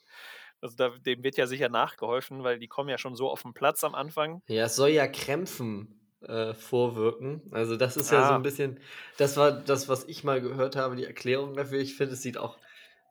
also 0.61 0.75
da, 0.75 0.89
dem 0.89 1.23
wird 1.23 1.37
ja 1.37 1.47
sicher 1.47 1.69
nachgeholfen, 1.69 2.43
weil 2.43 2.59
die 2.59 2.67
kommen 2.67 2.89
ja 2.89 2.97
schon 2.97 3.15
so 3.15 3.29
auf 3.29 3.43
den 3.43 3.53
Platz 3.53 3.83
am 3.85 3.95
Anfang. 3.95 4.41
Ja, 4.47 4.65
es 4.65 4.75
soll 4.75 4.89
ja 4.89 5.07
Krämpfen 5.07 6.01
äh, 6.21 6.53
vorwirken. 6.53 7.41
Also 7.51 7.77
das 7.77 7.97
ist 7.97 8.11
ja 8.11 8.23
so 8.23 8.33
Ah, 8.33 8.35
ein 8.35 8.41
bisschen, 8.43 8.79
das 9.17 9.37
war 9.37 9.51
das, 9.51 9.87
was 9.87 10.03
ich 10.05 10.23
mal 10.23 10.41
gehört 10.41 10.75
habe, 10.75 10.95
die 10.95 11.05
Erklärung 11.05 11.55
dafür. 11.55 11.79
Ich 11.79 11.95
finde, 11.95 12.13
es 12.13 12.21
sieht 12.21 12.37
auch 12.37 12.59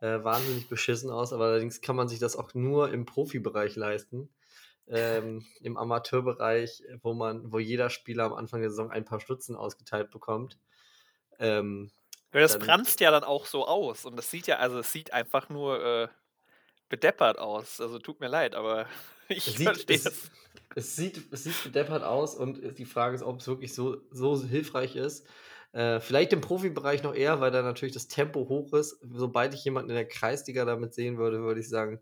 äh, 0.01 0.25
wahnsinnig 0.25 0.69
beschissen 0.69 1.11
aus, 1.11 1.33
aber 1.33 1.47
allerdings 1.47 1.81
kann 1.81 1.97
man 1.97 2.09
sich 2.09 2.19
das 2.19 2.37
auch 2.37 2.55
nur 2.55 2.93
im 2.93 3.07
Profibereich 3.07 3.77
leisten. 3.77 4.29
Ähm, 4.89 5.47
Im 5.61 5.77
Amateurbereich, 5.77 6.83
wo 7.03 7.15
man, 7.15 7.53
wo 7.53 7.59
jeder 7.61 7.91
Spieler 7.91 8.25
am 8.25 8.33
Anfang 8.33 8.61
der 8.61 8.71
Saison 8.71 8.91
ein 8.91 9.05
paar 9.05 9.21
Stutzen 9.21 9.55
ausgeteilt 9.55 10.11
bekommt. 10.11 10.59
Ähm, 11.39 11.93
weil 12.33 12.43
das 12.43 12.53
dann 12.53 12.63
franzt 12.63 13.01
ja 13.01 13.11
dann 13.11 13.25
auch 13.25 13.47
so 13.47 13.67
aus 13.67 14.05
und 14.05 14.17
das 14.17 14.31
sieht 14.31 14.47
ja, 14.47 14.57
also 14.57 14.81
es 14.81 14.93
sieht 14.93 15.13
einfach 15.13 15.49
nur 15.49 15.85
äh, 15.85 16.09
bedeppert 16.89 17.39
aus. 17.39 17.81
Also 17.81 17.99
tut 17.99 18.21
mir 18.21 18.29
leid, 18.29 18.55
aber 18.55 18.87
es 19.29 19.49
ich 19.49 19.59
verstehe 19.59 19.97
es, 19.97 20.05
das. 20.05 20.31
es 20.75 20.97
sieht, 20.97 21.33
es 21.33 21.45
sieht 21.45 21.63
bedeppert 21.63 22.03
aus 22.03 22.35
und 22.35 22.79
die 22.79 22.85
Frage 22.85 23.15
ist, 23.17 23.23
ob 23.23 23.41
es 23.41 23.47
wirklich 23.47 23.75
so, 23.75 23.99
so 24.11 24.43
hilfreich 24.43 24.97
ist. 24.97 25.27
Äh, 25.73 26.01
vielleicht 26.01 26.33
im 26.33 26.41
Profibereich 26.41 27.03
noch 27.03 27.15
eher, 27.15 27.41
weil 27.41 27.51
da 27.53 27.63
natürlich 27.63 27.95
das 27.95 28.09
Tempo 28.09 28.49
hoch 28.49 28.73
ist. 28.75 28.99
Sobald 29.03 29.55
ich 29.55 29.65
jemanden 29.65 29.91
in 29.91 29.97
der 29.97 30.09
Kreisliga 30.09 30.65
damit 30.65 30.95
sehen 30.95 31.19
würde, 31.19 31.41
würde 31.43 31.61
ich 31.61 31.69
sagen, 31.69 32.01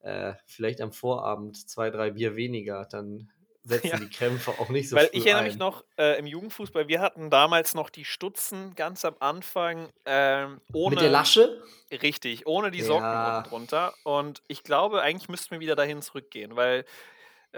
äh, 0.00 0.34
vielleicht 0.46 0.80
am 0.80 0.92
Vorabend 0.92 1.68
zwei, 1.68 1.90
drei 1.90 2.10
Bier 2.12 2.36
weniger, 2.36 2.86
dann 2.90 3.30
setzen 3.62 3.98
Ja, 3.98 4.00
die 4.00 4.08
Krämpfe 4.10 4.58
auch 4.58 4.70
nicht 4.70 4.88
so 4.88 4.96
weil 4.96 5.10
ich 5.12 5.26
erinnere 5.26 5.42
mich 5.44 5.58
ein. 5.58 5.58
noch 5.58 5.84
äh, 5.98 6.18
im 6.18 6.26
Jugendfußball, 6.26 6.88
wir 6.88 7.00
hatten 7.00 7.30
damals 7.30 7.74
noch 7.74 7.90
die 7.90 8.04
Stutzen 8.04 8.74
ganz 8.74 9.04
am 9.04 9.16
Anfang 9.20 9.90
ähm, 10.06 10.60
Mit 10.82 11.00
der 11.00 11.08
ohne, 11.08 11.10
Lasche? 11.10 11.62
richtig, 11.92 12.46
ohne 12.46 12.70
die 12.70 12.82
Socken 12.82 13.20
unten 13.20 13.42
Ja, 13.42 13.44
drunter. 13.44 13.94
Und 14.04 14.42
ich 14.48 14.62
glaube, 14.64 15.02
eigentlich 15.02 15.28
müssten 15.28 15.52
wir 15.52 15.60
wieder 15.60 15.76
dahin 15.76 16.02
zurückgehen, 16.02 16.56
weil 16.56 16.84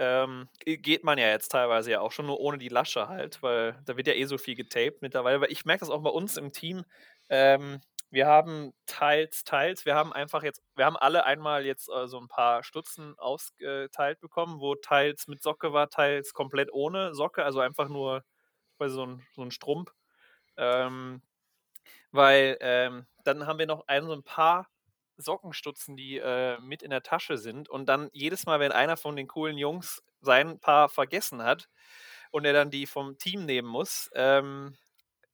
ähm, 0.01 0.49
ge- 0.59 0.77
geht 0.77 1.03
man 1.03 1.17
ja 1.19 1.27
jetzt 1.29 1.49
teilweise 1.49 1.91
ja 1.91 2.01
auch 2.01 2.11
schon 2.11 2.25
nur 2.27 2.39
ohne 2.39 2.57
die 2.57 2.69
Lasche 2.69 3.07
halt, 3.09 3.41
weil 3.43 3.79
da 3.85 3.97
wird 3.97 4.07
ja 4.07 4.13
eh 4.13 4.25
so 4.25 4.37
viel 4.37 4.55
getaped 4.55 5.01
mittlerweile. 5.01 5.41
Weil 5.41 5.51
ich 5.51 5.65
merke 5.65 5.81
das 5.81 5.89
auch 5.91 6.01
bei 6.03 6.09
uns 6.09 6.37
im 6.37 6.51
Team. 6.53 6.85
Ähm, 7.29 7.81
wir 8.09 8.27
haben 8.27 8.73
teils, 8.87 9.43
teils, 9.45 9.85
wir 9.85 9.95
haben 9.95 10.13
einfach 10.13 10.43
jetzt, 10.43 10.61
wir 10.75 10.85
haben 10.85 10.97
alle 10.97 11.25
einmal 11.25 11.65
jetzt 11.65 11.89
äh, 11.89 12.07
so 12.07 12.19
ein 12.19 12.27
paar 12.27 12.63
Stutzen 12.63 13.15
ausgeteilt 13.19 14.19
bekommen, 14.19 14.59
wo 14.59 14.75
teils 14.75 15.27
mit 15.27 15.41
Socke 15.43 15.73
war, 15.73 15.89
teils 15.89 16.33
komplett 16.33 16.73
ohne 16.73 17.15
Socke, 17.15 17.43
also 17.45 17.61
einfach 17.61 17.87
nur 17.89 18.23
quasi 18.77 18.95
so 18.95 19.05
ein, 19.05 19.27
so 19.33 19.43
ein 19.43 19.51
Strumpf. 19.51 19.93
Ähm, 20.57 21.21
weil 22.11 22.57
ähm, 22.61 23.05
dann 23.23 23.47
haben 23.47 23.59
wir 23.59 23.67
noch 23.67 23.87
ein, 23.87 24.05
so 24.05 24.13
ein 24.13 24.23
paar 24.23 24.67
Sockenstutzen, 25.21 25.95
die 25.97 26.17
äh, 26.17 26.59
mit 26.61 26.83
in 26.83 26.89
der 26.91 27.03
Tasche 27.03 27.37
sind. 27.37 27.69
Und 27.69 27.87
dann 27.87 28.09
jedes 28.13 28.45
Mal, 28.45 28.59
wenn 28.59 28.71
einer 28.71 28.97
von 28.97 29.15
den 29.15 29.27
coolen 29.27 29.57
Jungs 29.57 30.03
sein 30.21 30.59
Paar 30.59 30.89
vergessen 30.89 31.43
hat 31.43 31.69
und 32.31 32.45
er 32.45 32.53
dann 32.53 32.71
die 32.71 32.85
vom 32.87 33.17
Team 33.17 33.45
nehmen 33.45 33.67
muss, 33.67 34.09
ähm, 34.15 34.77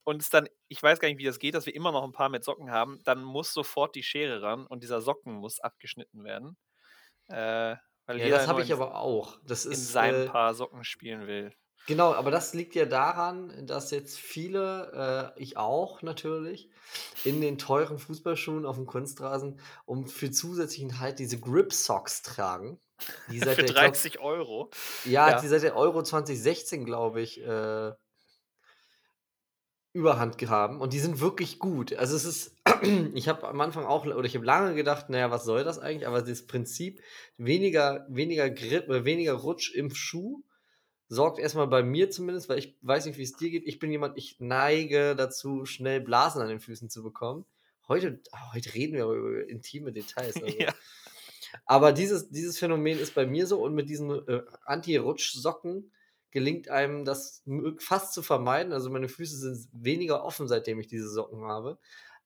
und 0.04 0.22
es 0.22 0.30
dann, 0.30 0.48
ich 0.70 0.82
weiß 0.82 1.00
gar 1.00 1.10
nicht, 1.10 1.18
wie 1.18 1.26
das 1.26 1.40
geht, 1.40 1.54
dass 1.54 1.66
wir 1.66 1.76
immer 1.76 1.92
noch 1.92 2.04
ein 2.04 2.14
paar 2.14 2.30
mit 2.30 2.44
Socken 2.44 2.72
haben, 2.72 3.02
dann 3.04 3.24
muss 3.24 3.54
sofort 3.54 3.96
die 3.96 4.04
Schere 4.04 4.42
ran 4.42 4.66
und 4.66 4.84
dieser 4.84 5.02
Socken 5.02 5.34
muss 5.36 5.60
abgeschnitten 5.60 6.24
werden. 6.24 6.58
Äh, 7.28 7.76
weil 8.06 8.22
Ja, 8.22 8.30
das 8.30 8.48
habe 8.48 8.62
ich 8.62 8.72
in, 8.72 8.74
aber 8.74 8.96
auch. 9.00 9.40
Das 9.46 9.66
in 9.70 9.86
ist, 9.86 9.88
seinem 9.88 10.24
äh, 10.24 10.26
Paar 10.26 10.54
Socken 10.56 10.84
spielen 10.84 11.28
will. 11.28 11.54
Genau, 11.86 12.14
aber 12.14 12.32
das 12.32 12.54
liegt 12.54 12.76
ja 12.76 12.86
daran, 12.86 13.66
dass 13.66 13.92
jetzt 13.92 14.18
viele, 14.20 15.34
äh, 15.36 15.42
ich 15.42 15.58
auch 15.58 16.02
natürlich, 16.02 16.70
in 17.24 17.42
den 17.42 17.58
teuren 17.58 18.00
Fußballschuhen 18.00 18.66
auf 18.66 18.76
dem 18.78 18.86
Kunstrasen 18.86 19.60
um 19.86 20.08
für 20.08 20.32
zusätzlichen 20.32 21.00
Halt 21.00 21.20
diese 21.20 21.40
Grip 21.40 21.74
Socks 21.74 22.22
tragen, 22.22 22.80
die 23.28 23.40
seit 23.42 23.60
Für 23.60 23.64
der, 23.64 23.70
ich 23.70 23.78
glaube, 23.78 23.98
30 23.98 24.20
Euro. 24.20 24.70
ja, 25.04 25.32
Ja. 25.32 25.36
die 25.36 25.48
seit 25.48 25.64
der 25.64 25.76
Euro 25.76 26.04
2016, 26.04 26.86
glaube 26.86 27.22
ich, 27.22 27.42
äh, 27.42 27.94
Überhand 29.94 30.40
haben 30.48 30.80
und 30.80 30.94
die 30.94 31.00
sind 31.00 31.22
wirklich 31.22 31.58
gut. 31.58 31.94
Also 31.94 32.16
es 32.16 32.24
ist, 32.26 32.56
ich 33.16 33.28
habe 33.28 33.48
am 33.48 33.60
Anfang 33.62 33.86
auch, 33.86 34.06
oder 34.06 34.26
ich 34.26 34.36
habe 34.36 34.46
lange 34.46 34.76
gedacht, 34.76 35.10
naja, 35.10 35.32
was 35.32 35.44
soll 35.44 35.64
das 35.64 35.80
eigentlich? 35.80 36.06
Aber 36.08 36.22
das 36.22 36.46
Prinzip, 36.46 37.02
weniger, 37.38 38.06
weniger 38.10 38.50
Grip, 38.50 38.90
äh, 38.90 39.06
weniger 39.06 39.34
Rutsch 39.34 39.74
im 39.74 39.94
Schuh, 39.96 40.44
sorgt 41.10 41.40
erstmal 41.40 41.68
bei 41.68 41.84
mir 41.84 42.10
zumindest, 42.12 42.50
weil 42.50 42.60
ich 42.60 42.78
weiß 42.82 43.06
nicht, 43.06 43.18
wie 43.18 43.24
es 43.24 43.34
dir 43.34 43.50
geht. 43.50 43.66
Ich 43.66 43.80
bin 43.80 43.92
jemand, 43.92 44.18
ich 44.18 44.38
neige 44.40 45.16
dazu, 45.16 45.66
schnell 45.66 46.02
Blasen 46.02 46.42
an 46.42 46.50
den 46.50 46.60
Füßen 46.60 46.90
zu 46.90 47.04
bekommen. 47.04 47.46
Heute, 47.88 48.20
ah, 48.32 48.54
heute 48.54 48.74
reden 48.74 48.94
wir 48.94 49.04
aber 49.04 49.16
über 49.16 49.48
intime 49.48 49.92
Details. 49.92 50.36
Also. 50.42 50.58
Ja. 50.58 50.74
Aber 51.66 51.94
dieses, 51.94 52.30
dieses 52.30 52.60
Phänomen 52.60 53.00
ist 53.00 53.16
bei 53.16 53.26
mir 53.26 53.48
so 53.48 53.64
und 53.64 53.74
mit 53.74 53.90
diesen 53.90 54.12
äh, 54.28 54.42
Anti-Rutsch-Socken 54.66 55.92
gelingt 56.32 56.70
einem 56.70 57.06
das 57.06 57.44
fast 57.80 58.14
zu 58.14 58.22
vermeiden. 58.22 58.74
Also 58.74 58.90
meine 58.90 59.08
Füße 59.08 59.38
sind 59.38 59.70
weniger 59.72 60.24
offen, 60.24 60.48
seitdem 60.48 60.80
ich 60.80 60.88
diese 60.88 61.10
Socken 61.10 61.46
habe. 61.46 61.80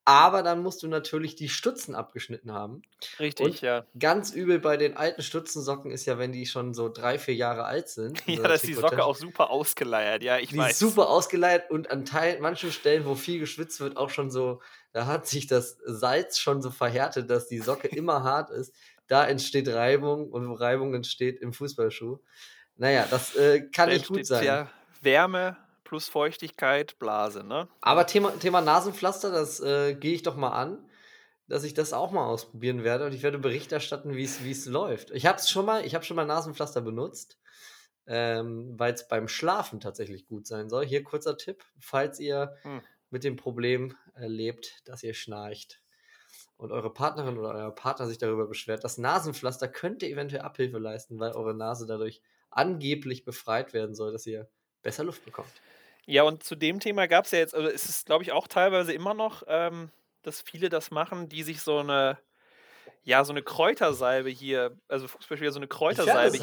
Aber 0.04 0.42
dann 0.42 0.64
musst 0.64 0.82
du 0.82 0.88
natürlich 0.88 1.36
die 1.36 1.48
Stutzen 1.48 1.94
abgeschnitten 1.94 2.52
haben. 2.52 2.82
Richtig, 3.20 3.46
Und 3.46 3.62
ja. 3.62 3.86
ganz 4.00 4.32
übel 4.32 4.58
bei 4.60 4.76
den 4.76 4.98
alten 4.98 5.22
Stutzensocken 5.22 5.92
ist 5.92 6.06
ja, 6.06 6.18
wenn 6.18 6.32
die 6.32 6.48
schon 6.48 6.74
so 6.74 6.90
drei, 6.90 7.20
vier 7.20 7.36
Jahre 7.36 7.66
alt 7.66 7.88
sind. 7.90 8.22
Ja, 8.28 8.38
so 8.38 8.44
da 8.44 8.54
ist 8.54 8.68
die 8.68 8.74
Socke 8.74 9.04
auch 9.04 9.16
super 9.16 9.52
ausgeleiert. 9.52 10.24
Ja, 10.24 10.38
ich 10.40 10.50
die 10.50 10.58
weiß. 10.58 10.72
ist 10.72 10.80
super 10.80 11.10
ausgeleiert 11.10 11.70
und 11.70 11.92
an 11.92 12.06
Teil, 12.06 12.40
manchen 12.40 12.72
Stellen, 12.72 13.06
wo 13.06 13.14
viel 13.14 13.40
geschwitzt 13.40 13.80
wird, 13.80 13.98
auch 13.98 14.10
schon 14.10 14.32
so, 14.32 14.62
da 14.92 15.06
hat 15.06 15.28
sich 15.28 15.48
das 15.48 15.78
Salz 15.86 16.40
schon 16.40 16.62
so 16.62 16.72
verhärtet, 16.72 17.30
dass 17.30 17.48
die 17.48 17.60
Socke 17.60 17.88
immer 17.96 18.24
hart 18.24 18.50
ist. 18.50 18.74
Da 19.08 19.28
entsteht 19.28 19.68
Reibung 19.68 20.32
und 20.32 20.48
wo 20.50 20.54
Reibung 20.54 20.96
entsteht 20.96 21.42
im 21.42 21.54
Fußballschuh. 21.54 22.20
Naja, 22.78 23.06
das 23.10 23.36
äh, 23.36 23.62
kann 23.70 23.90
Da 23.90 23.96
nicht 23.96 24.08
gut 24.08 24.26
sein. 24.26 24.46
ja 24.46 24.72
Wärme 25.02 25.58
plus 25.92 26.08
Feuchtigkeit, 26.08 26.98
Blase, 27.00 27.44
ne? 27.44 27.68
Aber 27.82 28.08
Thema, 28.08 28.32
Thema 28.40 28.62
Nasenpflaster, 28.62 29.30
das 29.30 29.60
äh, 29.60 29.94
gehe 29.94 30.14
ich 30.14 30.24
doch 30.24 30.38
mal 30.38 30.52
an, 30.52 30.90
dass 31.50 31.66
ich 31.66 31.74
das 31.74 31.92
auch 31.92 32.12
mal 32.12 32.26
ausprobieren 32.26 32.86
werde 32.86 33.06
und 33.06 33.12
ich 33.14 33.24
werde 33.24 33.40
Bericht 33.40 33.74
erstatten, 33.74 34.16
wie 34.16 34.24
es 34.24 34.66
läuft. 34.68 35.12
Ich 35.12 35.26
habe 35.26 35.42
schon 35.42 35.66
mal, 35.66 35.86
ich 35.86 35.94
habe 35.94 36.06
schon 36.06 36.16
mal 36.16 36.26
Nasenpflaster 36.26 36.80
benutzt, 36.80 37.38
ähm, 38.08 38.80
weil 38.80 38.94
es 38.94 39.06
beim 39.10 39.28
Schlafen 39.28 39.82
tatsächlich 39.82 40.28
gut 40.28 40.48
sein 40.48 40.70
soll. 40.70 40.86
Hier 40.86 41.04
kurzer 41.04 41.36
Tipp, 41.36 41.66
falls 41.78 42.22
ihr 42.22 42.56
Hm. 42.62 42.82
mit 43.10 43.26
dem 43.26 43.36
Problem 43.36 43.98
äh, 44.16 44.28
lebt, 44.28 44.88
dass 44.88 45.04
ihr 45.04 45.14
schnarcht 45.14 45.82
und 46.56 46.72
eure 46.72 46.94
Partnerin 46.94 47.38
oder 47.38 47.50
euer 47.54 47.76
Partner 47.76 48.08
sich 48.08 48.18
darüber 48.18 48.48
beschwert, 48.48 48.86
das 48.86 48.98
Nasenpflaster 48.98 49.68
könnte 49.68 50.06
eventuell 50.06 50.44
Abhilfe 50.44 50.78
leisten, 50.78 51.20
weil 51.20 51.34
eure 51.34 51.54
Nase 51.54 51.86
dadurch 51.86 52.22
angeblich 52.50 53.26
befreit 53.26 53.74
werden 53.74 53.94
soll, 53.94 54.14
dass 54.14 54.26
ihr 54.26 54.48
besser 54.84 55.04
Luft 55.04 55.26
bekommt. 55.26 55.52
Ja, 56.08 56.24
und 56.24 56.44
zu 56.44 56.56
dem 56.56 56.80
Thema 56.80 57.08
gab 57.08 57.26
es 57.26 57.32
ja 57.32 57.40
jetzt, 57.40 57.54
also 57.56 57.68
es 57.70 57.88
ist, 57.88 58.06
glaube 58.08 58.24
ich, 58.24 58.32
auch 58.32 58.48
teilweise 58.48 58.94
immer 58.94 59.14
noch, 59.14 59.44
ähm, 59.48 59.92
dass 60.24 60.42
viele 60.42 60.70
das 60.70 60.92
machen, 60.92 61.30
die 61.30 61.44
sich 61.44 61.62
so 61.62 61.80
eine, 61.80 62.20
ja, 63.04 63.24
so 63.26 63.34
eine 63.34 63.44
Kräutersalbe 63.44 64.30
hier, 64.30 64.78
also 64.88 65.08
Fußballspieler 65.08 65.52
so 65.52 65.60
eine 65.60 65.68
Kräutersalbe, 65.68 66.42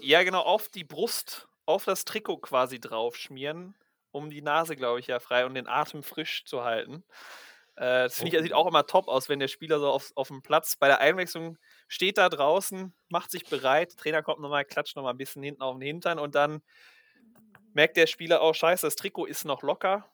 ja, 0.00 0.22
genau, 0.24 0.42
auf 0.42 0.68
die 0.68 0.84
Brust, 0.84 1.48
auf 1.66 1.84
das 1.84 2.04
Trikot 2.04 2.38
quasi 2.38 2.80
drauf 2.80 3.16
schmieren, 3.16 3.76
um 4.12 4.30
die 4.30 4.42
Nase, 4.42 4.76
glaube 4.76 5.00
ich, 5.00 5.08
ja 5.08 5.20
frei 5.20 5.46
und 5.46 5.54
den 5.54 5.68
Atem 5.68 6.02
frisch 6.02 6.44
zu 6.46 6.64
halten. 6.64 7.04
Äh, 7.76 8.04
das 8.04 8.16
finde 8.16 8.36
ich, 8.36 8.42
sieht 8.42 8.52
auch 8.54 8.66
immer 8.66 8.86
top 8.86 9.08
aus, 9.08 9.28
wenn 9.28 9.40
der 9.40 9.48
Spieler 9.48 9.80
so 9.80 9.88
auf, 9.90 10.12
auf 10.16 10.28
dem 10.28 10.42
Platz 10.42 10.76
bei 10.76 10.88
der 10.88 11.00
Einwechslung 11.00 11.58
steht 11.88 12.18
da 12.18 12.28
draußen, 12.28 12.94
macht 13.08 13.30
sich 13.30 13.48
bereit, 13.48 13.96
Trainer 13.96 14.22
kommt 14.22 14.40
nochmal, 14.40 14.64
klatscht 14.64 14.96
nochmal 14.96 15.14
ein 15.14 15.18
bisschen 15.18 15.42
hinten 15.42 15.62
auf 15.62 15.74
den 15.76 15.82
Hintern 15.82 16.18
und 16.18 16.34
dann 16.34 16.62
merkt 17.74 17.96
der 17.96 18.06
Spieler 18.06 18.42
auch, 18.42 18.54
scheiße, 18.54 18.86
das 18.86 18.96
Trikot 18.96 19.26
ist 19.26 19.44
noch 19.44 19.62
locker. 19.62 20.10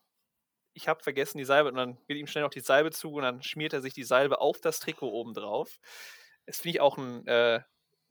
Ich 0.74 0.88
habe 0.88 1.02
vergessen 1.02 1.38
die 1.38 1.44
Salbe 1.44 1.70
und 1.70 1.76
dann 1.76 1.98
wird 2.06 2.18
ihm 2.18 2.26
schnell 2.26 2.44
noch 2.44 2.50
die 2.50 2.60
Salbe 2.60 2.90
zu 2.90 3.12
und 3.12 3.22
dann 3.22 3.42
schmiert 3.42 3.72
er 3.72 3.80
sich 3.82 3.94
die 3.94 4.04
Salbe 4.04 4.40
auf 4.40 4.60
das 4.60 4.78
Trikot 4.80 5.10
oben 5.10 5.34
drauf. 5.34 5.78
Das 6.46 6.58
finde 6.58 6.76
ich 6.76 6.80
auch 6.80 6.96
einen 6.98 7.26
äh, 7.26 7.60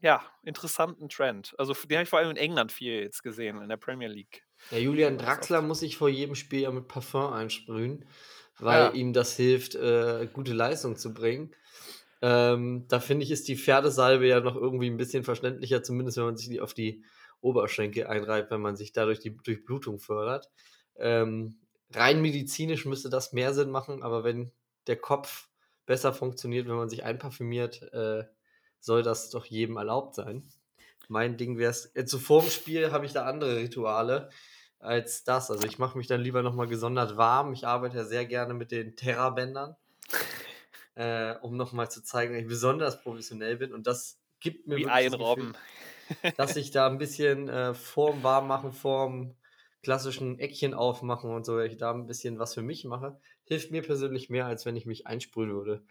ja, 0.01 0.23
interessanten 0.43 1.09
Trend. 1.09 1.55
Also 1.57 1.73
den 1.73 1.97
habe 1.97 2.03
ich 2.03 2.09
vor 2.09 2.19
allem 2.19 2.31
in 2.31 2.37
England 2.37 2.71
viel 2.71 3.01
jetzt 3.01 3.23
gesehen, 3.23 3.61
in 3.61 3.69
der 3.69 3.77
Premier 3.77 4.07
League. 4.09 4.43
Ja, 4.71 4.77
Julian 4.77 5.17
Draxler 5.17 5.61
muss 5.61 5.79
sich 5.79 5.97
vor 5.97 6.09
jedem 6.09 6.35
Spiel 6.35 6.61
ja 6.61 6.71
mit 6.71 6.87
Parfum 6.87 7.31
einsprühen, 7.33 8.05
weil 8.59 8.79
Ja. 8.79 8.91
ihm 8.93 9.13
das 9.13 9.35
hilft, 9.35 9.75
äh, 9.75 10.27
gute 10.31 10.53
Leistung 10.53 10.97
zu 10.97 11.13
bringen. 11.13 11.55
Ähm, 12.21 12.85
da 12.87 12.99
finde 12.99 13.23
ich, 13.23 13.31
ist 13.31 13.47
die 13.47 13.55
Pferdesalbe 13.57 14.27
ja 14.27 14.39
noch 14.39 14.55
irgendwie 14.55 14.89
ein 14.89 14.97
bisschen 14.97 15.23
verständlicher, 15.23 15.83
zumindest 15.83 16.17
wenn 16.17 16.25
man 16.25 16.37
sich 16.37 16.49
die 16.49 16.59
auf 16.61 16.73
die 16.73 17.03
Oberschenkel 17.41 18.07
einreibt, 18.07 18.51
wenn 18.51 18.61
man 18.61 18.75
sich 18.75 18.93
dadurch 18.93 19.19
die 19.19 19.35
Durchblutung 19.35 19.99
fördert. 19.99 20.49
Ähm, 20.95 21.59
rein 21.91 22.21
medizinisch 22.21 22.85
müsste 22.85 23.09
das 23.09 23.33
mehr 23.33 23.53
Sinn 23.53 23.71
machen, 23.71 24.03
aber 24.03 24.23
wenn 24.23 24.51
der 24.87 24.97
Kopf 24.97 25.49
besser 25.85 26.13
funktioniert, 26.13 26.67
wenn 26.67 26.75
man 26.75 26.89
sich 26.89 27.03
einparfümiert, 27.03 27.81
äh, 27.93 28.25
soll 28.79 29.03
das 29.03 29.29
doch 29.29 29.45
jedem 29.45 29.77
erlaubt 29.77 30.15
sein. 30.15 30.47
Mein 31.07 31.37
Ding 31.37 31.57
wäre 31.57 31.71
es, 31.71 31.95
also 31.95 32.19
vor 32.19 32.41
dem 32.41 32.49
Spiel 32.49 32.91
habe 32.91 33.05
ich 33.05 33.13
da 33.13 33.25
andere 33.25 33.57
Rituale 33.57 34.29
als 34.79 35.23
das. 35.23 35.49
Also 35.49 35.65
ich 35.65 35.79
mache 35.79 35.97
mich 35.97 36.07
dann 36.07 36.21
lieber 36.21 36.43
nochmal 36.43 36.67
gesondert 36.67 37.17
warm. 37.17 37.53
Ich 37.53 37.65
arbeite 37.65 37.97
ja 37.97 38.03
sehr 38.03 38.25
gerne 38.25 38.53
mit 38.53 38.71
den 38.71 38.95
Terra-Bändern, 38.95 39.75
äh, 40.95 41.35
um 41.41 41.55
nochmal 41.55 41.89
zu 41.89 42.03
zeigen, 42.03 42.33
dass 42.33 42.41
ich 42.41 42.47
besonders 42.47 43.01
professionell 43.01 43.57
bin. 43.57 43.73
Und 43.73 43.87
das 43.87 44.19
gibt 44.39 44.67
mir 44.67 44.75
Wie 44.75 44.83
wirklich 44.83 45.11
dass 46.37 46.55
ich 46.55 46.71
da 46.71 46.87
ein 46.87 46.97
bisschen 46.97 47.49
äh, 47.49 47.73
vorm 47.73 48.23
Warmmachen, 48.23 48.71
vorm 48.71 49.35
klassischen 49.83 50.39
Eckchen 50.39 50.73
aufmachen 50.73 51.31
und 51.31 51.45
so, 51.45 51.59
ich 51.59 51.77
da 51.77 51.91
ein 51.91 52.07
bisschen 52.07 52.39
was 52.39 52.53
für 52.53 52.61
mich 52.61 52.83
mache, 52.83 53.19
hilft 53.45 53.71
mir 53.71 53.81
persönlich 53.81 54.29
mehr, 54.29 54.45
als 54.45 54.65
wenn 54.65 54.75
ich 54.75 54.85
mich 54.85 55.07
einsprühen 55.07 55.51
würde 55.51 55.83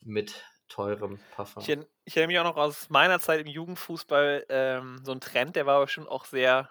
mit 0.00 0.44
teurem 0.68 1.18
Parfum. 1.34 1.62
Ich, 1.62 1.68
ich 2.04 2.16
erinnere 2.16 2.28
mich 2.28 2.38
auch 2.38 2.44
noch 2.44 2.56
aus 2.56 2.88
meiner 2.88 3.20
Zeit 3.20 3.40
im 3.40 3.46
Jugendfußball, 3.46 4.46
ähm, 4.48 5.00
so 5.04 5.12
ein 5.12 5.20
Trend, 5.20 5.56
der 5.56 5.66
war 5.66 5.76
aber 5.76 5.88
schon 5.88 6.08
auch 6.08 6.24
sehr, 6.24 6.70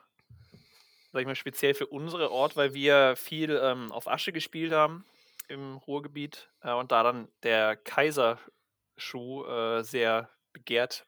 sag 1.11 1.21
ich 1.21 1.27
mal, 1.27 1.35
speziell 1.35 1.73
für 1.73 1.87
unsere 1.87 2.31
Ort, 2.31 2.55
weil 2.55 2.73
wir 2.73 3.15
viel 3.15 3.59
ähm, 3.61 3.91
auf 3.91 4.07
Asche 4.07 4.31
gespielt 4.31 4.71
haben 4.71 5.05
im 5.47 5.77
Ruhrgebiet 5.77 6.49
äh, 6.61 6.73
und 6.73 6.91
da 6.91 7.03
dann 7.03 7.27
der 7.43 7.75
Kaiserschuh 7.75 9.45
äh, 9.45 9.83
sehr 9.83 10.29
begehrt 10.53 11.05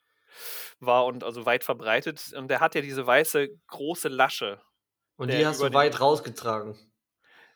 war 0.79 1.05
und 1.05 1.23
also 1.23 1.45
weit 1.45 1.63
verbreitet. 1.63 2.33
Und 2.33 2.47
der 2.49 2.59
hat 2.59 2.75
ja 2.75 2.81
diese 2.81 3.05
weiße 3.05 3.49
große 3.67 4.09
Lasche. 4.09 4.61
Und 5.17 5.31
die 5.31 5.45
hast 5.45 5.61
du 5.61 5.73
weit 5.73 5.99
rausgetragen. 5.99 6.75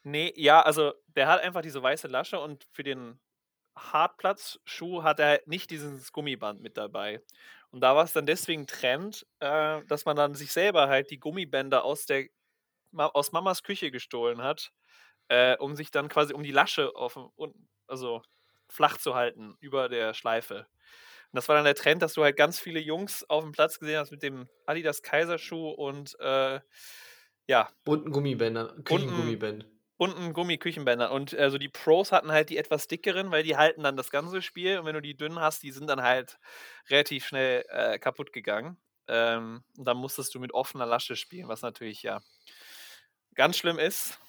Nee, 0.04 0.34
ja, 0.36 0.62
also 0.62 0.94
der 1.08 1.28
hat 1.28 1.42
einfach 1.42 1.62
diese 1.62 1.82
weiße 1.84 2.08
Lasche 2.08 2.40
und 2.40 2.66
für 2.72 2.84
den 2.84 3.20
Hartplatzschuh 3.78 5.04
hat 5.04 5.20
er 5.20 5.42
nicht 5.46 5.70
dieses 5.72 6.12
Gummiband 6.12 6.62
mit 6.62 6.78
dabei. 6.78 7.22
Und 7.72 7.82
da 7.82 7.96
war 7.96 8.04
es 8.06 8.14
dann 8.14 8.26
deswegen 8.26 8.68
Trend, 8.68 9.26
äh, 9.40 9.84
dass 9.88 10.06
man 10.06 10.16
dann 10.16 10.36
sich 10.36 10.52
selber 10.54 10.88
halt 10.90 11.12
die 11.12 11.20
Gummibänder 11.20 11.84
aus 11.84 12.06
der 12.06 12.28
aus 12.98 13.32
Mamas 13.34 13.64
Küche 13.64 13.92
gestohlen 13.92 14.42
hat, 14.44 14.72
äh, 15.30 15.58
um 15.58 15.76
sich 15.76 15.92
dann 15.92 16.10
quasi 16.10 16.34
um 16.34 16.44
die 16.44 16.52
Lasche 16.52 16.96
auf, 16.96 17.20
also 17.88 18.22
flach 18.70 18.98
zu 18.98 19.16
halten 19.16 19.56
über 19.60 19.90
der 19.90 20.14
Schleife. 20.14 20.68
Und 21.32 21.38
das 21.38 21.48
war 21.48 21.56
dann 21.56 21.66
der 21.66 21.76
Trend, 21.76 22.02
dass 22.02 22.14
du 22.14 22.24
halt 22.24 22.38
ganz 22.38 22.60
viele 22.60 22.80
Jungs 22.80 23.24
auf 23.30 23.44
dem 23.44 23.52
Platz 23.52 23.80
gesehen 23.80 24.00
hast 24.00 24.12
mit 24.12 24.24
dem 24.24 24.50
Adidas 24.66 25.02
Kaiserschuh 25.04 25.70
und 25.70 26.20
äh, 26.20 26.60
ja, 27.48 27.70
Bunten 27.84 28.12
Gummibänder, 28.12 28.76
Küchengummibänder. 28.84 29.66
bunten 29.98 30.34
Gummiküchenbänder. 30.34 31.12
Und 31.12 31.36
also 31.36 31.58
die 31.58 31.70
Pros 31.70 32.12
hatten 32.12 32.32
halt 32.32 32.50
die 32.50 32.58
etwas 32.58 32.88
dickeren, 32.88 33.32
weil 33.32 33.44
die 33.44 33.58
halten 33.58 33.84
dann 33.84 33.98
das 33.98 34.12
ganze 34.12 34.42
Spiel. 34.42 34.80
Und 34.80 34.86
wenn 34.86 34.96
du 34.96 35.02
die 35.02 35.18
dünnen 35.18 35.40
hast, 35.40 35.62
die 35.64 35.72
sind 35.72 35.88
dann 35.88 36.02
halt 36.02 36.40
relativ 36.90 37.26
schnell 37.26 37.66
äh, 37.70 38.00
kaputt 38.00 38.32
gegangen. 38.34 38.78
Ähm, 39.08 39.64
und 39.78 39.86
dann 39.86 39.98
musstest 39.98 40.34
du 40.36 40.40
mit 40.40 40.54
offener 40.54 40.86
Lasche 40.86 41.16
spielen, 41.16 41.48
was 41.50 41.62
natürlich 41.62 42.02
ja 42.04 42.22
ganz 43.36 43.58
schlimm 43.58 43.80
ist. 43.80 44.20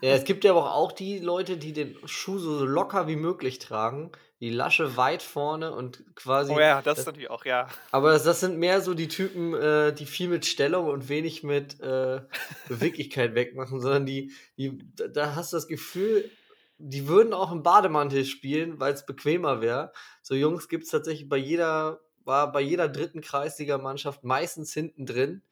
Ja, 0.00 0.14
es 0.14 0.24
gibt 0.24 0.44
ja 0.44 0.52
aber 0.52 0.74
auch 0.74 0.92
die 0.92 1.18
Leute, 1.18 1.56
die 1.56 1.72
den 1.72 1.96
Schuh 2.06 2.38
so 2.38 2.64
locker 2.64 3.06
wie 3.08 3.16
möglich 3.16 3.58
tragen, 3.58 4.10
die 4.40 4.50
Lasche 4.50 4.96
weit 4.96 5.22
vorne 5.22 5.72
und 5.74 6.04
quasi. 6.14 6.52
Oh 6.52 6.60
ja, 6.60 6.82
das 6.82 6.98
ist 6.98 7.06
das, 7.06 7.06
natürlich 7.06 7.30
auch, 7.30 7.44
ja. 7.44 7.68
aber 7.90 8.12
das, 8.12 8.24
das 8.24 8.40
sind 8.40 8.58
mehr 8.58 8.80
so 8.80 8.94
die 8.94 9.08
Typen, 9.08 9.54
äh, 9.54 9.92
die 9.92 10.06
viel 10.06 10.28
mit 10.28 10.44
Stellung 10.46 10.88
und 10.88 11.08
wenig 11.08 11.42
mit 11.42 11.80
äh, 11.80 12.20
Beweglichkeit 12.68 13.34
wegmachen, 13.34 13.80
sondern 13.80 14.06
die, 14.06 14.32
die, 14.58 14.78
da- 14.96 15.08
da 15.08 15.34
hast 15.34 15.52
du 15.52 15.56
das 15.56 15.68
Gefühl, 15.68 16.30
die 16.78 17.08
würden 17.08 17.32
auch 17.32 17.52
im 17.52 17.62
Bademantel 17.62 18.24
spielen, 18.26 18.78
weil 18.78 18.92
es 18.92 19.06
bequemer 19.06 19.60
wäre. 19.62 19.92
So 20.22 20.34
Jungs 20.34 20.68
gibt 20.68 20.84
es 20.84 20.90
tatsächlich 20.90 21.28
bei 21.28 21.38
jeder 21.38 22.00
war 22.26 22.50
bei 22.50 22.60
jeder 22.60 22.88
dritten 22.88 23.20
Kreisligamannschaft 23.20 24.24
meistens 24.24 24.74
hinten 24.74 25.06
drin, 25.06 25.42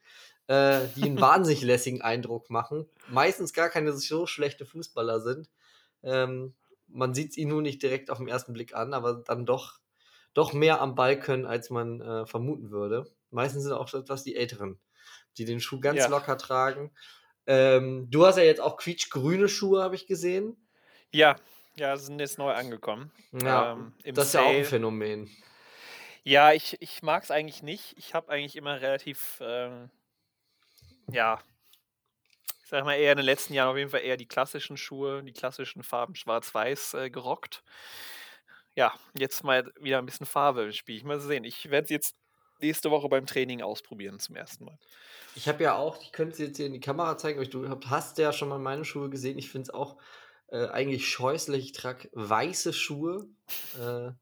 äh, 0.46 0.80
die 0.96 1.04
einen 1.04 1.20
wahnsinnig 1.20 1.62
lässigen 1.62 2.02
Eindruck 2.02 2.50
machen. 2.50 2.86
Meistens 3.08 3.52
gar 3.52 3.68
keine 3.68 3.92
so 3.92 4.26
schlechte 4.26 4.66
Fußballer 4.66 5.20
sind. 5.20 5.50
Ähm, 6.02 6.54
man 6.88 7.14
sieht 7.14 7.30
es 7.30 7.36
ihnen 7.36 7.50
nur 7.50 7.62
nicht 7.62 7.82
direkt 7.82 8.10
auf 8.10 8.18
den 8.18 8.28
ersten 8.28 8.52
Blick 8.52 8.74
an, 8.74 8.94
aber 8.94 9.22
dann 9.26 9.46
doch, 9.46 9.78
doch 10.32 10.52
mehr 10.52 10.80
am 10.80 10.94
Ball 10.94 11.18
können, 11.18 11.46
als 11.46 11.70
man 11.70 12.00
äh, 12.00 12.26
vermuten 12.26 12.70
würde. 12.70 13.06
Meistens 13.30 13.64
sind 13.64 13.72
auch 13.72 13.92
etwas 13.92 14.22
die 14.22 14.36
Älteren, 14.36 14.78
die 15.38 15.44
den 15.44 15.60
Schuh 15.60 15.80
ganz 15.80 15.98
ja. 15.98 16.06
locker 16.08 16.38
tragen. 16.38 16.92
Ähm, 17.46 18.08
du 18.10 18.24
hast 18.24 18.36
ja 18.36 18.44
jetzt 18.44 18.60
auch 18.60 18.76
quietschgrüne 18.76 19.48
Schuhe, 19.48 19.82
habe 19.82 19.94
ich 19.94 20.06
gesehen. 20.06 20.56
Ja, 21.10 21.36
ja, 21.76 21.96
sind 21.96 22.20
jetzt 22.20 22.38
neu 22.38 22.52
angekommen. 22.52 23.10
Ja, 23.32 23.72
ähm, 23.72 23.92
das 24.04 24.26
ist 24.26 24.32
Sale. 24.32 24.44
ja 24.44 24.50
auch 24.50 24.56
ein 24.56 24.64
Phänomen. 24.64 25.30
Ja, 26.22 26.52
ich, 26.52 26.80
ich 26.80 27.02
mag 27.02 27.22
es 27.22 27.30
eigentlich 27.30 27.62
nicht. 27.62 27.94
Ich 27.98 28.14
habe 28.14 28.30
eigentlich 28.30 28.56
immer 28.56 28.80
relativ, 28.80 29.38
ähm, 29.40 29.90
ja, 31.10 31.40
ich 32.62 32.70
sag 32.70 32.84
mal 32.84 32.94
eher 32.94 33.12
in 33.12 33.18
den 33.18 33.26
letzten 33.26 33.52
Jahren 33.54 33.68
auf 33.68 33.76
jeden 33.76 33.90
Fall 33.90 34.00
eher 34.00 34.16
die 34.16 34.26
klassischen 34.26 34.76
Schuhe, 34.76 35.22
die 35.22 35.32
klassischen 35.32 35.82
Farben 35.82 36.14
schwarz-weiß 36.14 36.94
äh, 36.94 37.10
gerockt. 37.10 37.62
Ja, 38.74 38.92
jetzt 39.16 39.44
mal 39.44 39.70
wieder 39.80 39.98
ein 39.98 40.06
bisschen 40.06 40.26
Farbe 40.26 40.72
spiele 40.72 40.98
ich 40.98 41.04
mal 41.04 41.20
sehen. 41.20 41.44
Ich 41.44 41.70
werde 41.70 41.84
es 41.84 41.90
jetzt 41.90 42.16
nächste 42.60 42.90
Woche 42.90 43.08
beim 43.08 43.26
Training 43.26 43.62
ausprobieren 43.62 44.18
zum 44.18 44.36
ersten 44.36 44.64
Mal. 44.64 44.78
Ich 45.36 45.48
habe 45.48 45.62
ja 45.62 45.76
auch, 45.76 46.00
ich 46.00 46.12
könnte 46.12 46.32
es 46.32 46.38
jetzt 46.38 46.56
hier 46.56 46.66
in 46.66 46.72
die 46.72 46.80
Kamera 46.80 47.18
zeigen, 47.18 47.38
aber 47.38 47.48
du 47.48 47.68
hast 47.90 48.18
ja 48.18 48.32
schon 48.32 48.48
mal 48.48 48.58
meine 48.58 48.84
Schuhe 48.84 49.10
gesehen. 49.10 49.38
Ich 49.38 49.50
finde 49.50 49.64
es 49.64 49.74
auch 49.74 49.98
äh, 50.48 50.68
eigentlich 50.68 51.08
scheußlich. 51.08 51.66
Ich 51.66 51.72
trage 51.72 52.08
weiße 52.12 52.72
Schuhe, 52.72 53.28
äh, 53.78 54.12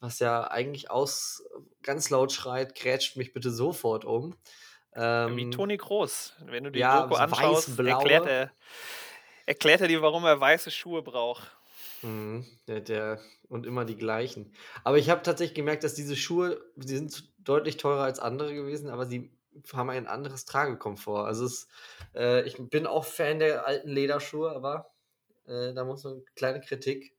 was 0.00 0.18
ja 0.18 0.50
eigentlich 0.50 0.90
aus 0.90 1.42
ganz 1.82 2.10
laut 2.10 2.32
schreit, 2.32 2.74
grätscht 2.74 3.16
mich 3.16 3.32
bitte 3.32 3.50
sofort 3.50 4.04
um. 4.04 4.36
Ähm, 4.96 5.36
Wie 5.36 5.50
Toni 5.50 5.76
Groß. 5.76 6.34
Wenn 6.46 6.64
du 6.64 6.70
die 6.70 6.78
ja, 6.78 7.02
Doku 7.02 7.16
anschaust, 7.16 7.78
erklärt 7.78 8.26
er, 8.26 8.50
erklärt 9.44 9.82
er 9.82 9.88
dir, 9.88 10.00
warum 10.00 10.24
er 10.24 10.40
weiße 10.40 10.70
Schuhe 10.70 11.02
braucht. 11.02 11.54
Mhm, 12.02 12.46
der, 12.66 12.80
der, 12.80 13.20
und 13.48 13.66
immer 13.66 13.84
die 13.84 13.96
gleichen. 13.96 14.52
Aber 14.84 14.98
ich 14.98 15.10
habe 15.10 15.22
tatsächlich 15.22 15.54
gemerkt, 15.54 15.84
dass 15.84 15.94
diese 15.94 16.16
Schuhe, 16.16 16.60
die 16.76 16.96
sind 16.96 17.28
deutlich 17.38 17.76
teurer 17.76 18.04
als 18.04 18.18
andere 18.18 18.54
gewesen, 18.54 18.88
aber 18.88 19.06
sie 19.06 19.30
haben 19.72 19.90
ein 19.90 20.06
anderes 20.06 20.44
Tragekomfort. 20.46 21.26
Also 21.26 21.44
es, 21.44 21.68
äh, 22.14 22.42
ich 22.46 22.56
bin 22.58 22.86
auch 22.86 23.04
Fan 23.04 23.38
der 23.38 23.66
alten 23.66 23.88
Lederschuhe, 23.88 24.50
aber 24.50 24.90
äh, 25.46 25.74
da 25.74 25.84
muss 25.84 26.04
eine 26.06 26.22
kleine 26.34 26.60
Kritik 26.60 27.14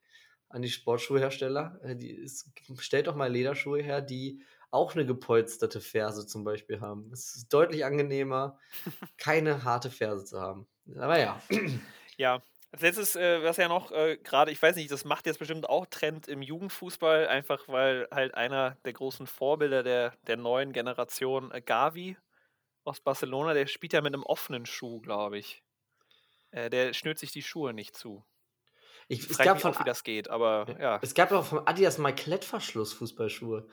an 0.49 0.61
die 0.61 0.69
Sportschuhhersteller. 0.69 1.79
Äh, 1.83 1.95
die 1.95 2.11
ist, 2.11 2.49
stellt 2.79 3.07
doch 3.07 3.15
mal 3.15 3.31
Lederschuhe 3.31 3.81
her, 3.81 4.01
die 4.01 4.41
auch 4.71 4.95
eine 4.95 5.05
gepolsterte 5.05 5.81
Ferse 5.81 6.27
zum 6.27 6.43
Beispiel 6.43 6.81
haben. 6.81 7.09
Es 7.13 7.35
ist 7.35 7.49
deutlich 7.53 7.85
angenehmer, 7.85 8.59
keine 9.17 9.63
harte 9.63 9.89
Ferse 9.91 10.25
zu 10.25 10.39
haben. 10.41 10.67
Aber 10.95 11.19
ja. 11.19 11.41
Ja, 12.17 12.41
als 12.71 12.81
letztes, 12.81 13.15
äh, 13.15 13.43
was 13.43 13.57
ja 13.57 13.67
noch 13.67 13.91
äh, 13.91 14.17
gerade, 14.17 14.51
ich 14.51 14.61
weiß 14.61 14.75
nicht, 14.75 14.91
das 14.91 15.05
macht 15.05 15.25
jetzt 15.25 15.39
bestimmt 15.39 15.69
auch 15.69 15.85
Trend 15.85 16.27
im 16.27 16.41
Jugendfußball, 16.41 17.27
einfach 17.27 17.67
weil 17.67 18.07
halt 18.11 18.33
einer 18.35 18.77
der 18.85 18.93
großen 18.93 19.27
Vorbilder 19.27 19.83
der, 19.83 20.13
der 20.27 20.37
neuen 20.37 20.73
Generation, 20.73 21.51
äh, 21.51 21.61
Gavi 21.61 22.17
aus 22.85 23.01
Barcelona, 23.01 23.53
der 23.53 23.67
spielt 23.67 23.93
ja 23.93 24.01
mit 24.01 24.13
einem 24.13 24.23
offenen 24.23 24.65
Schuh, 24.65 25.01
glaube 25.01 25.37
ich. 25.39 25.63
Äh, 26.51 26.69
der 26.69 26.93
schnürt 26.93 27.19
sich 27.19 27.31
die 27.31 27.43
Schuhe 27.43 27.73
nicht 27.73 27.95
zu. 27.97 28.25
Ich, 29.09 29.29
es 29.29 29.37
gab 29.37 29.61
von, 29.61 29.73
auch, 29.73 29.79
wie 29.79 29.85
das 29.85 30.03
geht, 30.03 30.29
aber 30.29 30.65
ja. 30.81 30.99
Es 31.01 31.13
gab 31.13 31.31
auch 31.31 31.45
vom 31.45 31.59
Adidas 31.65 31.97
mal 31.97 32.13
Klettverschluss 32.13 32.91
Fußballschuhe, 32.93 33.65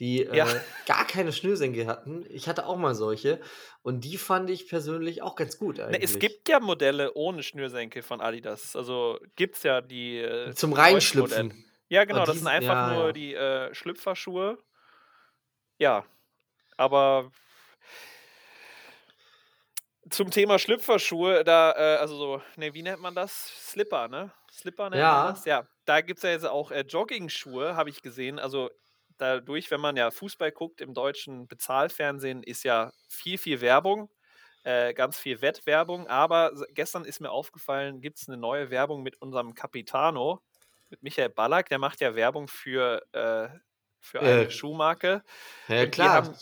die 0.00 0.22
ja. 0.32 0.48
äh, 0.48 0.60
gar 0.86 1.06
keine 1.06 1.32
Schnürsenkel 1.32 1.86
hatten. 1.86 2.24
Ich 2.30 2.48
hatte 2.48 2.66
auch 2.66 2.76
mal 2.76 2.94
solche 2.94 3.40
und 3.82 4.04
die 4.04 4.16
fand 4.16 4.48
ich 4.48 4.66
persönlich 4.66 5.20
auch 5.20 5.36
ganz 5.36 5.58
gut 5.58 5.78
eigentlich. 5.78 5.98
Ne, 5.98 6.04
es 6.04 6.18
gibt 6.18 6.48
ja 6.48 6.58
Modelle 6.60 7.12
ohne 7.14 7.42
Schnürsenkel 7.42 8.02
von 8.02 8.22
Adidas. 8.22 8.74
Also 8.76 9.18
gibt 9.36 9.56
es 9.56 9.62
ja 9.62 9.82
die 9.82 10.18
äh, 10.18 10.54
zum 10.54 10.72
Reinschlüpfen. 10.72 11.64
Ja, 11.90 12.04
genau, 12.04 12.24
das 12.24 12.38
sind 12.38 12.46
einfach 12.46 12.90
ja, 12.90 12.94
nur 12.94 13.06
ja. 13.06 13.12
die 13.12 13.34
äh, 13.34 13.74
Schlüpferschuhe. 13.74 14.58
Ja, 15.78 16.04
aber 16.76 17.30
zum 20.10 20.30
Thema 20.30 20.58
Schlüpferschuhe, 20.58 21.44
da, 21.44 21.72
äh, 21.72 21.98
also 21.98 22.16
so, 22.16 22.42
ne, 22.56 22.72
wie 22.72 22.82
nennt 22.82 23.00
man 23.00 23.14
das? 23.14 23.70
Slipper, 23.70 24.08
ne? 24.08 24.32
Slipper 24.52 24.94
ja. 24.94 25.30
das? 25.30 25.44
Ja. 25.44 25.66
Da 25.84 26.00
gibt 26.00 26.18
es 26.18 26.22
ja 26.22 26.30
jetzt 26.30 26.46
auch 26.46 26.70
äh, 26.70 26.80
Jogging-Schuhe, 26.80 27.76
habe 27.76 27.90
ich 27.90 28.02
gesehen. 28.02 28.38
Also 28.38 28.70
dadurch, 29.18 29.70
wenn 29.70 29.80
man 29.80 29.96
ja 29.96 30.10
Fußball 30.10 30.52
guckt 30.52 30.80
im 30.80 30.94
deutschen 30.94 31.48
Bezahlfernsehen, 31.48 32.42
ist 32.42 32.64
ja 32.64 32.92
viel, 33.08 33.38
viel 33.38 33.60
Werbung, 33.60 34.10
äh, 34.64 34.94
ganz 34.94 35.18
viel 35.18 35.40
Wettwerbung. 35.42 36.06
Aber 36.06 36.52
gestern 36.74 37.04
ist 37.04 37.20
mir 37.20 37.30
aufgefallen, 37.30 38.00
gibt 38.00 38.20
es 38.20 38.28
eine 38.28 38.36
neue 38.36 38.70
Werbung 38.70 39.02
mit 39.02 39.20
unserem 39.20 39.54
Capitano, 39.54 40.42
mit 40.90 41.02
Michael 41.02 41.28
Ballack, 41.28 41.68
der 41.68 41.78
macht 41.78 42.00
ja 42.00 42.14
Werbung 42.14 42.48
für, 42.48 43.02
äh, 43.12 43.48
für 44.00 44.20
eine 44.20 44.46
äh, 44.46 44.50
Schuhmarke. 44.50 45.22
Ja, 45.68 45.86
klar. 45.86 46.22
Die, 46.22 46.28
haben, 46.28 46.38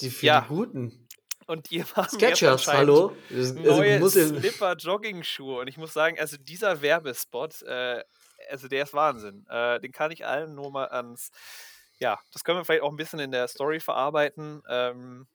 die 0.00 0.10
für 0.10 0.26
ja, 0.26 0.40
die 0.42 0.48
Guten. 0.48 1.07
Und 1.48 1.70
die 1.70 1.82
haben 1.96 2.08
Sketchers, 2.08 2.66
hallo? 2.68 3.16
Also, 3.30 3.54
neue 3.54 3.98
muss 3.98 4.12
Slipper 4.12 4.76
Jogging 4.76 5.22
Schuhe 5.24 5.60
und 5.60 5.68
ich 5.68 5.78
muss 5.78 5.94
sagen, 5.94 6.18
also 6.20 6.36
dieser 6.36 6.82
Werbespot, 6.82 7.62
äh, 7.62 8.04
also 8.50 8.68
der 8.68 8.82
ist 8.84 8.92
Wahnsinn. 8.92 9.46
Äh, 9.48 9.80
den 9.80 9.90
kann 9.90 10.10
ich 10.10 10.26
allen 10.26 10.54
nur 10.54 10.70
mal 10.70 10.88
ans, 10.88 11.30
ja, 11.98 12.20
das 12.32 12.44
können 12.44 12.58
wir 12.58 12.66
vielleicht 12.66 12.82
auch 12.82 12.90
ein 12.90 12.96
bisschen 12.96 13.18
in 13.18 13.32
der 13.32 13.48
Story 13.48 13.80
verarbeiten. 13.80 14.62
Ähm, 14.68 15.26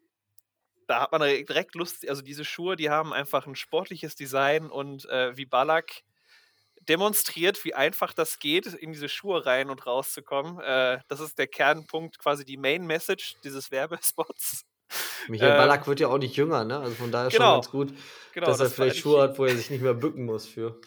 da 0.88 1.02
hat 1.02 1.12
man 1.12 1.22
direkt 1.22 1.74
Lust, 1.74 2.08
also 2.08 2.22
diese 2.22 2.46
Schuhe, 2.46 2.76
die 2.76 2.92
haben 2.92 3.12
einfach 3.12 3.48
ein 3.48 3.56
sportliches 3.56 4.16
Design 4.16 4.70
und 4.70 5.10
äh, 5.10 5.36
wie 5.36 5.46
Ballack 5.46 6.04
demonstriert, 6.88 7.66
wie 7.66 7.74
einfach 7.74 8.14
das 8.14 8.38
geht, 8.38 8.68
in 8.68 8.92
diese 8.92 9.10
Schuhe 9.10 9.48
rein 9.48 9.72
und 9.72 9.88
rauszukommen. 9.88 10.60
Äh, 10.60 11.00
das 11.08 11.22
ist 11.22 11.40
der 11.40 11.48
Kernpunkt, 11.48 12.20
quasi 12.20 12.46
die 12.46 12.58
Main 12.58 12.86
Message 12.86 13.36
dieses 13.44 13.72
Werbespots. 13.72 14.66
Michael 15.28 15.52
ähm, 15.52 15.58
Ballack 15.58 15.88
wird 15.88 16.00
ja 16.00 16.08
auch 16.08 16.18
nicht 16.18 16.36
jünger, 16.36 16.66
ne? 16.66 16.80
Also 16.80 16.96
von 16.96 17.12
daher 17.12 17.30
genau, 17.30 17.46
schon 17.46 17.56
ganz 17.56 17.70
gut, 17.70 17.94
genau, 18.34 18.48
dass 18.48 18.60
er 18.60 18.66
das 18.66 18.74
vielleicht 18.74 18.98
Schuhe 18.98 19.22
hat, 19.22 19.38
wo 19.38 19.46
er 19.46 19.56
sich 19.56 19.70
nicht 19.70 19.82
mehr 19.82 19.94
bücken 19.94 20.26
muss 20.26 20.46
für. 20.46 20.80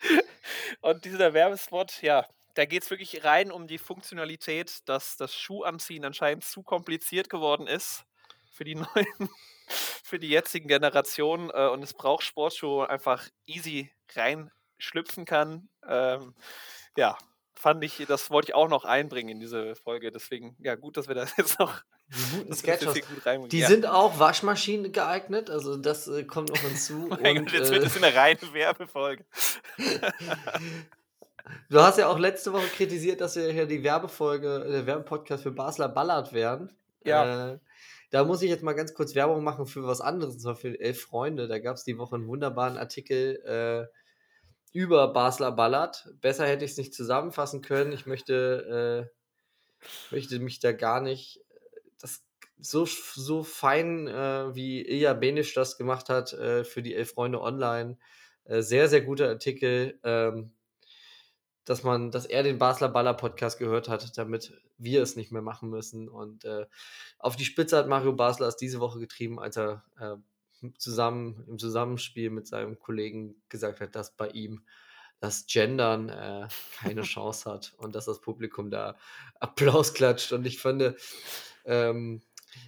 Und 0.80 1.04
dieser 1.04 1.32
Werbespot, 1.34 2.02
ja, 2.02 2.26
da 2.54 2.64
geht 2.64 2.82
es 2.82 2.90
wirklich 2.90 3.24
rein 3.24 3.50
um 3.50 3.66
die 3.66 3.78
Funktionalität, 3.78 4.80
dass 4.86 5.16
das 5.16 5.34
Schuhanziehen 5.34 6.04
anscheinend 6.04 6.44
zu 6.44 6.62
kompliziert 6.62 7.30
geworden 7.30 7.66
ist 7.66 8.04
für 8.52 8.64
die 8.64 8.74
neuen, 8.94 9.30
für 9.68 10.18
die 10.18 10.28
jetzigen 10.28 10.68
Generationen 10.68 11.50
äh, 11.50 11.68
und 11.68 11.82
es 11.82 11.94
braucht 11.94 12.24
Sportschuhe 12.24 12.88
einfach 12.88 13.28
easy 13.46 13.90
reinschlüpfen 14.14 15.24
kann. 15.24 15.68
Ähm, 15.86 16.34
ja, 16.96 17.16
fand 17.62 17.82
ich, 17.84 18.04
das 18.08 18.30
wollte 18.30 18.50
ich 18.50 18.54
auch 18.54 18.68
noch 18.68 18.84
einbringen 18.84 19.30
in 19.30 19.40
diese 19.40 19.76
Folge. 19.76 20.10
Deswegen, 20.10 20.56
ja, 20.58 20.74
gut, 20.74 20.96
dass 20.96 21.08
wir 21.08 21.14
das 21.14 21.34
jetzt 21.38 21.58
noch. 21.58 21.82
Die 22.08 22.36
guten 22.36 22.54
Sketchers. 22.54 22.94
Die 23.48 23.60
ja. 23.60 23.68
sind 23.68 23.86
auch 23.86 24.18
Waschmaschinen 24.18 24.92
geeignet, 24.92 25.48
also 25.48 25.76
das 25.76 26.08
äh, 26.08 26.24
kommt 26.24 26.50
noch 26.50 26.58
hinzu. 26.58 27.08
mein 27.22 27.38
und, 27.38 27.44
Gott, 27.46 27.60
jetzt 27.60 27.70
äh, 27.70 27.74
wird 27.74 27.84
es 27.86 27.96
eine 27.96 28.14
reine 28.14 28.52
Werbefolge. 28.52 29.24
du 31.70 31.80
hast 31.80 31.96
ja 31.98 32.08
auch 32.08 32.18
letzte 32.18 32.52
Woche 32.52 32.66
kritisiert, 32.66 33.22
dass 33.22 33.36
wir 33.36 33.50
hier 33.50 33.64
die 33.66 33.82
Werbefolge, 33.82 34.66
der 34.68 34.84
Werbepodcast 34.84 35.44
für 35.44 35.52
Basler 35.52 35.88
Ballard 35.88 36.34
werden. 36.34 36.70
Ja. 37.04 37.52
Äh, 37.52 37.58
da 38.10 38.24
muss 38.24 38.42
ich 38.42 38.50
jetzt 38.50 38.62
mal 38.62 38.74
ganz 38.74 38.92
kurz 38.92 39.14
Werbung 39.14 39.42
machen 39.42 39.64
für 39.64 39.86
was 39.86 40.02
anderes, 40.02 40.34
und 40.34 40.40
zwar 40.40 40.56
für 40.56 40.78
Elf 40.78 41.00
Freunde. 41.00 41.48
Da 41.48 41.60
gab 41.60 41.76
es 41.76 41.84
die 41.84 41.96
Woche 41.96 42.16
einen 42.16 42.26
wunderbaren 42.26 42.76
Artikel 42.76 43.40
äh, 43.46 44.01
über 44.72 45.12
Basler 45.12 45.52
Ballard. 45.52 46.08
Besser 46.20 46.46
hätte 46.46 46.64
ich 46.64 46.72
es 46.72 46.76
nicht 46.78 46.94
zusammenfassen 46.94 47.62
können. 47.62 47.92
Ich 47.92 48.06
möchte, 48.06 49.10
äh, 49.80 50.14
möchte 50.14 50.38
mich 50.40 50.60
da 50.60 50.72
gar 50.72 51.00
nicht 51.00 51.40
das 52.00 52.24
so, 52.58 52.86
so 52.86 53.42
fein, 53.42 54.08
äh, 54.08 54.54
wie 54.54 54.82
Ilja 54.82 55.14
Benisch 55.14 55.54
das 55.54 55.76
gemacht 55.76 56.08
hat 56.08 56.32
äh, 56.32 56.64
für 56.64 56.82
die 56.82 56.94
Elf 56.94 57.12
Freunde 57.12 57.40
Online. 57.40 57.98
Äh, 58.44 58.62
sehr, 58.62 58.88
sehr 58.88 59.02
guter 59.02 59.28
Artikel, 59.28 59.98
ähm, 60.04 60.52
dass 61.64 61.82
man, 61.82 62.10
dass 62.10 62.26
er 62.26 62.42
den 62.42 62.58
Basler 62.58 62.88
Baller 62.88 63.14
Podcast 63.14 63.58
gehört 63.58 63.88
hat, 63.88 64.16
damit 64.16 64.52
wir 64.78 65.02
es 65.02 65.16
nicht 65.16 65.32
mehr 65.32 65.42
machen 65.42 65.70
müssen. 65.70 66.08
Und 66.08 66.44
äh, 66.44 66.66
auf 67.18 67.36
die 67.36 67.44
Spitze 67.44 67.76
hat 67.76 67.88
Mario 67.88 68.12
Basler 68.14 68.48
es 68.48 68.56
diese 68.56 68.80
Woche 68.80 68.98
getrieben, 68.98 69.38
als 69.38 69.56
er 69.56 69.84
äh, 70.00 70.16
zusammen 70.78 71.44
im 71.48 71.58
Zusammenspiel 71.58 72.30
mit 72.30 72.46
seinem 72.46 72.78
Kollegen 72.78 73.34
gesagt 73.48 73.80
hat, 73.80 73.94
dass 73.94 74.16
bei 74.16 74.28
ihm 74.28 74.62
das 75.20 75.46
Gendern 75.46 76.08
äh, 76.08 76.48
keine 76.78 77.02
Chance 77.02 77.50
hat 77.50 77.74
und 77.78 77.94
dass 77.94 78.06
das 78.06 78.20
Publikum 78.20 78.70
da 78.70 78.96
Applaus 79.40 79.94
klatscht. 79.94 80.32
Und 80.32 80.46
ich 80.46 80.60
finde, 80.60 80.96
ähm, 81.64 82.22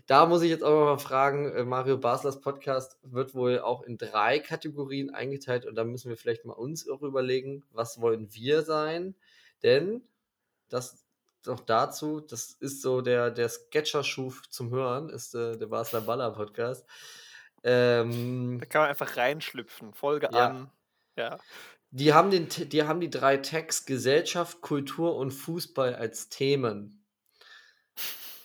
da 0.06 0.26
muss 0.26 0.42
ich 0.42 0.50
jetzt 0.50 0.64
auch 0.64 0.84
mal 0.84 0.98
fragen, 0.98 1.50
äh, 1.52 1.64
Mario 1.64 1.98
Baslers 1.98 2.40
Podcast 2.40 2.98
wird 3.02 3.34
wohl 3.34 3.58
auch 3.58 3.82
in 3.82 3.98
drei 3.98 4.38
Kategorien 4.38 5.10
eingeteilt 5.10 5.66
und 5.66 5.74
da 5.74 5.84
müssen 5.84 6.08
wir 6.08 6.16
vielleicht 6.16 6.44
mal 6.44 6.54
uns 6.54 6.88
auch 6.88 7.02
überlegen, 7.02 7.64
was 7.72 8.00
wollen 8.00 8.32
wir 8.32 8.62
sein? 8.62 9.14
Denn 9.62 10.02
das 10.68 11.04
noch 11.46 11.60
dazu, 11.60 12.20
das 12.20 12.52
ist 12.52 12.82
so 12.82 13.00
der, 13.02 13.30
der 13.30 13.48
Sketcher-Schuf 13.48 14.48
zum 14.48 14.70
Hören, 14.70 15.10
ist 15.10 15.34
äh, 15.34 15.58
der 15.58 15.66
Basler 15.66 16.00
Baller 16.00 16.30
Podcast. 16.30 16.86
Ähm, 17.64 18.58
da 18.60 18.66
kann 18.66 18.82
man 18.82 18.90
einfach 18.90 19.16
reinschlüpfen, 19.16 19.94
Folge 19.94 20.28
ja. 20.32 20.48
an. 20.48 20.70
Ja. 21.16 21.38
Die 21.90 22.12
haben, 22.12 22.30
den, 22.30 22.48
die 22.48 22.82
haben 22.82 23.00
die 23.00 23.10
drei 23.10 23.38
Tags 23.38 23.86
Gesellschaft, 23.86 24.60
Kultur 24.60 25.16
und 25.16 25.30
Fußball 25.30 25.94
als 25.94 26.28
Themen. 26.28 27.04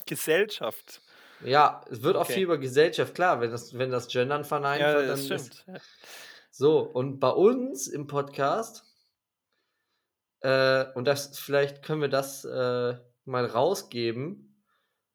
Gesellschaft. 0.06 1.02
Ja, 1.44 1.82
es 1.90 2.02
wird 2.02 2.16
okay. 2.16 2.24
auch 2.24 2.34
viel 2.34 2.44
über 2.44 2.58
Gesellschaft, 2.58 3.16
klar, 3.16 3.42
wenn 3.42 3.52
das, 3.52 3.78
wenn 3.78 3.92
das 3.92 4.08
Gendern 4.08 4.44
verneint 4.44 4.82
ja, 4.82 4.94
wird, 4.94 5.10
dann 5.10 5.18
stimmt. 5.18 5.42
Ist, 5.42 5.66
so, 6.52 6.80
und 6.82 7.20
bei 7.20 7.30
uns 7.30 7.88
im 7.88 8.08
Podcast, 8.08 8.84
äh, 10.42 10.86
und 10.94 11.06
das 11.06 11.38
vielleicht 11.40 11.84
können 11.84 12.02
wir 12.02 12.10
das 12.10 12.46
äh, 12.46 12.98
mal 13.26 13.46
rausgeben. 13.46 14.64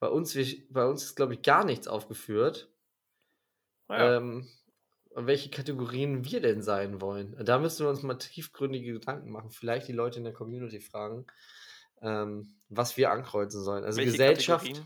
Bei 0.01 0.09
uns, 0.09 0.37
bei 0.71 0.85
uns 0.85 1.05
ist, 1.05 1.15
glaube 1.15 1.35
ich, 1.35 1.43
gar 1.43 1.65
nichts 1.65 1.89
aufgeführt. 1.89 2.74
Ja. 3.89 4.17
Ähm, 4.17 4.49
welche 5.15 5.51
Kategorien 5.51 6.25
wir 6.25 6.41
denn 6.41 6.63
sein 6.63 7.01
wollen. 7.01 7.37
Da 7.45 7.59
müssen 7.59 7.87
wir 7.87 7.91
uns 7.91 8.03
mal 8.03 8.15
tiefgründige 8.15 8.95
Gedanken 8.95 9.31
machen. 9.31 9.51
Vielleicht 9.51 9.89
die 9.89 9.93
Leute 9.93 10.19
in 10.19 10.25
der 10.25 10.33
Community 10.33 10.81
fragen, 10.81 11.27
ähm, 12.03 12.57
was 12.69 12.97
wir 12.97 13.11
ankreuzen 13.11 13.63
sollen. 13.63 13.85
Also 13.85 13.99
welche 13.99 14.13
Gesellschaft, 14.13 14.83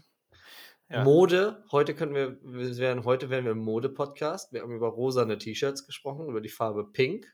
ja. 0.91 1.05
Mode. 1.05 1.65
Heute 1.71 1.95
können 1.95 2.15
wir, 2.15 2.39
wir 2.43 2.77
werden, 2.79 3.05
heute 3.05 3.31
werden 3.31 3.45
wir 3.45 3.53
im 3.53 3.59
Mode-Podcast. 3.59 4.53
Wir 4.53 4.63
haben 4.63 4.75
über 4.75 4.89
rosane 4.89 5.39
T-Shirts 5.39 5.87
gesprochen, 5.87 6.29
über 6.29 6.41
die 6.41 6.49
Farbe 6.49 6.85
Pink. 6.85 7.27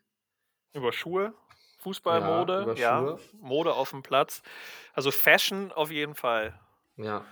Über 0.73 0.93
Schuhe, 0.93 1.35
Fußballmode, 1.79 2.75
ja, 2.77 3.05
ja, 3.05 3.19
Mode 3.41 3.75
auf 3.75 3.91
dem 3.91 4.03
Platz. 4.03 4.43
Also 4.93 5.11
Fashion 5.11 5.71
auf 5.71 5.91
jeden 5.91 6.15
Fall. 6.15 6.59
Ja. 6.97 7.25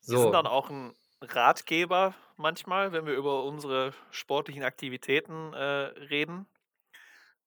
So. 0.00 0.14
Wir 0.14 0.22
sind 0.22 0.32
dann 0.32 0.46
auch 0.46 0.70
ein 0.70 0.94
Ratgeber 1.20 2.14
manchmal, 2.36 2.92
wenn 2.92 3.06
wir 3.06 3.14
über 3.14 3.44
unsere 3.44 3.92
sportlichen 4.10 4.62
Aktivitäten 4.62 5.52
äh, 5.52 5.58
reden. 5.58 6.46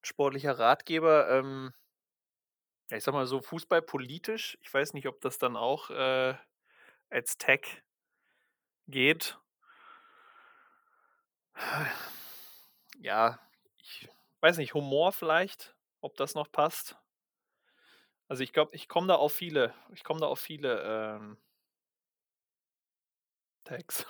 Sportlicher 0.02 0.58
Ratgeber, 0.58 1.30
ähm, 1.30 1.74
ich 2.92 3.04
sag 3.04 3.14
mal 3.14 3.26
so 3.26 3.42
fußballpolitisch. 3.42 4.58
Ich 4.62 4.74
weiß 4.74 4.94
nicht, 4.94 5.08
ob 5.08 5.22
das 5.22 5.38
dann 5.38 5.56
auch 5.56 5.90
äh, 5.90 6.36
als 7.10 7.38
Tag 7.38 7.84
geht. 8.88 9.38
Ja, 13.00 13.40
ich 13.78 14.08
weiß 14.42 14.58
nicht, 14.58 14.74
Humor 14.74 15.12
vielleicht, 15.12 15.76
ob 16.02 16.16
das 16.18 16.36
noch 16.36 16.52
passt. 16.52 16.98
Also 18.28 18.44
ich 18.44 18.54
glaube, 18.54 18.76
ich 18.76 18.88
komme 18.88 19.08
da 19.08 19.16
auf 19.16 19.34
viele, 19.34 19.74
ich 19.94 20.04
komme 20.04 20.22
da 20.22 20.28
auf 20.28 20.40
viele 20.40 20.82
ähm, 20.84 21.38
Tags. 23.72 24.06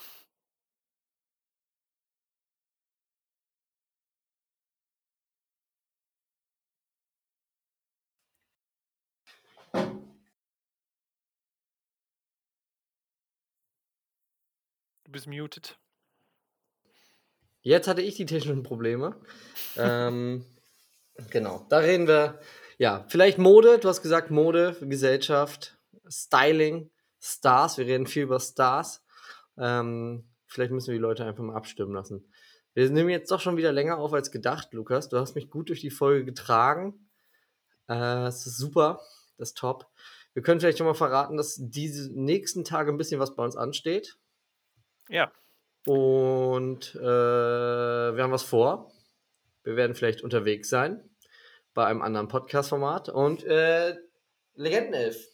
Du 15.03 15.11
bist 15.11 15.27
muted. 15.27 15.77
Jetzt 17.61 17.87
hatte 17.87 18.01
ich 18.01 18.15
die 18.15 18.25
technischen 18.25 18.63
Probleme. 18.63 19.15
ähm, 19.77 20.43
genau, 21.29 21.67
da 21.69 21.77
reden 21.77 22.07
wir. 22.07 22.39
Ja, 22.79 23.05
vielleicht 23.09 23.37
Mode. 23.37 23.77
Du 23.77 23.89
hast 23.89 24.01
gesagt 24.01 24.31
Mode, 24.31 24.75
Gesellschaft, 24.81 25.77
Styling, 26.09 26.89
Stars. 27.19 27.77
Wir 27.77 27.85
reden 27.85 28.07
viel 28.07 28.23
über 28.23 28.39
Stars. 28.39 29.03
Ähm, 29.57 30.29
vielleicht 30.47 30.71
müssen 30.71 30.87
wir 30.87 30.95
die 30.95 31.01
Leute 31.01 31.25
einfach 31.25 31.43
mal 31.43 31.55
abstimmen 31.55 31.93
lassen. 31.93 32.31
Wir 32.73 32.89
nehmen 32.89 33.09
jetzt 33.09 33.31
doch 33.31 33.41
schon 33.41 33.57
wieder 33.57 33.71
länger 33.71 33.97
auf 33.97 34.13
als 34.13 34.31
gedacht, 34.31 34.73
Lukas. 34.73 35.09
Du 35.09 35.17
hast 35.17 35.35
mich 35.35 35.49
gut 35.49 35.69
durch 35.69 35.81
die 35.81 35.89
Folge 35.89 36.25
getragen. 36.25 37.09
Äh, 37.89 38.27
es 38.27 38.45
ist 38.45 38.57
super. 38.57 39.01
Das 39.37 39.49
ist 39.49 39.57
top. 39.57 39.87
Wir 40.33 40.43
können 40.43 40.61
vielleicht 40.61 40.77
schon 40.77 40.87
mal 40.87 40.93
verraten, 40.93 41.35
dass 41.35 41.57
diese 41.59 42.09
nächsten 42.13 42.63
Tage 42.63 42.91
ein 42.91 42.97
bisschen 42.97 43.19
was 43.19 43.35
bei 43.35 43.43
uns 43.43 43.57
ansteht. 43.57 44.17
Ja. 45.09 45.31
Und 45.85 46.95
äh, 46.95 47.01
wir 47.01 48.23
haben 48.23 48.31
was 48.31 48.43
vor. 48.43 48.93
Wir 49.63 49.75
werden 49.75 49.95
vielleicht 49.95 50.21
unterwegs 50.21 50.69
sein 50.69 51.03
bei 51.73 51.85
einem 51.85 52.01
anderen 52.01 52.27
Podcast-Format. 52.27 53.09
Und 53.09 53.43
äh, 53.43 53.95
Legendenelf 54.53 55.30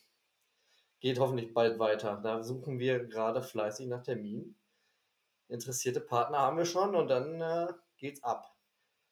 geht 1.08 1.20
hoffentlich 1.20 1.54
bald 1.54 1.80
weiter. 1.80 2.20
Da 2.22 2.44
suchen 2.44 2.80
wir 2.80 3.06
gerade 3.06 3.42
fleißig 3.42 3.88
nach 3.88 4.04
Terminen. 4.04 4.58
Interessierte 5.48 6.02
Partner 6.02 6.40
haben 6.40 6.58
wir 6.58 6.66
schon 6.66 6.96
und 6.96 7.08
dann 7.08 7.40
äh, 7.40 7.68
geht's 7.98 8.22
ab. 8.26 8.54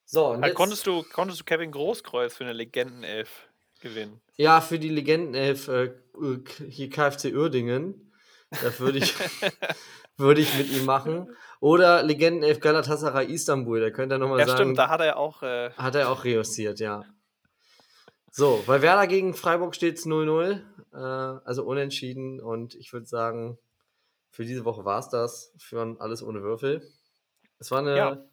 So, 0.04 0.32
und 0.32 0.43
jetzt, 0.43 0.56
konntest, 0.56 0.86
du, 0.86 1.04
konntest 1.14 1.39
du 1.39 1.46
Kevin 1.46 1.72
Großkreuz 1.72 2.36
für 2.36 2.43
eine 2.43 2.52
Legendenelf 2.52 3.48
gewinnen? 3.80 4.20
Ja, 4.36 4.60
für 4.60 4.78
die 4.78 4.89
Legendenelf 4.89 5.70
äh, 5.70 5.93
hier 6.68 6.89
KFC 6.89 7.34
Uerdingen. 7.34 8.12
Da 8.50 8.78
würde 8.80 8.98
ich, 8.98 9.14
würde 10.18 10.41
ich 10.41 10.54
mit 10.58 10.70
ihm 10.72 10.84
machen. 10.84 11.34
Oder 11.62 12.04
Legendenelf 12.04 12.60
Galatasaray 12.60 13.32
Istanbul, 13.32 13.80
da 13.80 13.89
könnte 13.89 14.16
er 14.16 14.20
nochmal 14.20 14.39
ja, 14.39 14.48
sagen. 14.48 14.58
Ja, 14.58 14.64
stimmt, 14.66 14.78
da 14.78 14.89
hat 14.89 15.00
er 15.00 15.16
auch. 15.16 15.41
Äh... 15.43 15.72
Hat 15.72 15.96
er 15.96 16.10
auch 16.10 16.26
reussiert, 16.26 16.82
ja. 16.82 17.06
So, 18.38 18.62
bei 18.68 18.82
Werder 18.82 19.08
gegen 19.08 19.34
Freiburg 19.34 19.76
steht 19.76 19.98
es 19.98 20.06
0-0, 20.06 20.60
äh, 20.92 20.98
also 20.98 21.64
unentschieden. 21.64 22.42
Und 22.42 22.76
ich 22.76 22.92
würde 22.92 23.06
sagen, 23.06 23.58
für 24.30 24.44
diese 24.44 24.66
Woche 24.66 24.84
war 24.84 25.00
es 25.00 25.08
das. 25.08 25.54
Für 25.58 25.96
alles 26.00 26.22
ohne 26.22 26.44
Würfel. 26.44 26.86
Es 27.60 27.72
war 27.72 27.80
eine 27.80 27.96
ja. 27.96 28.26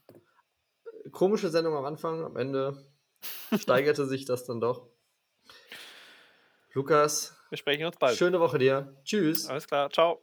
komische 1.12 1.50
Sendung 1.50 1.76
am 1.76 1.84
Anfang. 1.84 2.24
Am 2.24 2.36
Ende 2.36 2.84
steigerte 3.56 4.06
sich 4.06 4.24
das 4.24 4.44
dann 4.44 4.60
doch. 4.60 4.88
Lukas. 6.72 7.36
Wir 7.50 7.58
sprechen 7.58 7.84
uns 7.84 7.96
bald. 7.96 8.18
Schöne 8.18 8.40
Woche 8.40 8.58
dir. 8.58 8.96
Tschüss. 9.04 9.46
Alles 9.46 9.68
klar. 9.68 9.88
Ciao. 9.88 10.20